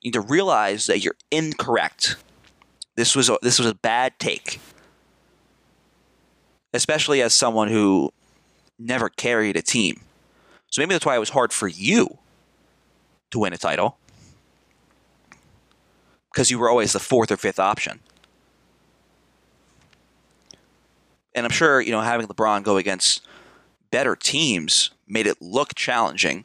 You 0.00 0.10
need 0.10 0.14
to 0.14 0.20
realize 0.20 0.86
that 0.86 1.02
you're 1.02 1.16
incorrect. 1.32 2.18
This 2.98 3.14
was 3.14 3.30
a, 3.30 3.38
this 3.42 3.60
was 3.60 3.68
a 3.68 3.76
bad 3.76 4.18
take. 4.18 4.58
Especially 6.74 7.22
as 7.22 7.32
someone 7.32 7.68
who 7.68 8.12
never 8.76 9.08
carried 9.08 9.56
a 9.56 9.62
team. 9.62 10.00
So 10.68 10.82
maybe 10.82 10.96
that's 10.96 11.06
why 11.06 11.14
it 11.14 11.20
was 11.20 11.28
hard 11.28 11.52
for 11.52 11.68
you 11.68 12.18
to 13.30 13.38
win 13.38 13.52
a 13.52 13.56
title. 13.56 13.98
Because 16.32 16.50
you 16.50 16.58
were 16.58 16.68
always 16.68 16.92
the 16.92 16.98
fourth 16.98 17.30
or 17.30 17.36
fifth 17.36 17.60
option. 17.60 18.00
And 21.36 21.46
I'm 21.46 21.52
sure, 21.52 21.80
you 21.80 21.92
know, 21.92 22.00
having 22.00 22.26
LeBron 22.26 22.64
go 22.64 22.78
against 22.78 23.24
better 23.92 24.16
teams 24.16 24.90
made 25.06 25.28
it 25.28 25.40
look 25.40 25.76
challenging. 25.76 26.42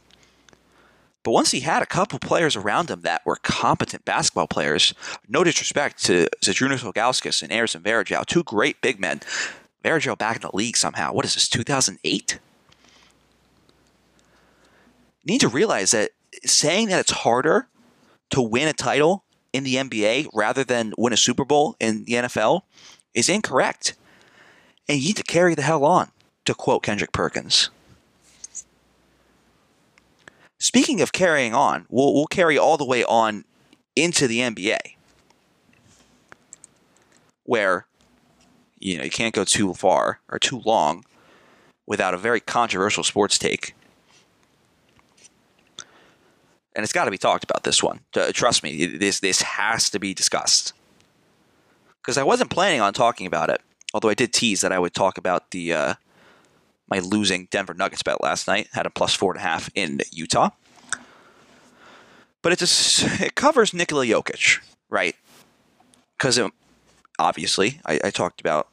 But 1.24 1.32
once 1.32 1.52
he 1.52 1.62
had 1.62 1.82
a 1.82 1.86
couple 1.86 2.20
players 2.20 2.56
around 2.56 2.90
him 2.90 3.02
that 3.02 3.26
were 3.26 3.38
competent 3.38 4.04
basketball 4.04 4.48
players, 4.48 4.94
no 5.28 5.44
disrespect 5.44 6.04
to 6.06 6.28
Zydrunas 6.42 6.84
Ilgauskas 6.84 7.42
and 7.42 7.52
Anderson 7.52 7.82
Varejao, 7.82 8.26
two 8.26 8.44
great 8.44 8.82
big 8.82 9.00
men. 9.00 9.22
Varejao 9.84 10.18
back 10.18 10.38
in 10.38 10.42
the 10.42 10.52
league 10.54 10.78
somehow. 10.78 11.14
What 11.14 11.26
is 11.26 11.34
this, 11.34 11.48
2008? 11.48 12.40
You 15.24 15.34
need 15.34 15.42
to 15.42 15.48
realize 15.48 15.92
that 15.92 16.12
saying 16.46 16.90
that 16.90 17.00
it's 17.00 17.12
harder 17.12 17.68
to 18.32 18.42
win 18.42 18.68
a 18.68 18.74
title 18.74 19.24
in 19.54 19.64
the 19.64 19.76
NBA 19.76 20.28
rather 20.34 20.64
than 20.64 20.94
win 20.98 21.14
a 21.14 21.18
Super 21.18 21.46
Bowl 21.46 21.76
in 21.80 22.04
the 22.06 22.14
NFL 22.14 22.62
is 23.14 23.30
incorrect. 23.30 23.96
And 24.90 25.00
you 25.00 25.10
need 25.10 25.18
to 25.18 25.24
carry 25.24 25.56
the 25.56 25.62
hell 25.62 25.86
on, 25.86 26.12
to 26.46 26.54
quote 26.54 26.84
Kendrick 26.84 27.14
Perkins. 27.14 27.70
Speaking 30.64 31.02
of 31.02 31.12
carrying 31.12 31.54
on, 31.54 31.86
we'll, 31.90 32.14
we'll 32.14 32.26
carry 32.26 32.58
all 32.58 32.78
the 32.78 32.86
way 32.86 33.04
on 33.04 33.44
into 33.98 34.30
the 34.30 34.40
NBA, 34.40 34.78
where 37.44 37.86
you 38.80 38.98
know 38.98 39.04
you 39.04 39.10
can't 39.10 39.36
go 39.36 39.44
too 39.44 39.74
far 39.74 40.22
or 40.30 40.40
too 40.40 40.62
long 40.64 41.04
without 41.86 42.14
a 42.14 42.18
very 42.18 42.40
controversial 42.40 43.04
sports 43.04 43.38
take. 43.38 43.76
And 46.74 46.86
it's 46.86 46.94
got 46.94 47.06
to 47.06 47.12
be 47.12 47.18
talked 47.18 47.44
about 47.44 47.66
this 47.66 47.84
one. 47.84 48.00
Trust 48.32 48.64
me, 48.64 48.86
this 48.86 49.20
this 49.20 49.42
has 49.42 49.90
to 49.90 50.00
be 50.00 50.14
discussed. 50.14 50.72
Because 52.02 52.18
I 52.18 52.24
wasn't 52.24 52.52
planning 52.52 52.80
on 52.80 52.94
talking 52.94 53.28
about 53.28 53.50
it, 53.50 53.60
although 53.94 54.08
I 54.08 54.14
did 54.14 54.32
tease 54.32 54.62
that 54.62 54.72
I 54.72 54.80
would 54.80 54.94
talk 54.94 55.18
about 55.18 55.52
the 55.52 55.74
uh, 55.74 55.94
my 56.90 57.00
losing 57.00 57.48
Denver 57.52 57.74
Nuggets 57.74 58.04
bet 58.04 58.22
last 58.22 58.48
night. 58.48 58.68
Had 58.74 58.86
a 58.86 58.90
plus 58.90 59.14
four 59.14 59.32
and 59.34 59.40
a 59.40 59.44
half 59.44 59.70
in 59.76 60.02
Utah. 60.12 60.52
But 62.42 62.52
it 62.52 62.60
just 62.60 63.22
it 63.22 63.36
covers 63.36 63.74
Nikola 63.74 64.06
Jokic, 64.06 64.60
right? 64.90 65.16
Because 66.18 66.40
obviously 67.18 67.80
I, 67.86 68.00
I, 68.04 68.10
talked 68.12 68.40
about. 68.42 68.68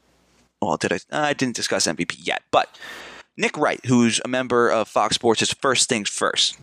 Well, 0.60 0.76
did 0.76 0.92
I? 0.92 0.98
I 1.10 1.32
didn't 1.32 1.56
discuss 1.56 1.86
MVP 1.86 2.16
yet, 2.26 2.42
but 2.50 2.76
Nick 3.36 3.56
Wright, 3.56 3.80
who's 3.86 4.20
a 4.24 4.28
member 4.28 4.68
of 4.68 4.88
Fox 4.88 5.14
Sports, 5.14 5.40
is 5.40 5.52
first 5.52 5.88
things 5.88 6.10
first. 6.10 6.58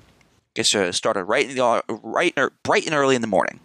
Gets 0.54 0.76
started 0.96 1.24
right 1.24 1.50
in 1.50 1.56
the 1.56 1.84
right 1.90 2.38
bright 2.64 2.86
and 2.86 2.96
early 2.96 3.16
in 3.16 3.22
the 3.22 3.28
morning, 3.28 3.60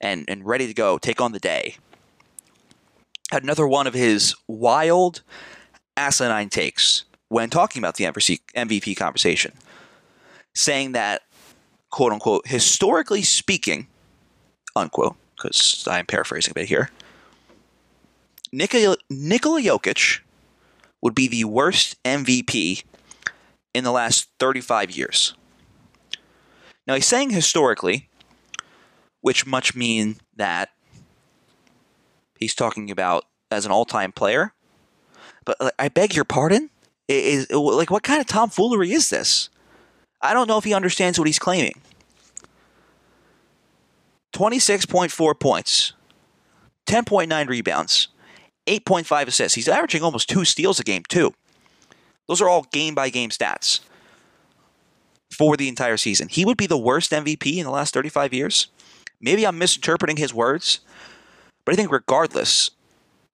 and 0.00 0.24
and 0.28 0.44
ready 0.44 0.66
to 0.66 0.74
go 0.74 0.98
take 0.98 1.20
on 1.20 1.32
the 1.32 1.38
day. 1.38 1.76
Had 3.30 3.42
another 3.42 3.66
one 3.66 3.86
of 3.86 3.94
his 3.94 4.34
wild, 4.46 5.22
asinine 5.96 6.48
takes 6.48 7.04
when 7.28 7.50
talking 7.50 7.80
about 7.80 7.96
the 7.96 8.04
MVP 8.04 8.96
conversation, 8.96 9.52
saying 10.54 10.92
that 10.92 11.22
quote 11.90 12.12
unquote, 12.12 12.46
historically 12.46 13.22
speaking, 13.22 13.86
unquote, 14.74 15.16
because 15.36 15.86
I'm 15.88 16.06
paraphrasing 16.06 16.50
a 16.50 16.54
bit 16.54 16.66
here, 16.66 16.90
Nikola, 18.52 18.96
Nikola 19.08 19.62
Jokic 19.62 20.20
would 21.00 21.14
be 21.14 21.28
the 21.28 21.44
worst 21.44 22.02
MVP 22.04 22.84
in 23.74 23.84
the 23.84 23.92
last 23.92 24.28
35 24.38 24.90
years. 24.90 25.34
Now 26.86 26.94
he's 26.94 27.06
saying 27.06 27.30
historically, 27.30 28.08
which 29.20 29.46
much 29.46 29.74
mean 29.74 30.16
that 30.36 30.70
he's 32.38 32.54
talking 32.54 32.90
about 32.90 33.24
as 33.50 33.64
an 33.64 33.72
all-time 33.72 34.12
player. 34.12 34.52
But 35.44 35.74
I 35.78 35.88
beg 35.88 36.14
your 36.14 36.24
pardon, 36.24 36.70
is 37.08 37.50
like 37.50 37.90
what 37.90 38.02
kind 38.02 38.20
of 38.20 38.26
tomfoolery 38.26 38.92
is 38.92 39.10
this? 39.10 39.48
I 40.20 40.34
don't 40.34 40.46
know 40.46 40.58
if 40.58 40.64
he 40.64 40.72
understands 40.72 41.18
what 41.18 41.26
he's 41.26 41.38
claiming. 41.38 41.80
26.4 44.34 45.38
points, 45.38 45.92
10.9 46.86 47.48
rebounds, 47.48 48.08
8.5 48.66 49.26
assists. 49.26 49.54
He's 49.54 49.68
averaging 49.68 50.02
almost 50.02 50.28
two 50.28 50.44
steals 50.44 50.80
a 50.80 50.84
game, 50.84 51.02
too. 51.08 51.34
Those 52.28 52.40
are 52.40 52.48
all 52.48 52.66
game 52.72 52.94
by 52.94 53.10
game 53.10 53.30
stats 53.30 53.80
for 55.30 55.56
the 55.56 55.68
entire 55.68 55.96
season. 55.96 56.28
He 56.28 56.44
would 56.44 56.56
be 56.56 56.66
the 56.66 56.78
worst 56.78 57.10
MVP 57.10 57.56
in 57.56 57.64
the 57.64 57.70
last 57.70 57.92
35 57.92 58.32
years. 58.32 58.68
Maybe 59.20 59.46
I'm 59.46 59.58
misinterpreting 59.58 60.16
his 60.16 60.32
words, 60.32 60.80
but 61.64 61.72
I 61.72 61.76
think 61.76 61.92
regardless, 61.92 62.70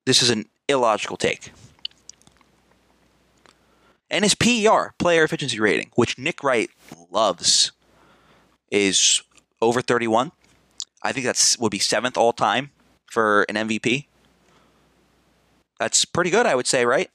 this 0.05 0.23
is 0.23 0.31
an 0.31 0.47
illogical 0.69 1.17
take. 1.17 1.53
And 4.11 4.25
his 4.25 4.35
PER, 4.35 4.95
player 4.99 5.25
efficiency 5.25 5.61
rating, 5.61 5.91
which 5.95 6.19
Nick 6.19 6.43
Wright 6.43 6.71
loves, 7.11 7.73
is 8.71 9.23
over 9.61 9.83
31. 9.83 10.33
I 11.03 11.13
think 11.13 11.27
that's 11.27 11.59
would 11.59 11.71
be 11.71 11.79
seventh 11.79 12.17
all 12.17 12.33
time 12.33 12.71
for 13.11 13.43
an 13.49 13.55
MVP. 13.55 14.07
That's 15.79 16.05
pretty 16.05 16.31
good, 16.31 16.47
I 16.47 16.55
would 16.55 16.67
say, 16.67 16.85
right? 16.85 17.11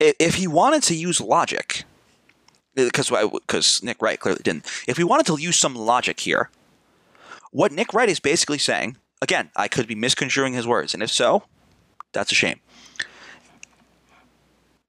If 0.00 0.36
he 0.36 0.46
wanted 0.46 0.82
to 0.84 0.94
use 0.94 1.20
logic, 1.20 1.84
uh, 2.76 2.84
because 2.84 3.10
because 3.10 3.82
Nick 3.82 4.00
Wright 4.00 4.20
clearly 4.20 4.42
didn't. 4.44 4.66
If 4.86 4.98
we 4.98 5.04
wanted 5.04 5.26
to 5.26 5.40
use 5.40 5.56
some 5.56 5.74
logic 5.74 6.20
here, 6.20 6.50
what 7.50 7.72
Nick 7.72 7.92
Wright 7.94 8.08
is 8.08 8.20
basically 8.20 8.58
saying, 8.58 8.96
Again, 9.20 9.50
I 9.56 9.66
could 9.66 9.88
be 9.88 9.96
misconstruing 9.96 10.52
his 10.52 10.66
words, 10.66 10.94
and 10.94 11.02
if 11.02 11.10
so, 11.10 11.42
that's 12.12 12.30
a 12.30 12.36
shame. 12.36 12.60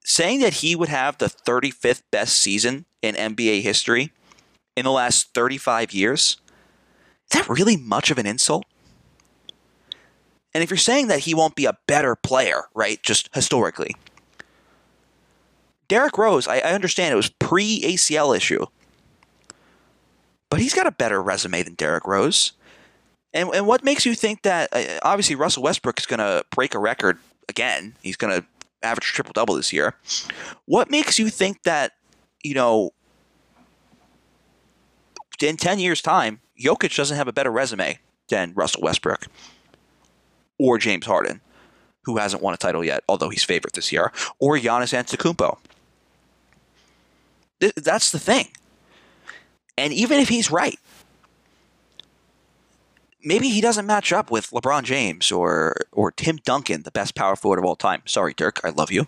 Saying 0.09 0.39
that 0.39 0.55
he 0.55 0.75
would 0.75 0.89
have 0.89 1.19
the 1.19 1.27
35th 1.27 2.01
best 2.11 2.35
season 2.35 2.85
in 3.03 3.13
NBA 3.13 3.61
history 3.61 4.11
in 4.75 4.83
the 4.83 4.91
last 4.91 5.35
35 5.35 5.93
years, 5.93 6.37
is 7.29 7.39
that 7.39 7.47
really 7.47 7.77
much 7.77 8.09
of 8.09 8.17
an 8.17 8.25
insult? 8.25 8.65
And 10.51 10.63
if 10.63 10.71
you're 10.71 10.77
saying 10.77 11.09
that 11.09 11.19
he 11.19 11.35
won't 11.35 11.53
be 11.53 11.65
a 11.65 11.77
better 11.85 12.15
player, 12.15 12.63
right, 12.73 12.99
just 13.03 13.29
historically, 13.35 13.95
Derrick 15.87 16.17
Rose, 16.17 16.47
I, 16.47 16.57
I 16.57 16.73
understand 16.73 17.13
it 17.13 17.15
was 17.15 17.29
pre 17.29 17.79
ACL 17.81 18.35
issue, 18.35 18.65
but 20.49 20.59
he's 20.59 20.73
got 20.73 20.87
a 20.87 20.91
better 20.91 21.21
resume 21.21 21.61
than 21.61 21.75
Derrick 21.75 22.07
Rose. 22.07 22.53
And, 23.31 23.49
and 23.49 23.67
what 23.67 23.83
makes 23.83 24.07
you 24.07 24.15
think 24.15 24.41
that 24.41 24.69
uh, 24.71 24.99
obviously 25.03 25.35
Russell 25.35 25.61
Westbrook 25.61 25.99
is 25.99 26.07
going 26.07 26.17
to 26.17 26.43
break 26.49 26.73
a 26.73 26.79
record 26.79 27.19
again? 27.47 27.93
He's 28.01 28.17
going 28.17 28.41
to 28.41 28.47
average 28.81 29.07
triple 29.07 29.33
double 29.33 29.55
this 29.55 29.73
year. 29.73 29.95
What 30.65 30.89
makes 30.89 31.19
you 31.19 31.29
think 31.29 31.63
that, 31.63 31.93
you 32.43 32.53
know, 32.53 32.91
in 35.41 35.57
10 35.57 35.79
years' 35.79 36.01
time, 36.01 36.41
Jokic 36.61 36.95
doesn't 36.95 37.15
have 37.15 37.27
a 37.27 37.33
better 37.33 37.51
resume 37.51 37.99
than 38.29 38.53
Russell 38.55 38.81
Westbrook 38.81 39.27
or 40.57 40.77
James 40.77 41.05
Harden, 41.05 41.41
who 42.03 42.17
hasn't 42.17 42.43
won 42.43 42.53
a 42.53 42.57
title 42.57 42.83
yet, 42.83 43.03
although 43.07 43.29
he's 43.29 43.43
favorite 43.43 43.73
this 43.73 43.91
year, 43.91 44.11
or 44.39 44.57
Giannis 44.57 44.93
Antetokounmpo? 44.93 45.57
That's 47.75 48.11
the 48.11 48.19
thing. 48.19 48.47
And 49.77 49.93
even 49.93 50.19
if 50.19 50.27
he's 50.29 50.51
right, 50.51 50.77
maybe 53.23 53.49
he 53.49 53.61
doesn't 53.61 53.85
match 53.85 54.11
up 54.11 54.31
with 54.31 54.51
LeBron 54.51 54.83
James 54.83 55.31
or 55.31 55.75
or 55.91 56.11
Tim 56.11 56.37
Duncan, 56.37 56.83
the 56.83 56.91
best 56.91 57.15
power 57.15 57.35
forward 57.35 57.59
of 57.59 57.65
all 57.65 57.75
time. 57.75 58.01
Sorry, 58.05 58.33
Dirk, 58.33 58.59
I 58.63 58.69
love 58.69 58.91
you. 58.91 59.07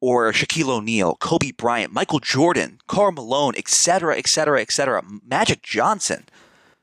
Or 0.00 0.32
Shaquille 0.32 0.68
O'Neal, 0.68 1.14
Kobe 1.16 1.52
Bryant, 1.52 1.92
Michael 1.92 2.18
Jordan, 2.18 2.80
Karl 2.88 3.12
Malone, 3.12 3.54
etc., 3.56 4.16
etc., 4.16 4.60
etc., 4.60 5.02
Magic 5.24 5.62
Johnson, 5.62 6.24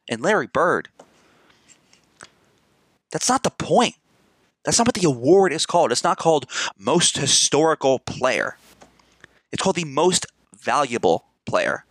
and 0.07 0.21
Larry 0.21 0.47
Bird. 0.47 0.87
That's 3.11 3.27
not 3.27 3.43
the 3.43 3.49
point. 3.49 3.95
That's 4.63 4.77
not 4.77 4.87
what 4.87 4.95
the 4.95 5.07
award 5.07 5.51
is 5.51 5.65
called. 5.65 5.91
It's 5.91 6.03
not 6.03 6.17
called 6.17 6.49
most 6.77 7.17
historical 7.17 7.99
player. 7.99 8.57
It's 9.51 9.61
called 9.61 9.75
the 9.75 9.85
most 9.85 10.25
valuable 10.57 11.25
player. 11.45 11.85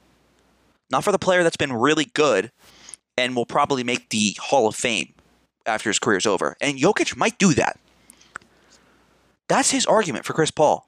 Not 0.90 1.04
for 1.04 1.12
the 1.12 1.18
player 1.18 1.42
that's 1.42 1.56
been 1.56 1.72
really 1.72 2.06
good 2.06 2.52
and 3.18 3.34
will 3.34 3.44
probably 3.44 3.82
make 3.82 4.10
the 4.10 4.36
Hall 4.38 4.68
of 4.68 4.76
Fame 4.76 5.12
after 5.66 5.90
his 5.90 5.98
career's 5.98 6.24
over. 6.24 6.56
And 6.60 6.78
Jokic 6.78 7.16
might 7.16 7.36
do 7.36 7.52
that. 7.54 7.78
That's 9.48 9.72
his 9.72 9.84
argument 9.86 10.24
for 10.24 10.34
Chris 10.34 10.52
Paul. 10.52 10.86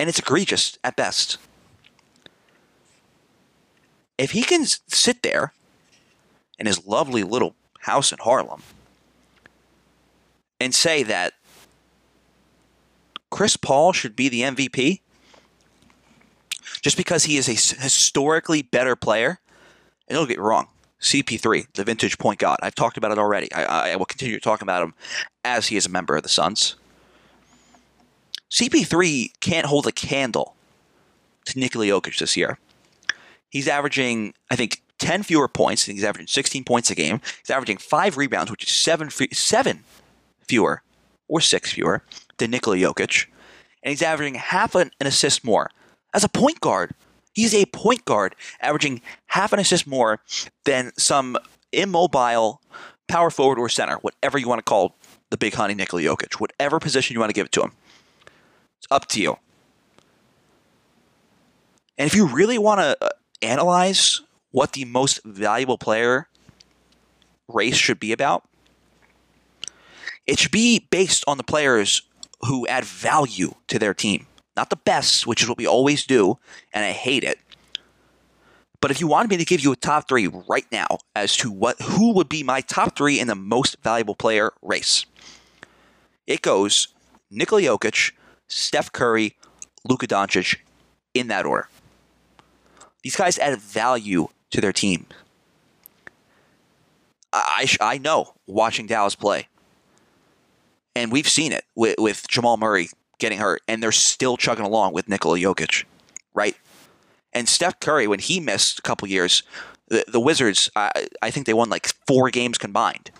And 0.00 0.08
it's 0.08 0.18
egregious 0.18 0.78
at 0.82 0.96
best. 0.96 1.38
If 4.18 4.32
he 4.32 4.42
can 4.42 4.64
sit 4.64 5.22
there 5.22 5.52
in 6.58 6.66
his 6.66 6.84
lovely 6.84 7.22
little 7.22 7.54
house 7.80 8.10
in 8.10 8.18
Harlem 8.20 8.62
and 10.58 10.74
say 10.74 11.04
that 11.04 11.34
Chris 13.30 13.56
Paul 13.56 13.92
should 13.92 14.16
be 14.16 14.28
the 14.28 14.40
MVP 14.40 15.02
just 16.82 16.96
because 16.96 17.24
he 17.24 17.36
is 17.36 17.48
a 17.48 17.52
historically 17.80 18.62
better 18.62 18.96
player 18.96 19.38
and 20.08 20.16
don't 20.16 20.28
get 20.28 20.38
me 20.38 20.44
wrong, 20.44 20.68
CP3, 21.00 21.66
the 21.74 21.84
vintage 21.84 22.18
point 22.18 22.38
guard. 22.38 22.58
I've 22.62 22.74
talked 22.74 22.96
about 22.96 23.12
it 23.12 23.18
already. 23.18 23.52
I, 23.52 23.92
I 23.92 23.96
will 23.96 24.06
continue 24.06 24.34
to 24.34 24.40
talk 24.40 24.62
about 24.62 24.82
him 24.82 24.94
as 25.44 25.68
he 25.68 25.76
is 25.76 25.86
a 25.86 25.90
member 25.90 26.16
of 26.16 26.22
the 26.22 26.28
Suns. 26.28 26.76
CP3 28.50 29.40
can't 29.40 29.66
hold 29.66 29.86
a 29.86 29.92
candle 29.92 30.54
to 31.46 31.58
Nikola 31.58 31.86
Jokic 31.86 32.18
this 32.18 32.36
year. 32.36 32.58
He's 33.50 33.68
averaging, 33.68 34.34
I 34.50 34.56
think, 34.56 34.82
10 34.98 35.22
fewer 35.22 35.48
points. 35.48 35.84
He's 35.84 36.04
averaging 36.04 36.28
16 36.28 36.64
points 36.64 36.90
a 36.90 36.94
game. 36.94 37.20
He's 37.40 37.50
averaging 37.50 37.76
five 37.78 38.16
rebounds, 38.16 38.50
which 38.50 38.64
is 38.64 38.70
seven, 38.70 39.10
seven 39.10 39.84
fewer 40.46 40.82
or 41.28 41.40
six 41.40 41.72
fewer 41.72 42.02
than 42.38 42.50
Nikola 42.50 42.76
Jokic. 42.76 43.26
And 43.82 43.90
he's 43.90 44.02
averaging 44.02 44.34
half 44.34 44.74
an 44.74 44.90
assist 45.00 45.44
more. 45.44 45.70
As 46.14 46.24
a 46.24 46.28
point 46.28 46.60
guard, 46.60 46.92
He's 47.36 47.54
a 47.54 47.66
point 47.66 48.06
guard, 48.06 48.34
averaging 48.62 49.02
half 49.26 49.52
an 49.52 49.58
assist 49.58 49.86
more 49.86 50.20
than 50.64 50.90
some 50.96 51.36
immobile 51.70 52.62
power 53.08 53.28
forward 53.28 53.58
or 53.58 53.68
center, 53.68 53.96
whatever 53.96 54.38
you 54.38 54.48
want 54.48 54.60
to 54.60 54.62
call 54.64 54.96
the 55.28 55.36
big 55.36 55.52
honey 55.52 55.74
Nikola 55.74 56.02
Jokic, 56.02 56.40
whatever 56.40 56.80
position 56.80 57.12
you 57.12 57.20
want 57.20 57.28
to 57.28 57.34
give 57.34 57.44
it 57.44 57.52
to 57.52 57.60
him. 57.60 57.72
It's 58.78 58.86
up 58.90 59.06
to 59.08 59.20
you. 59.20 59.36
And 61.98 62.06
if 62.06 62.14
you 62.14 62.26
really 62.26 62.56
want 62.56 62.80
to 62.80 62.96
uh, 63.02 63.10
analyze 63.42 64.22
what 64.52 64.72
the 64.72 64.86
most 64.86 65.22
valuable 65.22 65.76
player 65.76 66.28
race 67.48 67.76
should 67.76 68.00
be 68.00 68.12
about, 68.12 68.48
it 70.26 70.38
should 70.38 70.52
be 70.52 70.86
based 70.88 71.22
on 71.26 71.36
the 71.36 71.44
players 71.44 72.00
who 72.46 72.66
add 72.66 72.86
value 72.86 73.56
to 73.68 73.78
their 73.78 73.92
team. 73.92 74.26
Not 74.56 74.70
the 74.70 74.76
best, 74.76 75.26
which 75.26 75.42
is 75.42 75.48
what 75.48 75.58
we 75.58 75.66
always 75.66 76.06
do, 76.06 76.38
and 76.72 76.84
I 76.84 76.92
hate 76.92 77.24
it. 77.24 77.38
But 78.80 78.90
if 78.90 79.00
you 79.00 79.06
wanted 79.06 79.30
me 79.30 79.36
to 79.36 79.44
give 79.44 79.60
you 79.60 79.72
a 79.72 79.76
top 79.76 80.08
three 80.08 80.26
right 80.26 80.66
now 80.70 80.98
as 81.14 81.36
to 81.38 81.50
what 81.50 81.80
who 81.80 82.12
would 82.12 82.28
be 82.28 82.42
my 82.42 82.60
top 82.60 82.96
three 82.96 83.18
in 83.18 83.26
the 83.26 83.34
most 83.34 83.76
valuable 83.82 84.14
player 84.14 84.52
race, 84.62 85.06
it 86.26 86.42
goes 86.42 86.88
Nikola 87.30 87.62
Jokic, 87.62 88.12
Steph 88.48 88.92
Curry, 88.92 89.36
Luka 89.88 90.06
Doncic, 90.06 90.58
in 91.14 91.28
that 91.28 91.46
order. 91.46 91.68
These 93.02 93.16
guys 93.16 93.38
add 93.38 93.58
value 93.58 94.28
to 94.50 94.60
their 94.60 94.72
team. 94.72 95.06
I, 97.32 97.66
I 97.80 97.98
know 97.98 98.34
watching 98.46 98.86
Dallas 98.86 99.14
play, 99.14 99.48
and 100.94 101.12
we've 101.12 101.28
seen 101.28 101.52
it 101.52 101.64
with, 101.74 101.96
with 101.98 102.26
Jamal 102.28 102.56
Murray 102.56 102.88
getting 103.18 103.38
hurt, 103.38 103.62
and 103.66 103.82
they're 103.82 103.92
still 103.92 104.36
chugging 104.36 104.64
along 104.64 104.92
with 104.92 105.08
Nikola 105.08 105.38
Jokic, 105.38 105.84
right? 106.34 106.56
And 107.32 107.48
Steph 107.48 107.80
Curry, 107.80 108.06
when 108.06 108.18
he 108.18 108.40
missed 108.40 108.78
a 108.78 108.82
couple 108.82 109.08
years, 109.08 109.42
the, 109.88 110.04
the 110.08 110.20
Wizards, 110.20 110.70
I, 110.74 111.06
I 111.22 111.30
think 111.30 111.46
they 111.46 111.54
won 111.54 111.68
like 111.68 111.92
four 112.06 112.30
games 112.30 112.58
combined. 112.58 113.10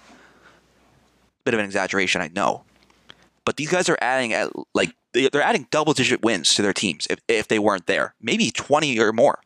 Bit 1.45 1.55
of 1.55 1.61
an 1.61 1.67
exaggeration, 1.67 2.21
I 2.21 2.29
know. 2.29 2.65
But 3.45 3.57
these 3.57 3.71
guys 3.71 3.89
are 3.89 3.99
adding 4.01 4.33
at 4.33 4.51
like 4.75 4.93
they're 5.13 5.43
adding 5.43 5.69
double 5.71 5.93
digit 5.93 6.23
wins 6.23 6.55
to 6.55 6.63
their 6.63 6.73
teams 6.73 7.07
if, 7.09 7.21
if 7.29 7.49
they 7.49 7.59
weren't 7.59 7.87
there. 7.87 8.15
Maybe 8.21 8.51
20 8.51 8.99
or 8.99 9.13
more. 9.13 9.39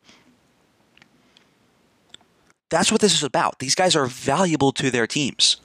That's 2.69 2.91
what 2.91 3.01
this 3.01 3.13
is 3.13 3.23
about. 3.23 3.59
These 3.59 3.75
guys 3.75 3.95
are 3.95 4.05
valuable 4.05 4.71
to 4.73 4.89
their 4.89 5.05
teams. 5.05 5.57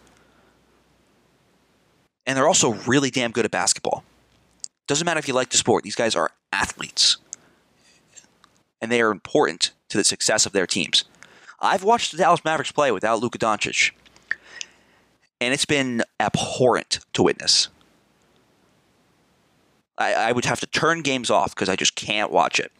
And 2.27 2.37
they're 2.37 2.49
also 2.49 2.75
really 2.87 3.11
damn 3.11 3.31
good 3.31 3.45
at 3.45 3.53
basketball. 3.53 4.05
Doesn't 4.87 5.05
matter 5.05 5.19
if 5.19 5.29
you 5.29 5.35
like 5.35 5.51
the 5.51 5.57
sport, 5.57 5.85
these 5.85 5.95
guys 5.95 6.15
are 6.15 6.31
athletes. 6.53 7.17
And 8.81 8.93
they 8.93 9.01
are 9.01 9.11
important 9.11 9.73
to 9.89 9.99
the 9.99 10.05
success 10.05 10.47
of 10.47 10.53
their 10.53 10.67
teams. 10.67 11.05
I've 11.61 11.83
watched 11.83 12.13
the 12.13 12.19
Dallas 12.19 12.45
Mavericks 12.45 12.73
play 12.73 12.93
without 12.93 13.21
Luka 13.21 13.39
Doncic, 13.39 13.93
and 15.41 15.55
it's 15.55 15.65
been 15.65 16.03
abhorrent 16.21 17.01
to 17.15 17.23
witness. 17.23 17.69
I, 19.99 20.13
I 20.13 20.33
would 20.33 20.45
have 20.45 20.61
to 20.61 20.67
turn 20.67 21.01
games 21.01 21.31
off 21.31 21.55
because 21.55 21.69
I 21.69 21.77
just 21.77 21.95
can't 21.95 22.31
watch 22.31 22.61
it. 22.61 22.71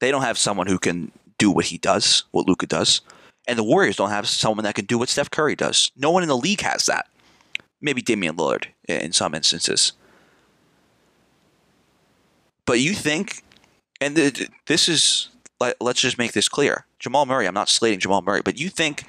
They 0.00 0.10
don't 0.10 0.22
have 0.22 0.38
someone 0.38 0.66
who 0.66 0.78
can 0.78 1.12
do 1.38 1.50
what 1.50 1.66
he 1.66 1.78
does, 1.78 2.24
what 2.30 2.48
Luka 2.48 2.66
does. 2.66 3.02
And 3.46 3.58
the 3.58 3.64
Warriors 3.64 3.96
don't 3.96 4.10
have 4.10 4.26
someone 4.26 4.64
that 4.64 4.74
can 4.74 4.86
do 4.86 4.98
what 4.98 5.08
Steph 5.08 5.30
Curry 5.30 5.54
does. 5.54 5.90
No 5.96 6.10
one 6.10 6.22
in 6.22 6.28
the 6.28 6.36
league 6.36 6.62
has 6.62 6.86
that 6.86 7.06
maybe 7.82 8.00
Damian 8.00 8.36
Lillard 8.36 8.66
in 8.88 9.12
some 9.12 9.34
instances. 9.34 9.92
But 12.64 12.78
you 12.80 12.94
think, 12.94 13.42
and 14.00 14.16
this 14.16 14.88
is, 14.88 15.28
let's 15.80 16.00
just 16.00 16.16
make 16.16 16.32
this 16.32 16.48
clear. 16.48 16.86
Jamal 16.98 17.26
Murray, 17.26 17.46
I'm 17.46 17.54
not 17.54 17.68
slating 17.68 17.98
Jamal 17.98 18.22
Murray, 18.22 18.40
but 18.42 18.58
you 18.58 18.68
think 18.68 19.04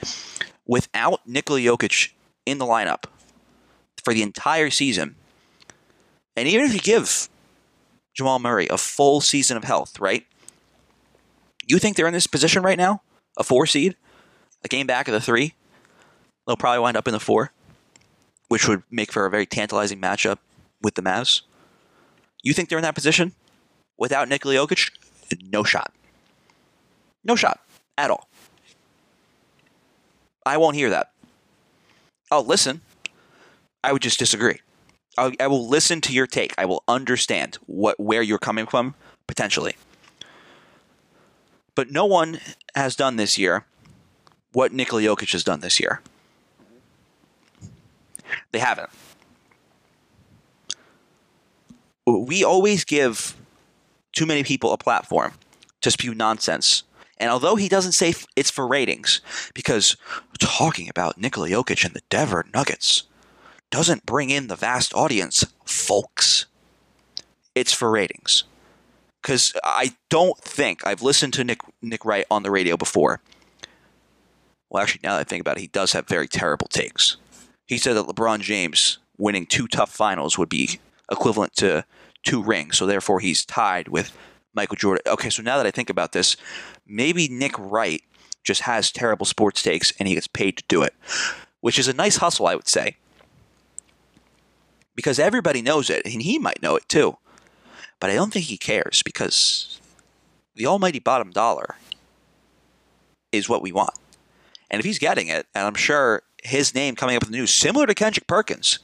without 0.65 1.25
Nikola 1.27 1.59
Jokic 1.59 2.09
in 2.45 2.57
the 2.57 2.65
lineup 2.65 3.03
for 4.03 4.13
the 4.13 4.23
entire 4.23 4.71
season, 4.71 5.15
and 6.35 6.47
even 6.47 6.65
if 6.65 6.73
you 6.73 6.79
give 6.79 7.29
Jamal 8.15 8.39
Murray 8.39 8.67
a 8.69 8.77
full 8.77 9.21
season 9.21 9.55
of 9.55 9.63
health, 9.63 9.99
right? 9.99 10.25
You 11.67 11.79
think 11.79 11.95
they're 11.95 12.07
in 12.07 12.13
this 12.13 12.27
position 12.27 12.63
right 12.63 12.77
now? 12.77 13.03
A 13.37 13.43
four 13.43 13.65
seed? 13.67 13.95
A 14.65 14.67
game 14.67 14.87
back 14.87 15.07
of 15.07 15.13
the 15.13 15.21
three? 15.21 15.53
They'll 16.45 16.57
probably 16.57 16.79
wind 16.79 16.97
up 16.97 17.07
in 17.07 17.13
the 17.13 17.19
four 17.19 17.52
which 18.49 18.67
would 18.67 18.83
make 18.91 19.11
for 19.11 19.25
a 19.25 19.29
very 19.29 19.45
tantalizing 19.45 19.99
matchup 19.99 20.37
with 20.81 20.95
the 20.95 21.01
Mavs. 21.01 21.41
You 22.43 22.53
think 22.53 22.69
they're 22.69 22.77
in 22.77 22.83
that 22.83 22.95
position 22.95 23.33
without 23.97 24.27
Nikola 24.27 24.55
Jokic? 24.55 24.91
No 25.51 25.63
shot. 25.63 25.93
No 27.23 27.35
shot 27.35 27.59
at 27.97 28.11
all. 28.11 28.27
I 30.45 30.57
won't 30.57 30.75
hear 30.75 30.89
that. 30.89 31.11
I'll 32.29 32.45
listen. 32.45 32.81
I 33.83 33.93
would 33.93 34.01
just 34.01 34.19
disagree. 34.19 34.59
I'll, 35.17 35.31
I 35.39 35.47
will 35.47 35.67
listen 35.67 36.01
to 36.01 36.13
your 36.13 36.27
take. 36.27 36.53
I 36.57 36.65
will 36.65 36.83
understand 36.87 37.57
what 37.65 37.99
where 37.99 38.21
you're 38.21 38.39
coming 38.39 38.65
from 38.65 38.95
potentially. 39.27 39.75
But 41.75 41.91
no 41.91 42.05
one 42.05 42.39
has 42.75 42.95
done 42.95 43.15
this 43.15 43.37
year 43.37 43.65
what 44.51 44.71
Nikola 44.71 45.01
Jokic 45.01 45.31
has 45.31 45.43
done 45.43 45.61
this 45.61 45.79
year. 45.79 46.01
They 48.51 48.59
haven't. 48.59 48.89
We 52.05 52.43
always 52.43 52.83
give 52.83 53.35
too 54.11 54.25
many 54.25 54.43
people 54.43 54.73
a 54.73 54.77
platform 54.77 55.33
to 55.81 55.91
spew 55.91 56.13
nonsense. 56.13 56.83
And 57.17 57.29
although 57.29 57.55
he 57.55 57.69
doesn't 57.69 57.93
say 57.93 58.13
it's 58.35 58.51
for 58.51 58.67
ratings, 58.67 59.21
because 59.53 59.95
talking 60.39 60.89
about 60.89 61.17
Nikola 61.17 61.49
Jokic 61.49 61.85
and 61.85 61.93
the 61.93 62.01
Denver 62.09 62.45
Nuggets 62.53 63.03
doesn't 63.69 64.05
bring 64.05 64.29
in 64.29 64.47
the 64.47 64.55
vast 64.55 64.93
audience, 64.93 65.45
folks. 65.65 66.45
It's 67.55 67.73
for 67.73 67.89
ratings. 67.89 68.43
Because 69.21 69.53
I 69.63 69.95
don't 70.09 70.37
think 70.39 70.85
I've 70.85 71.01
listened 71.01 71.33
to 71.33 71.43
Nick 71.43 71.61
Nick 71.81 72.03
Wright 72.03 72.25
on 72.29 72.43
the 72.43 72.51
radio 72.51 72.75
before. 72.75 73.21
Well, 74.69 74.83
actually, 74.83 75.01
now 75.03 75.13
that 75.13 75.21
I 75.21 75.23
think 75.23 75.41
about 75.41 75.57
it, 75.57 75.61
he 75.61 75.67
does 75.67 75.93
have 75.93 76.07
very 76.07 76.27
terrible 76.27 76.67
takes. 76.67 77.17
He 77.67 77.77
said 77.77 77.95
that 77.95 78.05
LeBron 78.05 78.41
James 78.41 78.99
winning 79.17 79.45
two 79.45 79.67
tough 79.67 79.91
finals 79.91 80.37
would 80.37 80.49
be 80.49 80.79
equivalent 81.11 81.55
to 81.57 81.85
two 82.23 82.41
rings, 82.41 82.77
so 82.77 82.85
therefore 82.85 83.19
he's 83.19 83.45
tied 83.45 83.87
with 83.87 84.15
Michael 84.53 84.75
Jordan. 84.75 85.03
Okay, 85.07 85.29
so 85.29 85.41
now 85.41 85.57
that 85.57 85.65
I 85.65 85.71
think 85.71 85.89
about 85.89 86.11
this, 86.11 86.37
maybe 86.85 87.27
Nick 87.27 87.57
Wright 87.57 88.03
just 88.43 88.61
has 88.61 88.91
terrible 88.91 89.25
sports 89.25 89.63
takes 89.63 89.93
and 89.99 90.07
he 90.07 90.15
gets 90.15 90.27
paid 90.27 90.57
to 90.57 90.63
do 90.67 90.83
it, 90.83 90.93
which 91.61 91.79
is 91.79 91.87
a 91.87 91.93
nice 91.93 92.17
hustle, 92.17 92.47
I 92.47 92.55
would 92.55 92.67
say 92.67 92.97
because 94.95 95.19
everybody 95.19 95.61
knows 95.61 95.89
it, 95.89 96.03
and 96.05 96.21
he 96.21 96.39
might 96.39 96.61
know 96.61 96.75
it 96.75 96.87
too. 96.87 97.17
But 97.99 98.09
I 98.09 98.15
don't 98.15 98.33
think 98.33 98.45
he 98.45 98.57
cares 98.57 99.01
because 99.03 99.79
the 100.55 100.67
almighty 100.67 100.99
bottom 100.99 101.31
dollar 101.31 101.75
is 103.31 103.49
what 103.49 103.61
we 103.61 103.71
want. 103.71 103.97
And 104.69 104.79
if 104.79 104.85
he's 104.85 104.99
getting 104.99 105.27
it, 105.27 105.47
and 105.55 105.65
I'm 105.65 105.75
sure 105.75 106.23
his 106.43 106.75
name 106.75 106.95
coming 106.95 107.15
up 107.15 107.23
in 107.23 107.31
the 107.31 107.37
news, 107.37 107.53
similar 107.53 107.85
to 107.85 107.93
Kendrick 107.93 108.27
Perkins, 108.27 108.79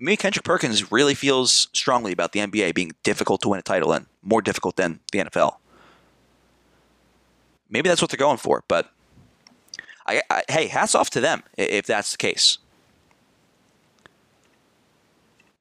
maybe 0.00 0.16
Kendrick 0.16 0.44
Perkins 0.44 0.90
really 0.90 1.14
feels 1.14 1.68
strongly 1.72 2.12
about 2.12 2.32
the 2.32 2.40
NBA 2.40 2.74
being 2.74 2.92
difficult 3.02 3.40
to 3.42 3.48
win 3.48 3.58
a 3.58 3.62
title 3.62 3.92
in, 3.92 4.06
more 4.22 4.42
difficult 4.42 4.76
than 4.76 5.00
the 5.12 5.20
NFL. 5.20 5.56
Maybe 7.70 7.88
that's 7.88 8.02
what 8.02 8.10
they're 8.10 8.18
going 8.18 8.38
for, 8.38 8.62
but 8.68 8.90
I, 10.06 10.22
I, 10.30 10.42
hey, 10.48 10.66
hats 10.66 10.94
off 10.94 11.10
to 11.10 11.20
them 11.20 11.42
if 11.56 11.86
that's 11.86 12.12
the 12.12 12.18
case. 12.18 12.58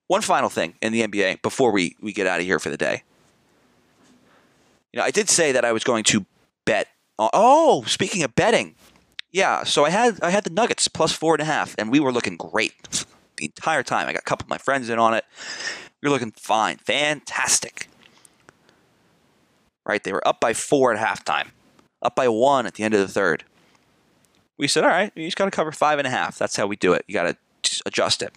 One 0.08 0.22
final 0.22 0.50
thing 0.50 0.76
in 0.82 0.92
the 0.92 1.08
NBA 1.08 1.42
before 1.42 1.72
we, 1.72 1.96
we 2.02 2.12
get 2.12 2.28
out 2.28 2.40
of 2.40 2.46
here 2.46 2.60
for 2.60 2.70
the 2.70 2.78
day. 2.78 3.04
You 4.92 5.00
know, 5.00 5.06
I 5.06 5.12
did 5.12 5.30
say 5.30 5.54
that 5.54 5.66
I 5.66 5.72
was 5.72 5.84
going 5.84 6.04
to 6.06 6.26
bet. 6.66 6.88
oh, 7.18 7.84
speaking 7.88 8.22
of 8.24 8.36
betting, 8.36 8.76
yeah. 9.34 9.64
So 9.64 9.84
I 9.84 9.90
had 9.90 10.22
I 10.22 10.30
had 10.30 10.46
the 10.46 10.50
Nuggets 10.50 10.88
plus 10.88 11.12
four 11.12 11.34
and 11.34 11.42
a 11.42 11.46
half, 11.46 11.76
and 11.78 11.92
we 11.92 12.00
were 12.00 12.14
looking 12.14 12.38
great 12.38 13.06
the 13.36 13.46
entire 13.46 13.84
time. 13.84 14.08
I 14.08 14.14
got 14.14 14.22
a 14.22 14.26
couple 14.26 14.46
of 14.46 14.50
my 14.50 14.58
friends 14.58 14.90
in 14.90 15.00
on 15.00 15.14
it. 15.14 15.26
Were 16.02 16.10
looking 16.10 16.32
fine, 16.32 16.78
fantastic. 16.78 17.88
Right, 19.86 20.04
they 20.04 20.14
were 20.14 20.26
up 20.26 20.40
by 20.40 20.54
four 20.54 20.94
at 20.94 21.00
halftime, 21.00 21.50
up 22.02 22.16
by 22.16 22.28
one 22.28 22.66
at 22.66 22.76
the 22.76 22.84
end 22.84 22.94
of 22.94 23.00
the 23.02 23.08
third. 23.08 23.44
We 24.58 24.68
said, 24.68 24.84
all 24.84 24.90
right, 24.90 25.12
you 25.16 25.26
just 25.26 25.38
got 25.38 25.46
to 25.46 25.52
cover 25.52 25.72
five 25.72 26.00
and 26.00 26.08
a 26.08 26.12
half. 26.12 26.38
That's 26.38 26.56
how 26.56 26.68
we 26.68 26.76
do 26.76 26.94
it. 26.94 27.04
You 27.08 27.14
got 27.14 27.36
to 27.64 27.82
adjust 27.86 28.22
it. 28.22 28.34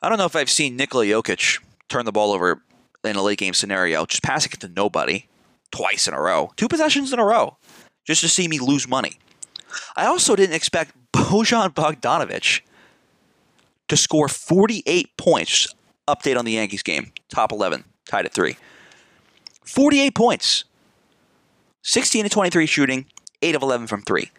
I 0.00 0.08
don't 0.08 0.18
know 0.18 0.26
if 0.26 0.36
I've 0.36 0.50
seen 0.50 0.76
Nikola 0.76 1.04
Jokic 1.04 1.60
turn 1.88 2.04
the 2.04 2.12
ball 2.12 2.32
over 2.32 2.62
in 3.04 3.16
a 3.16 3.22
late 3.22 3.38
game 3.38 3.54
scenario, 3.54 4.04
just 4.06 4.22
passing 4.22 4.50
it 4.52 4.60
to 4.60 4.68
nobody 4.68 5.26
twice 5.70 6.06
in 6.06 6.14
a 6.14 6.20
row, 6.20 6.52
two 6.56 6.68
possessions 6.68 7.12
in 7.12 7.18
a 7.18 7.24
row, 7.24 7.56
just 8.04 8.20
to 8.22 8.28
see 8.28 8.48
me 8.48 8.58
lose 8.58 8.88
money. 8.88 9.18
I 9.96 10.06
also 10.06 10.36
didn't 10.36 10.54
expect 10.54 10.92
Bojan 11.12 11.70
Bogdanovic 11.70 12.62
to 13.88 13.96
score 13.96 14.28
48 14.28 15.16
points. 15.16 15.74
Update 16.08 16.36
on 16.36 16.44
the 16.44 16.52
Yankees 16.52 16.82
game, 16.82 17.12
top 17.28 17.52
11, 17.52 17.84
tied 18.08 18.26
at 18.26 18.32
three. 18.32 18.56
48 19.64 20.14
points. 20.14 20.64
16 21.82 22.24
to 22.24 22.30
23 22.30 22.66
shooting, 22.66 23.06
8 23.40 23.54
of 23.54 23.62
11 23.62 23.86
from 23.86 24.02
three. 24.02 24.30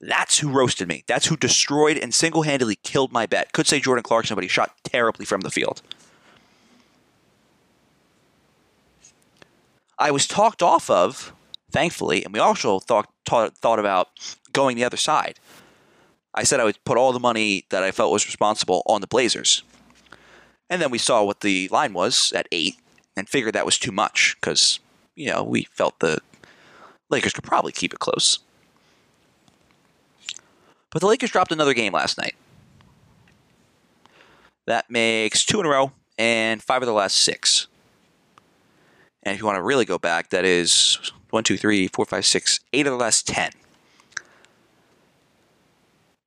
That's 0.00 0.38
who 0.38 0.50
roasted 0.50 0.88
me. 0.88 1.04
That's 1.06 1.26
who 1.26 1.36
destroyed 1.36 1.96
and 1.96 2.12
single 2.12 2.42
handedly 2.42 2.76
killed 2.82 3.12
my 3.12 3.26
bet. 3.26 3.52
Could 3.52 3.68
say 3.68 3.78
Jordan 3.78 4.02
Clarkson, 4.02 4.34
but 4.34 4.42
he 4.42 4.48
shot 4.48 4.74
terribly 4.82 5.24
from 5.24 5.42
the 5.42 5.50
field. 5.50 5.80
I 9.98 10.10
was 10.10 10.26
talked 10.26 10.62
off 10.62 10.90
of, 10.90 11.32
thankfully, 11.72 12.24
and 12.24 12.32
we 12.32 12.38
also 12.38 12.78
thought, 12.78 13.08
thought, 13.26 13.78
about 13.78 14.08
going 14.52 14.76
the 14.76 14.84
other 14.84 14.96
side. 14.96 15.40
I 16.34 16.44
said 16.44 16.60
I 16.60 16.64
would 16.64 16.82
put 16.84 16.96
all 16.96 17.12
the 17.12 17.20
money 17.20 17.66
that 17.70 17.82
I 17.82 17.90
felt 17.90 18.12
was 18.12 18.26
responsible 18.26 18.82
on 18.86 19.00
the 19.00 19.06
Blazers. 19.06 19.62
And 20.70 20.80
then 20.80 20.90
we 20.90 20.98
saw 20.98 21.22
what 21.22 21.40
the 21.40 21.68
line 21.68 21.92
was 21.92 22.32
at 22.34 22.48
eight 22.52 22.76
and 23.16 23.28
figured 23.28 23.54
that 23.54 23.66
was 23.66 23.78
too 23.78 23.92
much 23.92 24.36
because, 24.40 24.80
you 25.14 25.30
know, 25.30 25.42
we 25.42 25.64
felt 25.64 25.98
the 26.00 26.18
Lakers 27.10 27.34
could 27.34 27.44
probably 27.44 27.72
keep 27.72 27.92
it 27.92 28.00
close. 28.00 28.38
But 30.90 31.00
the 31.00 31.06
Lakers 31.06 31.30
dropped 31.30 31.52
another 31.52 31.74
game 31.74 31.92
last 31.92 32.16
night. 32.18 32.34
That 34.66 34.90
makes 34.90 35.44
two 35.44 35.60
in 35.60 35.66
a 35.66 35.68
row 35.68 35.92
and 36.18 36.62
five 36.62 36.82
of 36.82 36.86
the 36.86 36.92
last 36.92 37.18
six. 37.18 37.66
And 39.22 39.34
if 39.34 39.40
you 39.40 39.46
want 39.46 39.56
to 39.56 39.62
really 39.62 39.84
go 39.84 39.98
back, 39.98 40.30
that 40.30 40.44
is 40.44 41.12
one, 41.32 41.44
two, 41.44 41.56
three, 41.56 41.88
four, 41.88 42.04
five, 42.04 42.26
six, 42.26 42.60
eight 42.72 42.86
of 42.86 42.92
the 42.92 42.98
last 42.98 43.26
ten. 43.26 43.50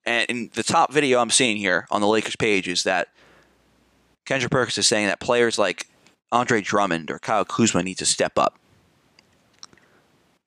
And 0.04 0.30
in 0.30 0.50
the 0.54 0.64
top 0.64 0.92
video 0.92 1.20
I'm 1.20 1.30
seeing 1.30 1.58
here 1.58 1.88
on 1.92 2.02
the 2.02 2.08
Lakers 2.08 2.36
page 2.36 2.68
is 2.68 2.84
that 2.84 3.10
Kendrick 4.26 4.52
Perkins 4.52 4.78
is 4.80 4.88
saying 4.88 5.08
that 5.08 5.20
players 5.20 5.58
like 5.60 5.88
Andre 6.32 6.62
Drummond 6.62 7.12
or 7.12 7.20
Kyle 7.20 7.46
Kuzma 7.46 7.84
need 7.84 8.00
to 8.00 8.06
step 8.06 8.38
up. 8.38 8.58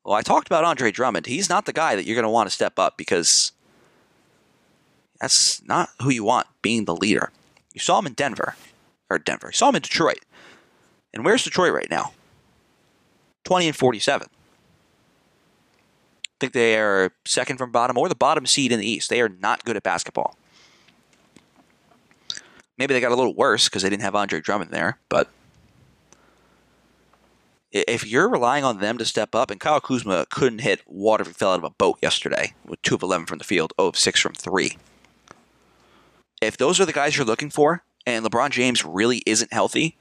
Well, 0.05 0.17
I 0.17 0.23
talked 0.23 0.49
about 0.49 0.65
Andre 0.65 0.91
Drummond. 0.91 1.27
He's 1.27 1.49
not 1.49 1.65
the 1.65 1.73
guy 1.73 1.95
that 1.95 2.05
you're 2.05 2.17
going 2.17 2.25
to 2.25 2.31
want 2.31 2.49
to 2.49 2.55
step 2.55 2.79
up 2.79 2.97
because 2.97 3.53
that's 5.21 5.63
not 5.67 5.91
who 6.03 6.11
you 6.11 6.25
want 6.25 6.47
being 6.63 6.85
the 6.85 6.97
leader. 6.97 7.31
You 7.75 7.81
saw 7.81 7.99
him 7.99 8.07
in 8.07 8.15
Denver, 8.15 8.57
or 9.09 9.19
Denver. 9.19 9.49
You 9.49 9.57
saw 9.57 9.69
him 9.69 9.77
in 9.77 9.83
Detroit. 9.83 10.25
And 11.13 11.25
where's 11.25 11.45
Detroit 11.45 11.73
right 11.73 11.91
now? 11.91 12.13
20 13.45 13.69
and 13.69 13.77
47. 13.77 14.29
I 16.39 16.41
think 16.41 16.53
they 16.53 16.79
are 16.79 17.13
second 17.25 17.57
from 17.57 17.73
bottom 17.73 17.99
or 17.99 18.09
the 18.09 18.15
bottom 18.15 18.47
seed 18.47 18.71
in 18.71 18.79
the 18.79 18.89
East. 18.89 19.11
They 19.11 19.21
are 19.21 19.29
not 19.29 19.65
good 19.65 19.77
at 19.77 19.83
basketball. 19.83 20.37
Maybe 22.77 22.95
they 22.95 23.01
got 23.01 23.11
a 23.11 23.17
little 23.17 23.35
worse 23.35 23.69
because 23.69 23.83
they 23.83 23.91
didn't 23.91 24.03
have 24.03 24.15
Andre 24.15 24.41
Drummond 24.41 24.71
there, 24.71 24.99
but 25.09 25.29
if 27.73 28.07
you're 28.07 28.29
relying 28.29 28.65
on 28.65 28.79
them 28.79 28.97
to 28.99 29.05
step 29.05 29.35
up, 29.35 29.51
and 29.51 29.61
Kyle 29.61 29.81
Kuzma 29.81 30.27
couldn't 30.31 30.61
hit 30.61 30.81
water 30.87 31.23
if 31.23 31.29
he 31.29 31.35
fell 31.35 31.53
out 31.53 31.59
of 31.59 31.65
a 31.65 31.71
boat 31.71 31.99
yesterday 32.01 32.55
with 32.65 32.81
2 32.83 32.95
of 32.95 33.03
11 33.03 33.27
from 33.27 33.39
the 33.39 33.45
field, 33.45 33.73
0 33.79 33.89
of 33.89 33.99
6 33.99 34.21
from 34.21 34.33
3 34.33 34.77
if 36.41 36.57
those 36.57 36.81
are 36.81 36.87
the 36.87 36.93
guys 36.93 37.17
you're 37.17 37.27
looking 37.27 37.51
for, 37.51 37.83
and 38.07 38.25
LeBron 38.25 38.51
James 38.51 38.85
really 38.85 39.23
isn't 39.27 39.53
healthy, 39.53 39.97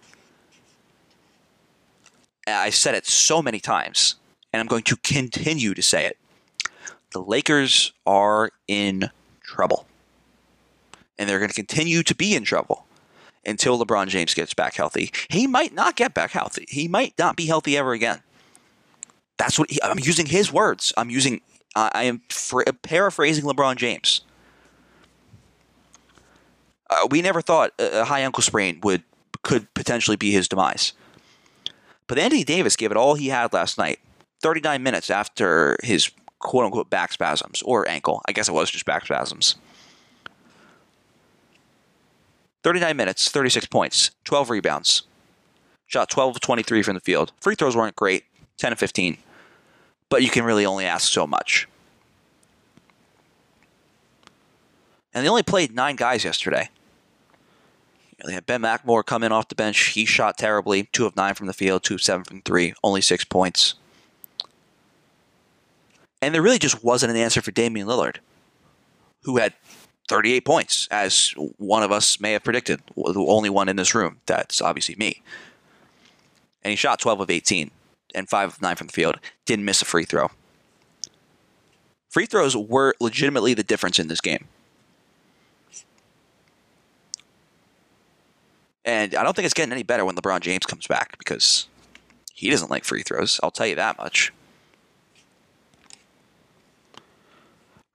I've 2.48 2.76
said 2.76 2.96
it 2.96 3.06
so 3.06 3.42
many 3.42 3.60
times, 3.60 4.16
and 4.54 4.60
I'm 4.60 4.68
going 4.68 4.84
to 4.84 4.96
continue 4.98 5.74
to 5.74 5.82
say 5.82 6.06
it. 6.06 6.18
The 7.18 7.24
Lakers 7.24 7.94
are 8.06 8.52
in 8.68 9.10
trouble. 9.42 9.88
And 11.18 11.28
they're 11.28 11.40
going 11.40 11.50
to 11.50 11.56
continue 11.56 12.04
to 12.04 12.14
be 12.14 12.36
in 12.36 12.44
trouble 12.44 12.86
until 13.44 13.84
LeBron 13.84 14.08
James 14.10 14.36
gets 14.36 14.54
back 14.54 14.76
healthy. 14.76 15.12
He 15.28 15.48
might 15.48 15.74
not 15.74 15.96
get 15.96 16.14
back 16.14 16.30
healthy. 16.30 16.66
He 16.70 16.88
might 16.88 17.16
not 17.18 17.36
be 17.36 17.48
healthy 17.48 17.76
ever 17.76 17.94
again. 17.94 18.22
That's 19.40 19.58
what 19.58 19.72
he, 19.72 19.82
I'm 19.82 19.98
using 19.98 20.28
his 20.28 20.54
words. 20.54 20.94
I'm 20.96 21.10
using 21.10 21.42
I 21.76 22.04
am 22.04 22.22
fr- 22.30 22.62
paraphrasing 22.84 23.46
LeBron 23.46 23.78
James. 23.78 24.22
Uh, 26.88 27.08
we 27.10 27.24
never 27.24 27.42
thought 27.42 27.72
a 27.80 28.06
high 28.06 28.20
ankle 28.20 28.44
sprain 28.44 28.80
would 28.84 29.02
could 29.42 29.74
potentially 29.74 30.18
be 30.18 30.30
his 30.30 30.48
demise. 30.48 30.94
But 32.06 32.20
Anthony 32.20 32.44
Davis 32.44 32.76
gave 32.76 32.92
it 32.92 32.98
all 32.98 33.16
he 33.16 33.30
had 33.30 33.54
last 33.54 33.80
night. 33.80 33.98
39 34.44 34.84
minutes 34.84 35.10
after 35.10 35.78
his 35.82 36.12
quote 36.40 36.66
unquote 36.66 36.90
back 36.90 37.12
spasms 37.12 37.62
or 37.64 37.88
ankle. 37.88 38.22
I 38.28 38.32
guess 38.32 38.50
it 38.50 38.54
was 38.54 38.70
just 38.70 38.86
back 38.86 39.06
spasms. 39.06 39.56
39 42.64 42.98
minutes, 42.98 43.30
36 43.30 43.68
points, 43.68 44.12
12 44.26 44.50
rebounds. 44.50 45.04
Shot 45.86 46.10
12 46.10 46.36
of 46.36 46.42
23 46.42 46.84
from 46.84 46.96
the 46.96 47.00
field. 47.00 47.32
Free 47.40 47.56
throws 47.56 47.78
weren't 47.78 47.96
great, 47.96 48.26
10 48.58 48.74
of 48.74 48.80
15. 48.80 49.18
But 50.10 50.22
you 50.22 50.30
can 50.30 50.44
really 50.44 50.66
only 50.66 50.86
ask 50.86 51.12
so 51.12 51.26
much. 51.26 51.68
And 55.14 55.24
they 55.24 55.30
only 55.30 55.44
played 55.44 55.74
nine 55.74 55.96
guys 55.96 56.24
yesterday. 56.26 56.70
They 58.26 58.34
had 58.34 58.46
Ben 58.46 58.62
McLemore 58.62 59.06
come 59.06 59.24
in 59.24 59.32
off 59.32 59.48
the 59.48 59.56
bench. 59.56 59.80
He 59.90 60.06
shot 60.06 60.38
terribly. 60.38 60.90
Two 60.92 61.06
of 61.06 61.16
nine 61.16 61.36
from 61.36 61.48
the 61.48 61.54
field, 61.54 61.84
two 61.84 61.96
of 61.96 62.02
seven 62.02 62.24
from 62.24 62.42
three, 62.42 62.74
only 62.84 63.02
six 63.02 63.24
points. 63.24 63.76
And 66.22 66.34
there 66.34 66.42
really 66.42 66.60
just 66.60 66.84
wasn't 66.84 67.12
an 67.12 67.18
answer 67.18 67.42
for 67.42 67.52
Damian 67.52 67.88
Lillard, 67.88 68.18
who 69.24 69.38
had 69.38 69.54
38 70.10 70.46
points, 70.46 70.88
as 70.90 71.34
one 71.58 71.84
of 71.84 71.92
us 71.92 72.20
may 72.20 72.32
have 72.34 72.44
predicted. 72.44 72.82
The 72.96 73.26
only 73.28 73.50
one 73.50 73.70
in 73.70 73.76
this 73.76 73.94
room. 73.94 74.20
That's 74.26 74.62
obviously 74.62 74.96
me. 74.96 75.22
And 76.64 76.72
he 76.72 76.76
shot 76.76 77.00
12 77.00 77.22
of 77.22 77.30
18 77.30 77.72
and 78.16 78.28
5 78.28 78.50
of 78.50 78.62
9 78.62 78.76
from 78.76 78.88
the 78.88 78.94
field. 78.94 79.20
Didn't 79.46 79.66
miss 79.66 79.82
a 79.82 79.86
free 79.86 80.06
throw. 80.06 80.32
Free 82.10 82.26
throws 82.26 82.56
were 82.56 82.96
legitimately 83.00 83.54
the 83.54 83.64
difference 83.64 84.00
in 84.00 84.08
this 84.08 84.22
game. 84.22 84.48
And 88.86 89.14
I 89.14 89.24
don't 89.24 89.36
think 89.36 89.46
it's 89.46 89.54
getting 89.54 89.74
any 89.74 89.84
better 89.84 90.06
when 90.06 90.16
LeBron 90.16 90.40
James 90.40 90.66
comes 90.66 90.88
back 90.88 91.18
because 91.18 91.68
he 92.34 92.50
doesn't 92.50 92.72
like 92.72 92.86
free 92.86 93.04
throws. 93.04 93.40
I'll 93.44 93.52
tell 93.52 93.68
you 93.68 93.76
that 93.76 93.98
much. 93.98 94.32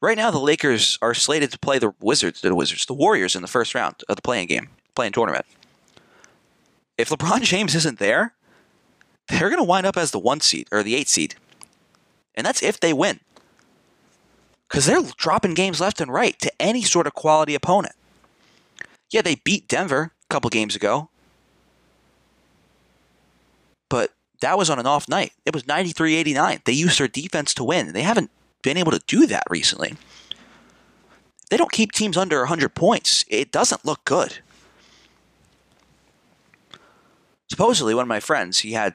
Right 0.03 0.19
now, 0.19 0.33
the 0.33 0.41
Lakers 0.41 0.99
are 1.01 1.15
slated 1.15 1.53
to 1.53 1.59
play 1.61 1.79
the 1.79 1.95
Wizards, 2.01 2.41
the 2.41 2.53
Wizards, 2.53 2.87
the 2.87 2.93
Warriors 2.93 3.37
in 3.37 3.43
the 3.43 3.49
first 3.49 3.73
round 3.73 4.03
of 4.09 4.17
the 4.17 4.23
play-in 4.23 4.49
game, 4.49 4.69
play-in 4.97 5.13
tournament. 5.13 5.47
If 6.99 7.09
LeBron 7.09 7.43
James 7.43 7.77
isn't 7.77 8.01
there, 8.01 8.35
they're 9.29 9.49
going 9.49 9.63
to 9.63 9.65
wind 9.65 9.87
up 9.87 9.97
as 9.97 10.11
the 10.11 10.19
one 10.19 10.41
seed 10.41 10.67
or 10.73 10.83
the 10.83 10.97
eight 10.97 11.09
seed, 11.09 11.37
and 12.35 12.45
that's 12.45 12.65
if 12.65 12.81
they 12.81 12.93
win, 12.93 13.21
because 14.69 14.87
they're 14.87 15.03
dropping 15.17 15.55
games 15.55 15.81
left 15.81 16.01
and 16.01 16.13
right 16.13 16.37
to 16.41 16.53
any 16.61 16.83
sort 16.83 17.07
of 17.07 17.15
quality 17.15 17.55
opponent. 17.55 17.95
Yeah, 19.11 19.23
they 19.23 19.37
beat 19.37 19.69
Denver 19.69 20.11
a 20.25 20.35
couple 20.35 20.51
games 20.51 20.75
ago, 20.75 21.11
but 23.89 24.11
that 24.41 24.59
was 24.59 24.69
on 24.69 24.81
an 24.81 24.87
off 24.87 25.09
night. 25.09 25.31
It 25.47 25.55
was 25.55 25.63
93-89. 25.63 26.65
They 26.65 26.73
used 26.73 26.99
their 26.99 27.07
defense 27.07 27.55
to 27.55 27.63
win. 27.63 27.93
They 27.93 28.03
haven't 28.03 28.33
been 28.63 28.77
able 28.77 28.93
to 28.93 29.03
do 29.07 29.27
that 29.27 29.45
recently. 29.51 29.95
They 31.51 31.57
don't 31.57 31.73
keep 31.73 31.93
teams 31.93 32.17
under 32.17 32.39
100 32.39 32.75
points. 32.75 33.25
It 33.29 33.53
doesn't 33.53 33.85
look 33.85 34.05
good. 34.05 34.39
Supposedly, 37.51 37.95
one 37.95 38.03
of 38.03 38.09
my 38.09 38.21
friends, 38.21 38.61
he 38.61 38.73
had 38.73 38.95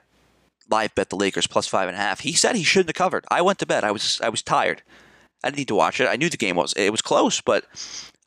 live 0.69 0.95
bet 0.95 1.09
the 1.09 1.15
Lakers 1.15 1.47
plus 1.47 1.67
five 1.67 1.87
and 1.87 1.95
a 1.95 1.99
half. 1.99 2.21
He 2.21 2.33
said 2.33 2.55
he 2.55 2.63
shouldn't 2.63 2.89
have 2.89 2.95
covered. 2.95 3.25
I 3.29 3.41
went 3.41 3.59
to 3.59 3.65
bed. 3.65 3.83
I 3.83 3.91
was 3.91 4.19
I 4.21 4.29
was 4.29 4.41
tired. 4.41 4.81
I 5.43 5.49
didn't 5.49 5.59
need 5.59 5.67
to 5.67 5.75
watch 5.75 6.01
it. 6.01 6.07
I 6.07 6.15
knew 6.15 6.29
the 6.29 6.37
game 6.37 6.55
was 6.55 6.73
it 6.73 6.91
was 6.91 7.01
close, 7.01 7.41
but 7.41 7.65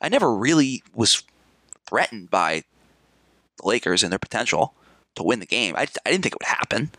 I 0.01 0.09
never 0.09 0.33
really 0.33 0.83
was 0.95 1.25
threatened 1.87 2.31
by 2.31 2.63
the 3.57 3.69
Lakers 3.69 4.03
and 4.03 4.13
their 4.13 4.19
potential 4.19 4.75
to 5.17 5.23
win 5.23 5.41
the 5.41 5.47
game. 5.47 5.75
I, 5.77 5.83
I 5.83 6.11
didn't 6.11 6.23
think 6.23 6.35
it 6.35 6.41
would 6.41 6.57
happen. 6.57 6.91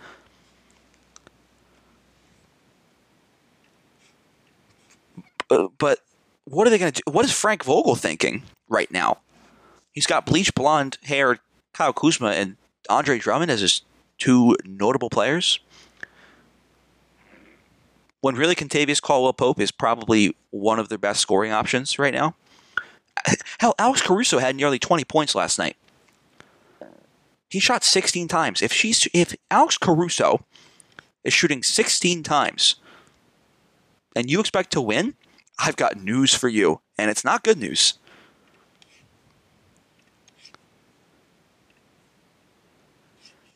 But 5.78 6.00
what 6.46 6.68
are 6.68 6.70
they 6.70 6.78
going 6.78 6.92
to 6.92 7.02
do? 7.06 7.12
What 7.12 7.26
is 7.26 7.32
Frank 7.32 7.64
Vogel 7.64 7.96
thinking 7.96 8.44
right 8.70 8.92
now? 8.92 9.20
He's 9.94 10.08
got 10.08 10.26
bleach 10.26 10.54
blonde 10.56 10.98
hair, 11.04 11.40
Kyle 11.74 11.94
Kuzma 11.94 12.30
and 12.30 12.58
Andre 12.90 13.20
Drummond 13.20 13.52
as 13.52 13.62
his 13.62 13.82
two 14.18 14.56
notable 14.66 15.10
players. 15.10 15.60
When 18.22 18.36
really 18.36 18.56
Kentavious 18.56 19.02
Caldwell 19.02 19.34
Pope 19.34 19.60
is 19.60 19.72
probably 19.72 20.36
one 20.52 20.80
of 20.80 20.90
their 20.90 20.98
best 20.98 21.22
scoring 21.22 21.52
options 21.52 21.98
right 21.98 22.14
now. 22.14 22.36
Hell, 23.60 23.74
Alex 23.80 24.02
Caruso 24.02 24.38
had 24.38 24.56
nearly 24.56 24.78
20 24.80 25.04
points 25.06 25.34
last 25.36 25.58
night. 25.58 25.76
He 27.50 27.60
shot 27.60 27.84
16 27.84 28.28
times. 28.28 28.62
If 28.62 28.72
she's 28.72 29.08
if 29.14 29.36
Alex 29.50 29.78
Caruso 29.78 30.46
is 31.24 31.34
shooting 31.34 31.64
16 31.64 32.24
times 32.24 32.76
and 34.16 34.30
you 34.30 34.40
expect 34.40 34.72
to 34.72 34.82
win, 34.82 35.16
I've 35.64 35.76
got 35.76 36.02
news 36.02 36.34
for 36.34 36.50
you, 36.50 36.82
and 36.98 37.12
it's 37.12 37.24
not 37.24 37.44
good 37.44 37.60
news. 37.60 37.94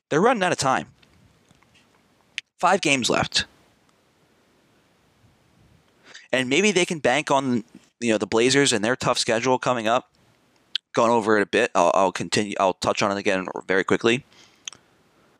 They're 0.09 0.21
running 0.21 0.43
out 0.43 0.51
of 0.51 0.59
time. 0.59 0.87
Five 2.59 2.81
games 2.81 3.09
left. 3.09 3.45
And 6.31 6.47
maybe 6.47 6.71
they 6.71 6.85
can 6.85 6.99
bank 6.99 7.31
on 7.31 7.63
you 7.99 8.11
know 8.11 8.19
the 8.19 8.27
Blazers 8.27 8.71
and 8.71 8.85
their 8.85 8.95
tough 8.95 9.17
schedule 9.17 9.57
coming 9.57 9.87
up. 9.87 10.11
Gone 10.93 11.09
over 11.09 11.37
it 11.37 11.41
a 11.41 11.47
bit. 11.47 11.71
I'll, 11.73 11.91
I'll 11.95 12.11
continue. 12.11 12.55
I'll 12.59 12.75
touch 12.75 13.01
on 13.01 13.11
it 13.11 13.17
again 13.17 13.47
very 13.67 13.83
quickly. 13.83 14.23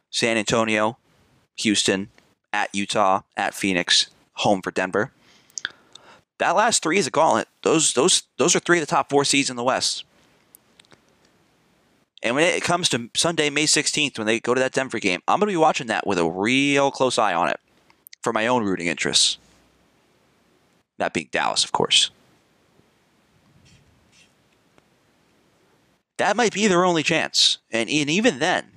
San 0.10 0.36
Antonio, 0.36 0.98
Houston, 1.58 2.10
at 2.52 2.74
Utah, 2.74 3.22
at 3.38 3.54
Phoenix, 3.54 4.08
home 4.34 4.62
for 4.62 4.72
Denver 4.72 5.12
that 6.38 6.56
last 6.56 6.84
three 6.84 6.98
is 6.98 7.08
a 7.08 7.12
gauntlet. 7.12 7.48
Those 7.62 7.94
those 7.94 8.24
those 8.38 8.56
are 8.56 8.60
three 8.60 8.80
of 8.80 8.82
the 8.82 8.90
top 8.90 9.10
four 9.10 9.24
seeds 9.26 9.50
in 9.50 9.56
the 9.56 9.64
West. 9.64 10.04
And 12.24 12.36
when 12.36 12.44
it 12.44 12.64
comes 12.64 12.90
to 12.90 13.10
Sunday, 13.16 13.52
May 13.52 13.66
16th, 13.66 14.18
when 14.18 14.26
they 14.26 14.40
go 14.40 14.56
to 14.56 14.60
that 14.60 14.72
Denver 14.72 14.98
game, 14.98 15.22
I'm 15.28 15.40
going 15.40 15.48
to 15.48 15.54
be 15.54 15.58
watching 15.58 15.88
that 15.88 16.08
with 16.08 16.18
a 16.18 16.26
real 16.26 16.90
close 16.90 17.20
eye 17.20 17.36
on 17.36 17.50
it 17.50 17.60
for 18.24 18.34
my 18.34 18.48
own 18.48 18.64
rooting 18.64 18.88
interests. 18.88 19.38
That 20.98 21.14
being 21.14 21.30
Dallas, 21.32 21.64
of 21.64 21.72
course. 21.72 22.10
That 26.18 26.36
might 26.36 26.54
be 26.54 26.66
their 26.66 26.84
only 26.84 27.04
chance. 27.04 27.60
And, 27.72 27.90
and 27.90 28.10
even 28.10 28.40
then, 28.40 28.72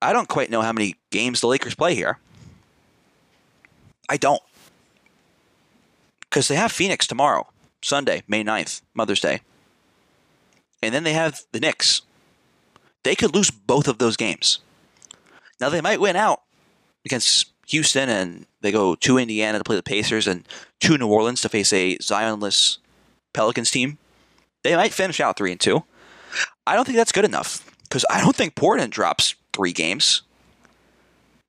I 0.00 0.14
don't 0.14 0.28
quite 0.28 0.50
know 0.50 0.62
how 0.62 0.72
many 0.72 0.94
games 1.10 1.42
the 1.42 1.48
Lakers 1.48 1.74
play 1.74 1.94
here. 1.94 2.18
I 4.08 4.16
don't 4.16 4.42
because 6.28 6.48
they 6.48 6.56
have 6.56 6.72
Phoenix 6.72 7.06
tomorrow, 7.06 7.46
Sunday, 7.82 8.22
May 8.28 8.44
9th, 8.44 8.82
Mother's 8.94 9.20
Day. 9.20 9.40
And 10.82 10.94
then 10.94 11.04
they 11.04 11.12
have 11.12 11.42
the 11.52 11.60
Knicks. 11.60 12.02
They 13.04 13.14
could 13.14 13.34
lose 13.34 13.50
both 13.50 13.88
of 13.88 13.98
those 13.98 14.16
games. 14.16 14.60
Now 15.60 15.68
they 15.68 15.80
might 15.80 16.00
win 16.00 16.16
out 16.16 16.42
against 17.04 17.50
Houston 17.68 18.08
and 18.08 18.46
they 18.60 18.72
go 18.72 18.94
to 18.94 19.18
Indiana 19.18 19.58
to 19.58 19.64
play 19.64 19.76
the 19.76 19.82
Pacers 19.82 20.26
and 20.26 20.46
to 20.80 20.98
New 20.98 21.08
Orleans 21.08 21.40
to 21.42 21.48
face 21.48 21.72
a 21.72 21.96
Zionless 21.98 22.78
Pelicans 23.32 23.70
team. 23.70 23.98
They 24.64 24.76
might 24.76 24.92
finish 24.92 25.20
out 25.20 25.36
3 25.36 25.52
and 25.52 25.60
2. 25.60 25.82
I 26.66 26.74
don't 26.74 26.84
think 26.84 26.96
that's 26.96 27.12
good 27.12 27.24
enough 27.24 27.64
because 27.82 28.04
I 28.10 28.20
don't 28.20 28.36
think 28.36 28.54
Portland 28.54 28.92
drops 28.92 29.34
3 29.54 29.72
games. 29.72 30.22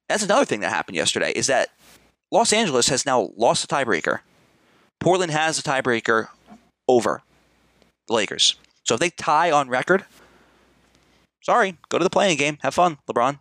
That's 0.07 0.23
another 0.23 0.45
thing 0.45 0.61
that 0.61 0.69
happened 0.69 0.95
yesterday 0.95 1.32
is 1.32 1.47
that 1.47 1.69
Los 2.32 2.53
Angeles 2.53 2.89
has 2.89 3.05
now 3.05 3.30
lost 3.36 3.67
the 3.67 3.73
tiebreaker 3.73 4.19
Portland 4.99 5.31
has 5.31 5.57
a 5.59 5.63
tiebreaker 5.63 6.27
over 6.87 7.21
the 8.07 8.13
Lakers. 8.13 8.55
So 8.83 8.95
if 8.95 8.99
they 8.99 9.09
tie 9.09 9.51
on 9.51 9.69
record, 9.69 10.05
sorry, 11.41 11.77
go 11.89 11.97
to 11.97 12.03
the 12.03 12.09
play-in 12.09 12.37
game. 12.37 12.57
Have 12.61 12.73
fun, 12.73 12.97
LeBron. 13.09 13.39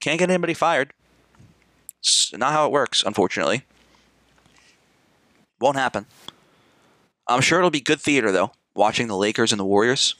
Can't 0.00 0.18
get 0.18 0.30
anybody 0.30 0.54
fired. 0.54 0.92
It's 2.00 2.32
not 2.32 2.52
how 2.52 2.66
it 2.66 2.72
works, 2.72 3.02
unfortunately. 3.04 3.64
Won't 5.60 5.76
happen. 5.76 6.06
I'm 7.28 7.42
sure 7.42 7.58
it'll 7.58 7.70
be 7.70 7.80
good 7.80 8.00
theater, 8.00 8.32
though, 8.32 8.52
watching 8.74 9.06
the 9.06 9.16
Lakers 9.16 9.52
and 9.52 9.60
the 9.60 9.64
Warriors. 9.64 10.14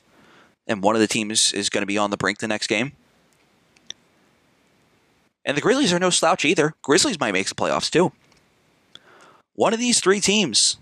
And 0.67 0.83
one 0.83 0.95
of 0.95 1.01
the 1.01 1.09
teams 1.09 1.53
is 1.55 1.71
going 1.71 1.83
to 1.83 1.87
be 1.87 1.97
on 1.99 2.11
the 2.11 2.19
brink 2.19 2.39
the 2.39 2.47
next 2.47 2.67
game. 2.67 2.93
And 5.45 5.57
the 5.57 5.63
Grizzlies 5.63 5.93
are 5.93 5.99
no 5.99 6.11
slouch 6.11 6.45
either. 6.45 6.75
Grizzlies 6.83 7.19
might 7.19 7.33
make 7.33 7.49
the 7.49 7.55
playoffs, 7.55 7.91
too. 7.91 8.13
One 9.61 9.75
of 9.75 9.79
these 9.79 10.01
three 10.01 10.21
teams 10.21 10.79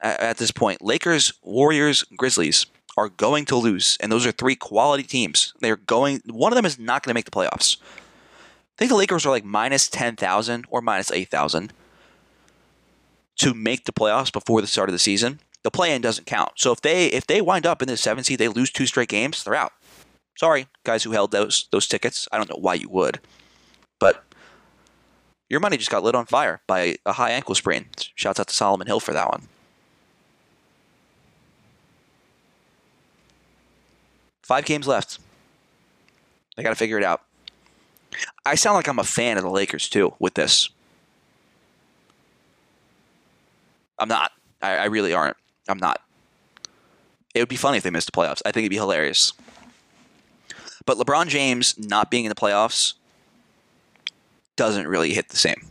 at, 0.00 0.38
this 0.38 0.50
point, 0.50 0.82
Lakers, 0.82 1.32
Warriors, 1.44 2.02
Grizzlies, 2.16 2.66
are 2.96 3.08
going 3.08 3.44
to 3.44 3.54
lose, 3.54 3.96
and 4.00 4.10
those 4.10 4.26
are 4.26 4.32
three 4.32 4.56
quality 4.56 5.04
teams. 5.04 5.54
They're 5.60 5.76
going. 5.76 6.22
One 6.26 6.50
of 6.50 6.56
them 6.56 6.66
is 6.66 6.76
not 6.76 7.04
going 7.04 7.10
to 7.10 7.14
make 7.14 7.24
the 7.24 7.30
playoffs. 7.30 7.76
I 7.80 8.74
think 8.78 8.88
the 8.88 8.96
Lakers 8.96 9.24
are 9.26 9.30
like 9.30 9.44
minus 9.44 9.86
ten 9.86 10.16
thousand 10.16 10.64
or 10.70 10.80
minus 10.80 11.12
eight 11.12 11.28
thousand 11.28 11.72
to 13.36 13.54
make 13.54 13.84
the 13.84 13.92
playoffs 13.92 14.32
before 14.32 14.60
the 14.60 14.66
start 14.66 14.88
of 14.88 14.92
the 14.92 14.98
season. 14.98 15.38
The 15.62 15.70
play-in 15.70 16.02
doesn't 16.02 16.26
count. 16.26 16.54
So 16.56 16.72
if 16.72 16.80
they 16.80 17.06
if 17.06 17.28
they 17.28 17.40
wind 17.40 17.64
up 17.64 17.80
in 17.80 17.86
the 17.86 17.96
seventh 17.96 18.26
seed, 18.26 18.40
they 18.40 18.48
lose 18.48 18.72
two 18.72 18.86
straight 18.86 19.08
games, 19.08 19.44
they're 19.44 19.54
out. 19.54 19.72
Sorry, 20.36 20.66
guys 20.82 21.04
who 21.04 21.12
held 21.12 21.30
those 21.30 21.68
those 21.70 21.86
tickets. 21.86 22.26
I 22.32 22.38
don't 22.38 22.50
know 22.50 22.58
why 22.58 22.74
you 22.74 22.88
would, 22.88 23.20
but 24.00 24.24
your 25.48 25.60
money 25.60 25.76
just 25.76 25.90
got 25.90 26.02
lit 26.02 26.14
on 26.14 26.26
fire 26.26 26.60
by 26.66 26.96
a 27.06 27.12
high 27.12 27.30
ankle 27.30 27.54
sprain. 27.54 27.86
Shouts 28.14 28.40
out 28.40 28.48
to 28.48 28.54
Solomon 28.54 28.86
Hill 28.86 29.00
for 29.00 29.12
that 29.12 29.28
one. 29.28 29.48
Five 34.42 34.64
games 34.64 34.86
left. 34.86 35.18
They 36.56 36.62
got 36.62 36.70
to 36.70 36.76
figure 36.76 36.98
it 36.98 37.04
out. 37.04 37.22
I 38.44 38.54
sound 38.54 38.76
like 38.76 38.88
I'm 38.88 38.98
a 38.98 39.04
fan 39.04 39.36
of 39.36 39.42
the 39.42 39.50
Lakers 39.50 39.88
too 39.88 40.14
with 40.18 40.34
this. 40.34 40.70
I'm 43.98 44.08
not. 44.08 44.32
I, 44.62 44.76
I 44.76 44.84
really 44.86 45.12
aren't. 45.12 45.36
I'm 45.68 45.78
not. 45.78 46.00
It 47.34 47.40
would 47.40 47.48
be 47.48 47.56
funny 47.56 47.76
if 47.76 47.82
they 47.82 47.90
missed 47.90 48.06
the 48.06 48.18
playoffs. 48.18 48.40
I 48.46 48.52
think 48.52 48.64
it'd 48.64 48.70
be 48.70 48.76
hilarious. 48.76 49.32
But 50.86 50.96
LeBron 50.96 51.28
James 51.28 51.76
not 51.78 52.10
being 52.10 52.24
in 52.24 52.28
the 52.28 52.34
playoffs 52.34 52.94
doesn't 54.56 54.88
really 54.88 55.12
hit 55.12 55.28
the 55.28 55.36
same. 55.36 55.66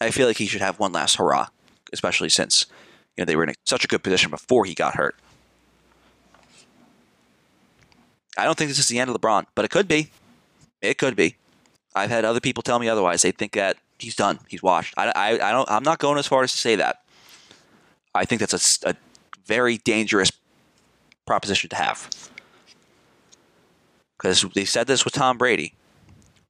I 0.00 0.10
feel 0.10 0.26
like 0.26 0.38
he 0.38 0.46
should 0.46 0.62
have 0.62 0.78
one 0.78 0.92
last 0.92 1.16
hurrah, 1.16 1.48
especially 1.92 2.30
since 2.30 2.66
you 3.16 3.22
know 3.22 3.26
they 3.26 3.36
were 3.36 3.44
in 3.44 3.54
such 3.66 3.84
a 3.84 3.88
good 3.88 4.02
position 4.02 4.30
before 4.30 4.64
he 4.64 4.74
got 4.74 4.94
hurt. 4.94 5.16
I 8.38 8.44
don't 8.44 8.56
think 8.56 8.70
this 8.70 8.78
is 8.78 8.88
the 8.88 8.98
end 8.98 9.10
of 9.10 9.20
LeBron, 9.20 9.46
but 9.54 9.64
it 9.64 9.70
could 9.70 9.88
be. 9.88 10.10
It 10.80 10.96
could 10.96 11.16
be. 11.16 11.36
I've 11.94 12.10
had 12.10 12.24
other 12.24 12.40
people 12.40 12.62
tell 12.62 12.78
me 12.78 12.88
otherwise. 12.88 13.22
They 13.22 13.32
think 13.32 13.52
that 13.52 13.76
he's 13.98 14.14
done. 14.14 14.38
He's 14.48 14.62
washed. 14.62 14.94
I, 14.96 15.08
I, 15.10 15.48
I 15.48 15.52
don't. 15.52 15.70
I'm 15.70 15.82
not 15.82 15.98
going 15.98 16.18
as 16.18 16.26
far 16.26 16.42
as 16.42 16.52
to 16.52 16.58
say 16.58 16.76
that. 16.76 17.02
I 18.14 18.24
think 18.24 18.40
that's 18.40 18.82
a, 18.84 18.90
a 18.90 18.94
very 19.44 19.76
dangerous 19.78 20.32
proposition 21.26 21.68
to 21.70 21.76
have 21.76 22.08
because 24.20 24.42
they 24.54 24.64
said 24.64 24.86
this 24.86 25.04
with 25.04 25.14
Tom 25.14 25.38
Brady, 25.38 25.74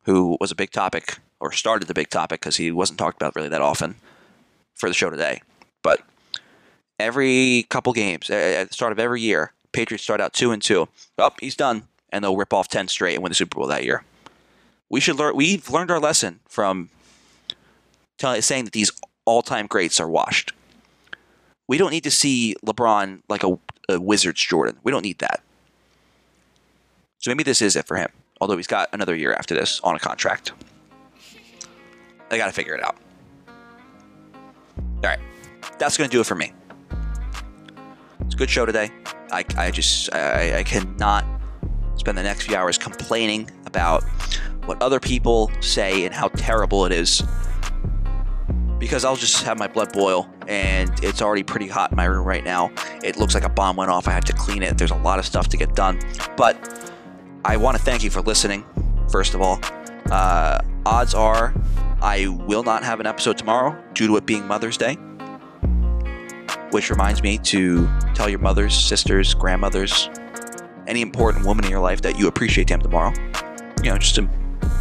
who 0.04 0.36
was 0.40 0.50
a 0.50 0.56
big 0.56 0.70
topic 0.70 1.18
or 1.40 1.52
started 1.52 1.88
the 1.88 1.94
big 1.94 2.10
topic 2.10 2.40
because 2.40 2.56
he 2.56 2.70
wasn't 2.70 2.98
talked 2.98 3.20
about 3.20 3.34
really 3.36 3.48
that 3.48 3.62
often 3.62 3.96
for 4.74 4.88
the 4.88 4.94
show 4.94 5.10
today. 5.10 5.42
But 5.82 6.02
every 6.98 7.66
couple 7.68 7.92
games 7.92 8.30
at 8.30 8.68
the 8.68 8.74
start 8.74 8.92
of 8.92 8.98
every 8.98 9.20
year, 9.20 9.52
Patriots 9.72 10.04
start 10.04 10.20
out 10.20 10.32
two 10.32 10.52
and 10.52 10.62
two. 10.62 10.88
Oh, 11.18 11.30
he's 11.40 11.54
done, 11.54 11.84
and 12.10 12.24
they'll 12.24 12.36
rip 12.36 12.52
off 12.52 12.68
ten 12.68 12.88
straight 12.88 13.14
and 13.14 13.22
win 13.22 13.30
the 13.30 13.34
Super 13.34 13.56
Bowl 13.56 13.66
that 13.68 13.84
year. 13.84 14.04
We 14.88 15.00
should 15.00 15.16
learn. 15.16 15.36
We've 15.36 15.70
learned 15.70 15.90
our 15.90 16.00
lesson 16.00 16.40
from 16.48 16.90
saying 18.18 18.64
that 18.64 18.72
these 18.72 18.92
all-time 19.24 19.66
greats 19.66 20.00
are 20.00 20.10
washed. 20.10 20.52
We 21.68 21.78
don't 21.78 21.92
need 21.92 22.04
to 22.04 22.10
see 22.10 22.56
LeBron 22.66 23.22
like 23.28 23.44
a, 23.44 23.58
a 23.88 24.00
Wizards 24.00 24.44
Jordan. 24.44 24.78
We 24.82 24.90
don't 24.90 25.04
need 25.04 25.20
that. 25.20 25.42
So 27.18 27.30
maybe 27.30 27.44
this 27.44 27.62
is 27.62 27.76
it 27.76 27.86
for 27.86 27.96
him. 27.96 28.10
Although 28.40 28.56
he's 28.56 28.66
got 28.66 28.88
another 28.92 29.14
year 29.14 29.32
after 29.32 29.54
this 29.54 29.80
on 29.84 29.94
a 29.94 29.98
contract. 29.98 30.52
I 32.30 32.36
got 32.36 32.46
to 32.46 32.52
figure 32.52 32.74
it 32.74 32.82
out. 32.82 32.96
All 34.78 35.02
right. 35.02 35.18
That's 35.78 35.96
going 35.96 36.08
to 36.08 36.14
do 36.14 36.20
it 36.20 36.26
for 36.26 36.34
me. 36.34 36.52
It's 38.20 38.34
a 38.34 38.38
good 38.38 38.50
show 38.50 38.64
today. 38.64 38.90
I, 39.32 39.44
I 39.56 39.70
just, 39.70 40.12
I, 40.14 40.58
I 40.58 40.62
cannot 40.62 41.24
spend 41.96 42.16
the 42.16 42.22
next 42.22 42.46
few 42.46 42.56
hours 42.56 42.78
complaining 42.78 43.50
about 43.66 44.04
what 44.64 44.80
other 44.82 45.00
people 45.00 45.50
say 45.60 46.04
and 46.04 46.14
how 46.14 46.28
terrible 46.28 46.86
it 46.86 46.92
is 46.92 47.22
because 48.80 49.04
I'll 49.04 49.16
just 49.16 49.42
have 49.42 49.58
my 49.58 49.68
blood 49.68 49.92
boil 49.92 50.28
and 50.48 50.90
it's 51.04 51.20
already 51.20 51.42
pretty 51.42 51.68
hot 51.68 51.90
in 51.92 51.96
my 51.96 52.06
room 52.06 52.26
right 52.26 52.42
now. 52.42 52.72
It 53.04 53.18
looks 53.18 53.34
like 53.34 53.44
a 53.44 53.48
bomb 53.48 53.76
went 53.76 53.90
off. 53.90 54.08
I 54.08 54.12
have 54.12 54.24
to 54.24 54.32
clean 54.32 54.62
it. 54.62 54.78
There's 54.78 54.90
a 54.90 54.96
lot 54.96 55.18
of 55.18 55.26
stuff 55.26 55.48
to 55.50 55.56
get 55.56 55.74
done. 55.74 56.00
But 56.36 56.79
I 57.44 57.56
want 57.56 57.76
to 57.76 57.82
thank 57.82 58.04
you 58.04 58.10
for 58.10 58.20
listening, 58.20 58.64
first 59.10 59.34
of 59.34 59.40
all. 59.40 59.58
Uh, 60.10 60.60
odds 60.84 61.14
are 61.14 61.54
I 62.02 62.28
will 62.28 62.62
not 62.62 62.84
have 62.84 63.00
an 63.00 63.06
episode 63.06 63.38
tomorrow 63.38 63.82
due 63.94 64.06
to 64.08 64.16
it 64.16 64.26
being 64.26 64.46
Mother's 64.46 64.76
Day. 64.76 64.94
Which 66.70 66.90
reminds 66.90 67.22
me 67.22 67.38
to 67.38 67.88
tell 68.14 68.28
your 68.28 68.38
mothers, 68.40 68.74
sisters, 68.74 69.32
grandmothers, 69.34 70.10
any 70.86 71.00
important 71.00 71.46
woman 71.46 71.64
in 71.64 71.70
your 71.70 71.80
life 71.80 72.02
that 72.02 72.18
you 72.18 72.28
appreciate 72.28 72.68
them 72.68 72.80
tomorrow. 72.80 73.12
You 73.82 73.90
know, 73.90 73.98
just 73.98 74.16
to, 74.16 74.28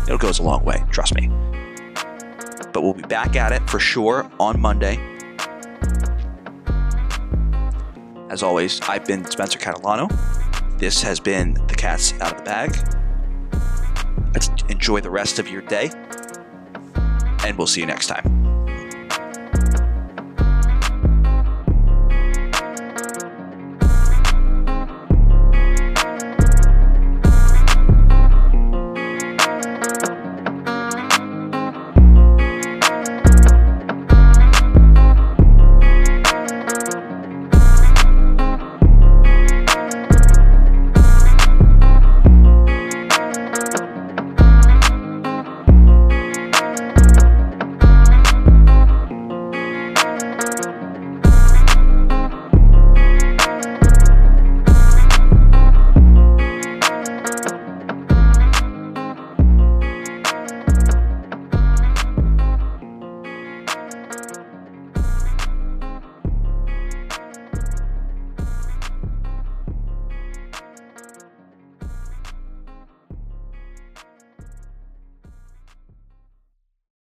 it 0.08 0.20
goes 0.20 0.40
a 0.40 0.44
long 0.44 0.64
way, 0.66 0.84
trust 0.92 1.16
me. 1.16 1.30
But 2.74 2.84
we'll 2.84 2.94
be 2.94 3.04
back 3.04 3.36
at 3.38 3.54
it 3.54 3.68
for 3.70 3.80
sure 3.80 4.30
on 4.40 4.60
Monday. 4.60 4.98
As 8.30 8.44
always, 8.44 8.82
I've 8.82 9.06
been 9.06 9.26
Spencer 9.26 9.58
Catalano. 9.58 10.10
This 10.80 11.02
has 11.02 11.20
been 11.20 11.56
The 11.68 11.76
Cat's 11.76 12.14
Out 12.22 12.32
of 12.32 12.38
the 12.38 12.44
Bag. 12.46 12.74
Enjoy 14.70 15.02
the 15.02 15.10
rest 15.10 15.38
of 15.38 15.50
your 15.50 15.62
day, 15.64 15.92
and 17.44 17.58
we'll 17.58 17.68
see 17.68 17.82
you 17.82 17.86
next 17.86 18.08
time. 18.08 18.39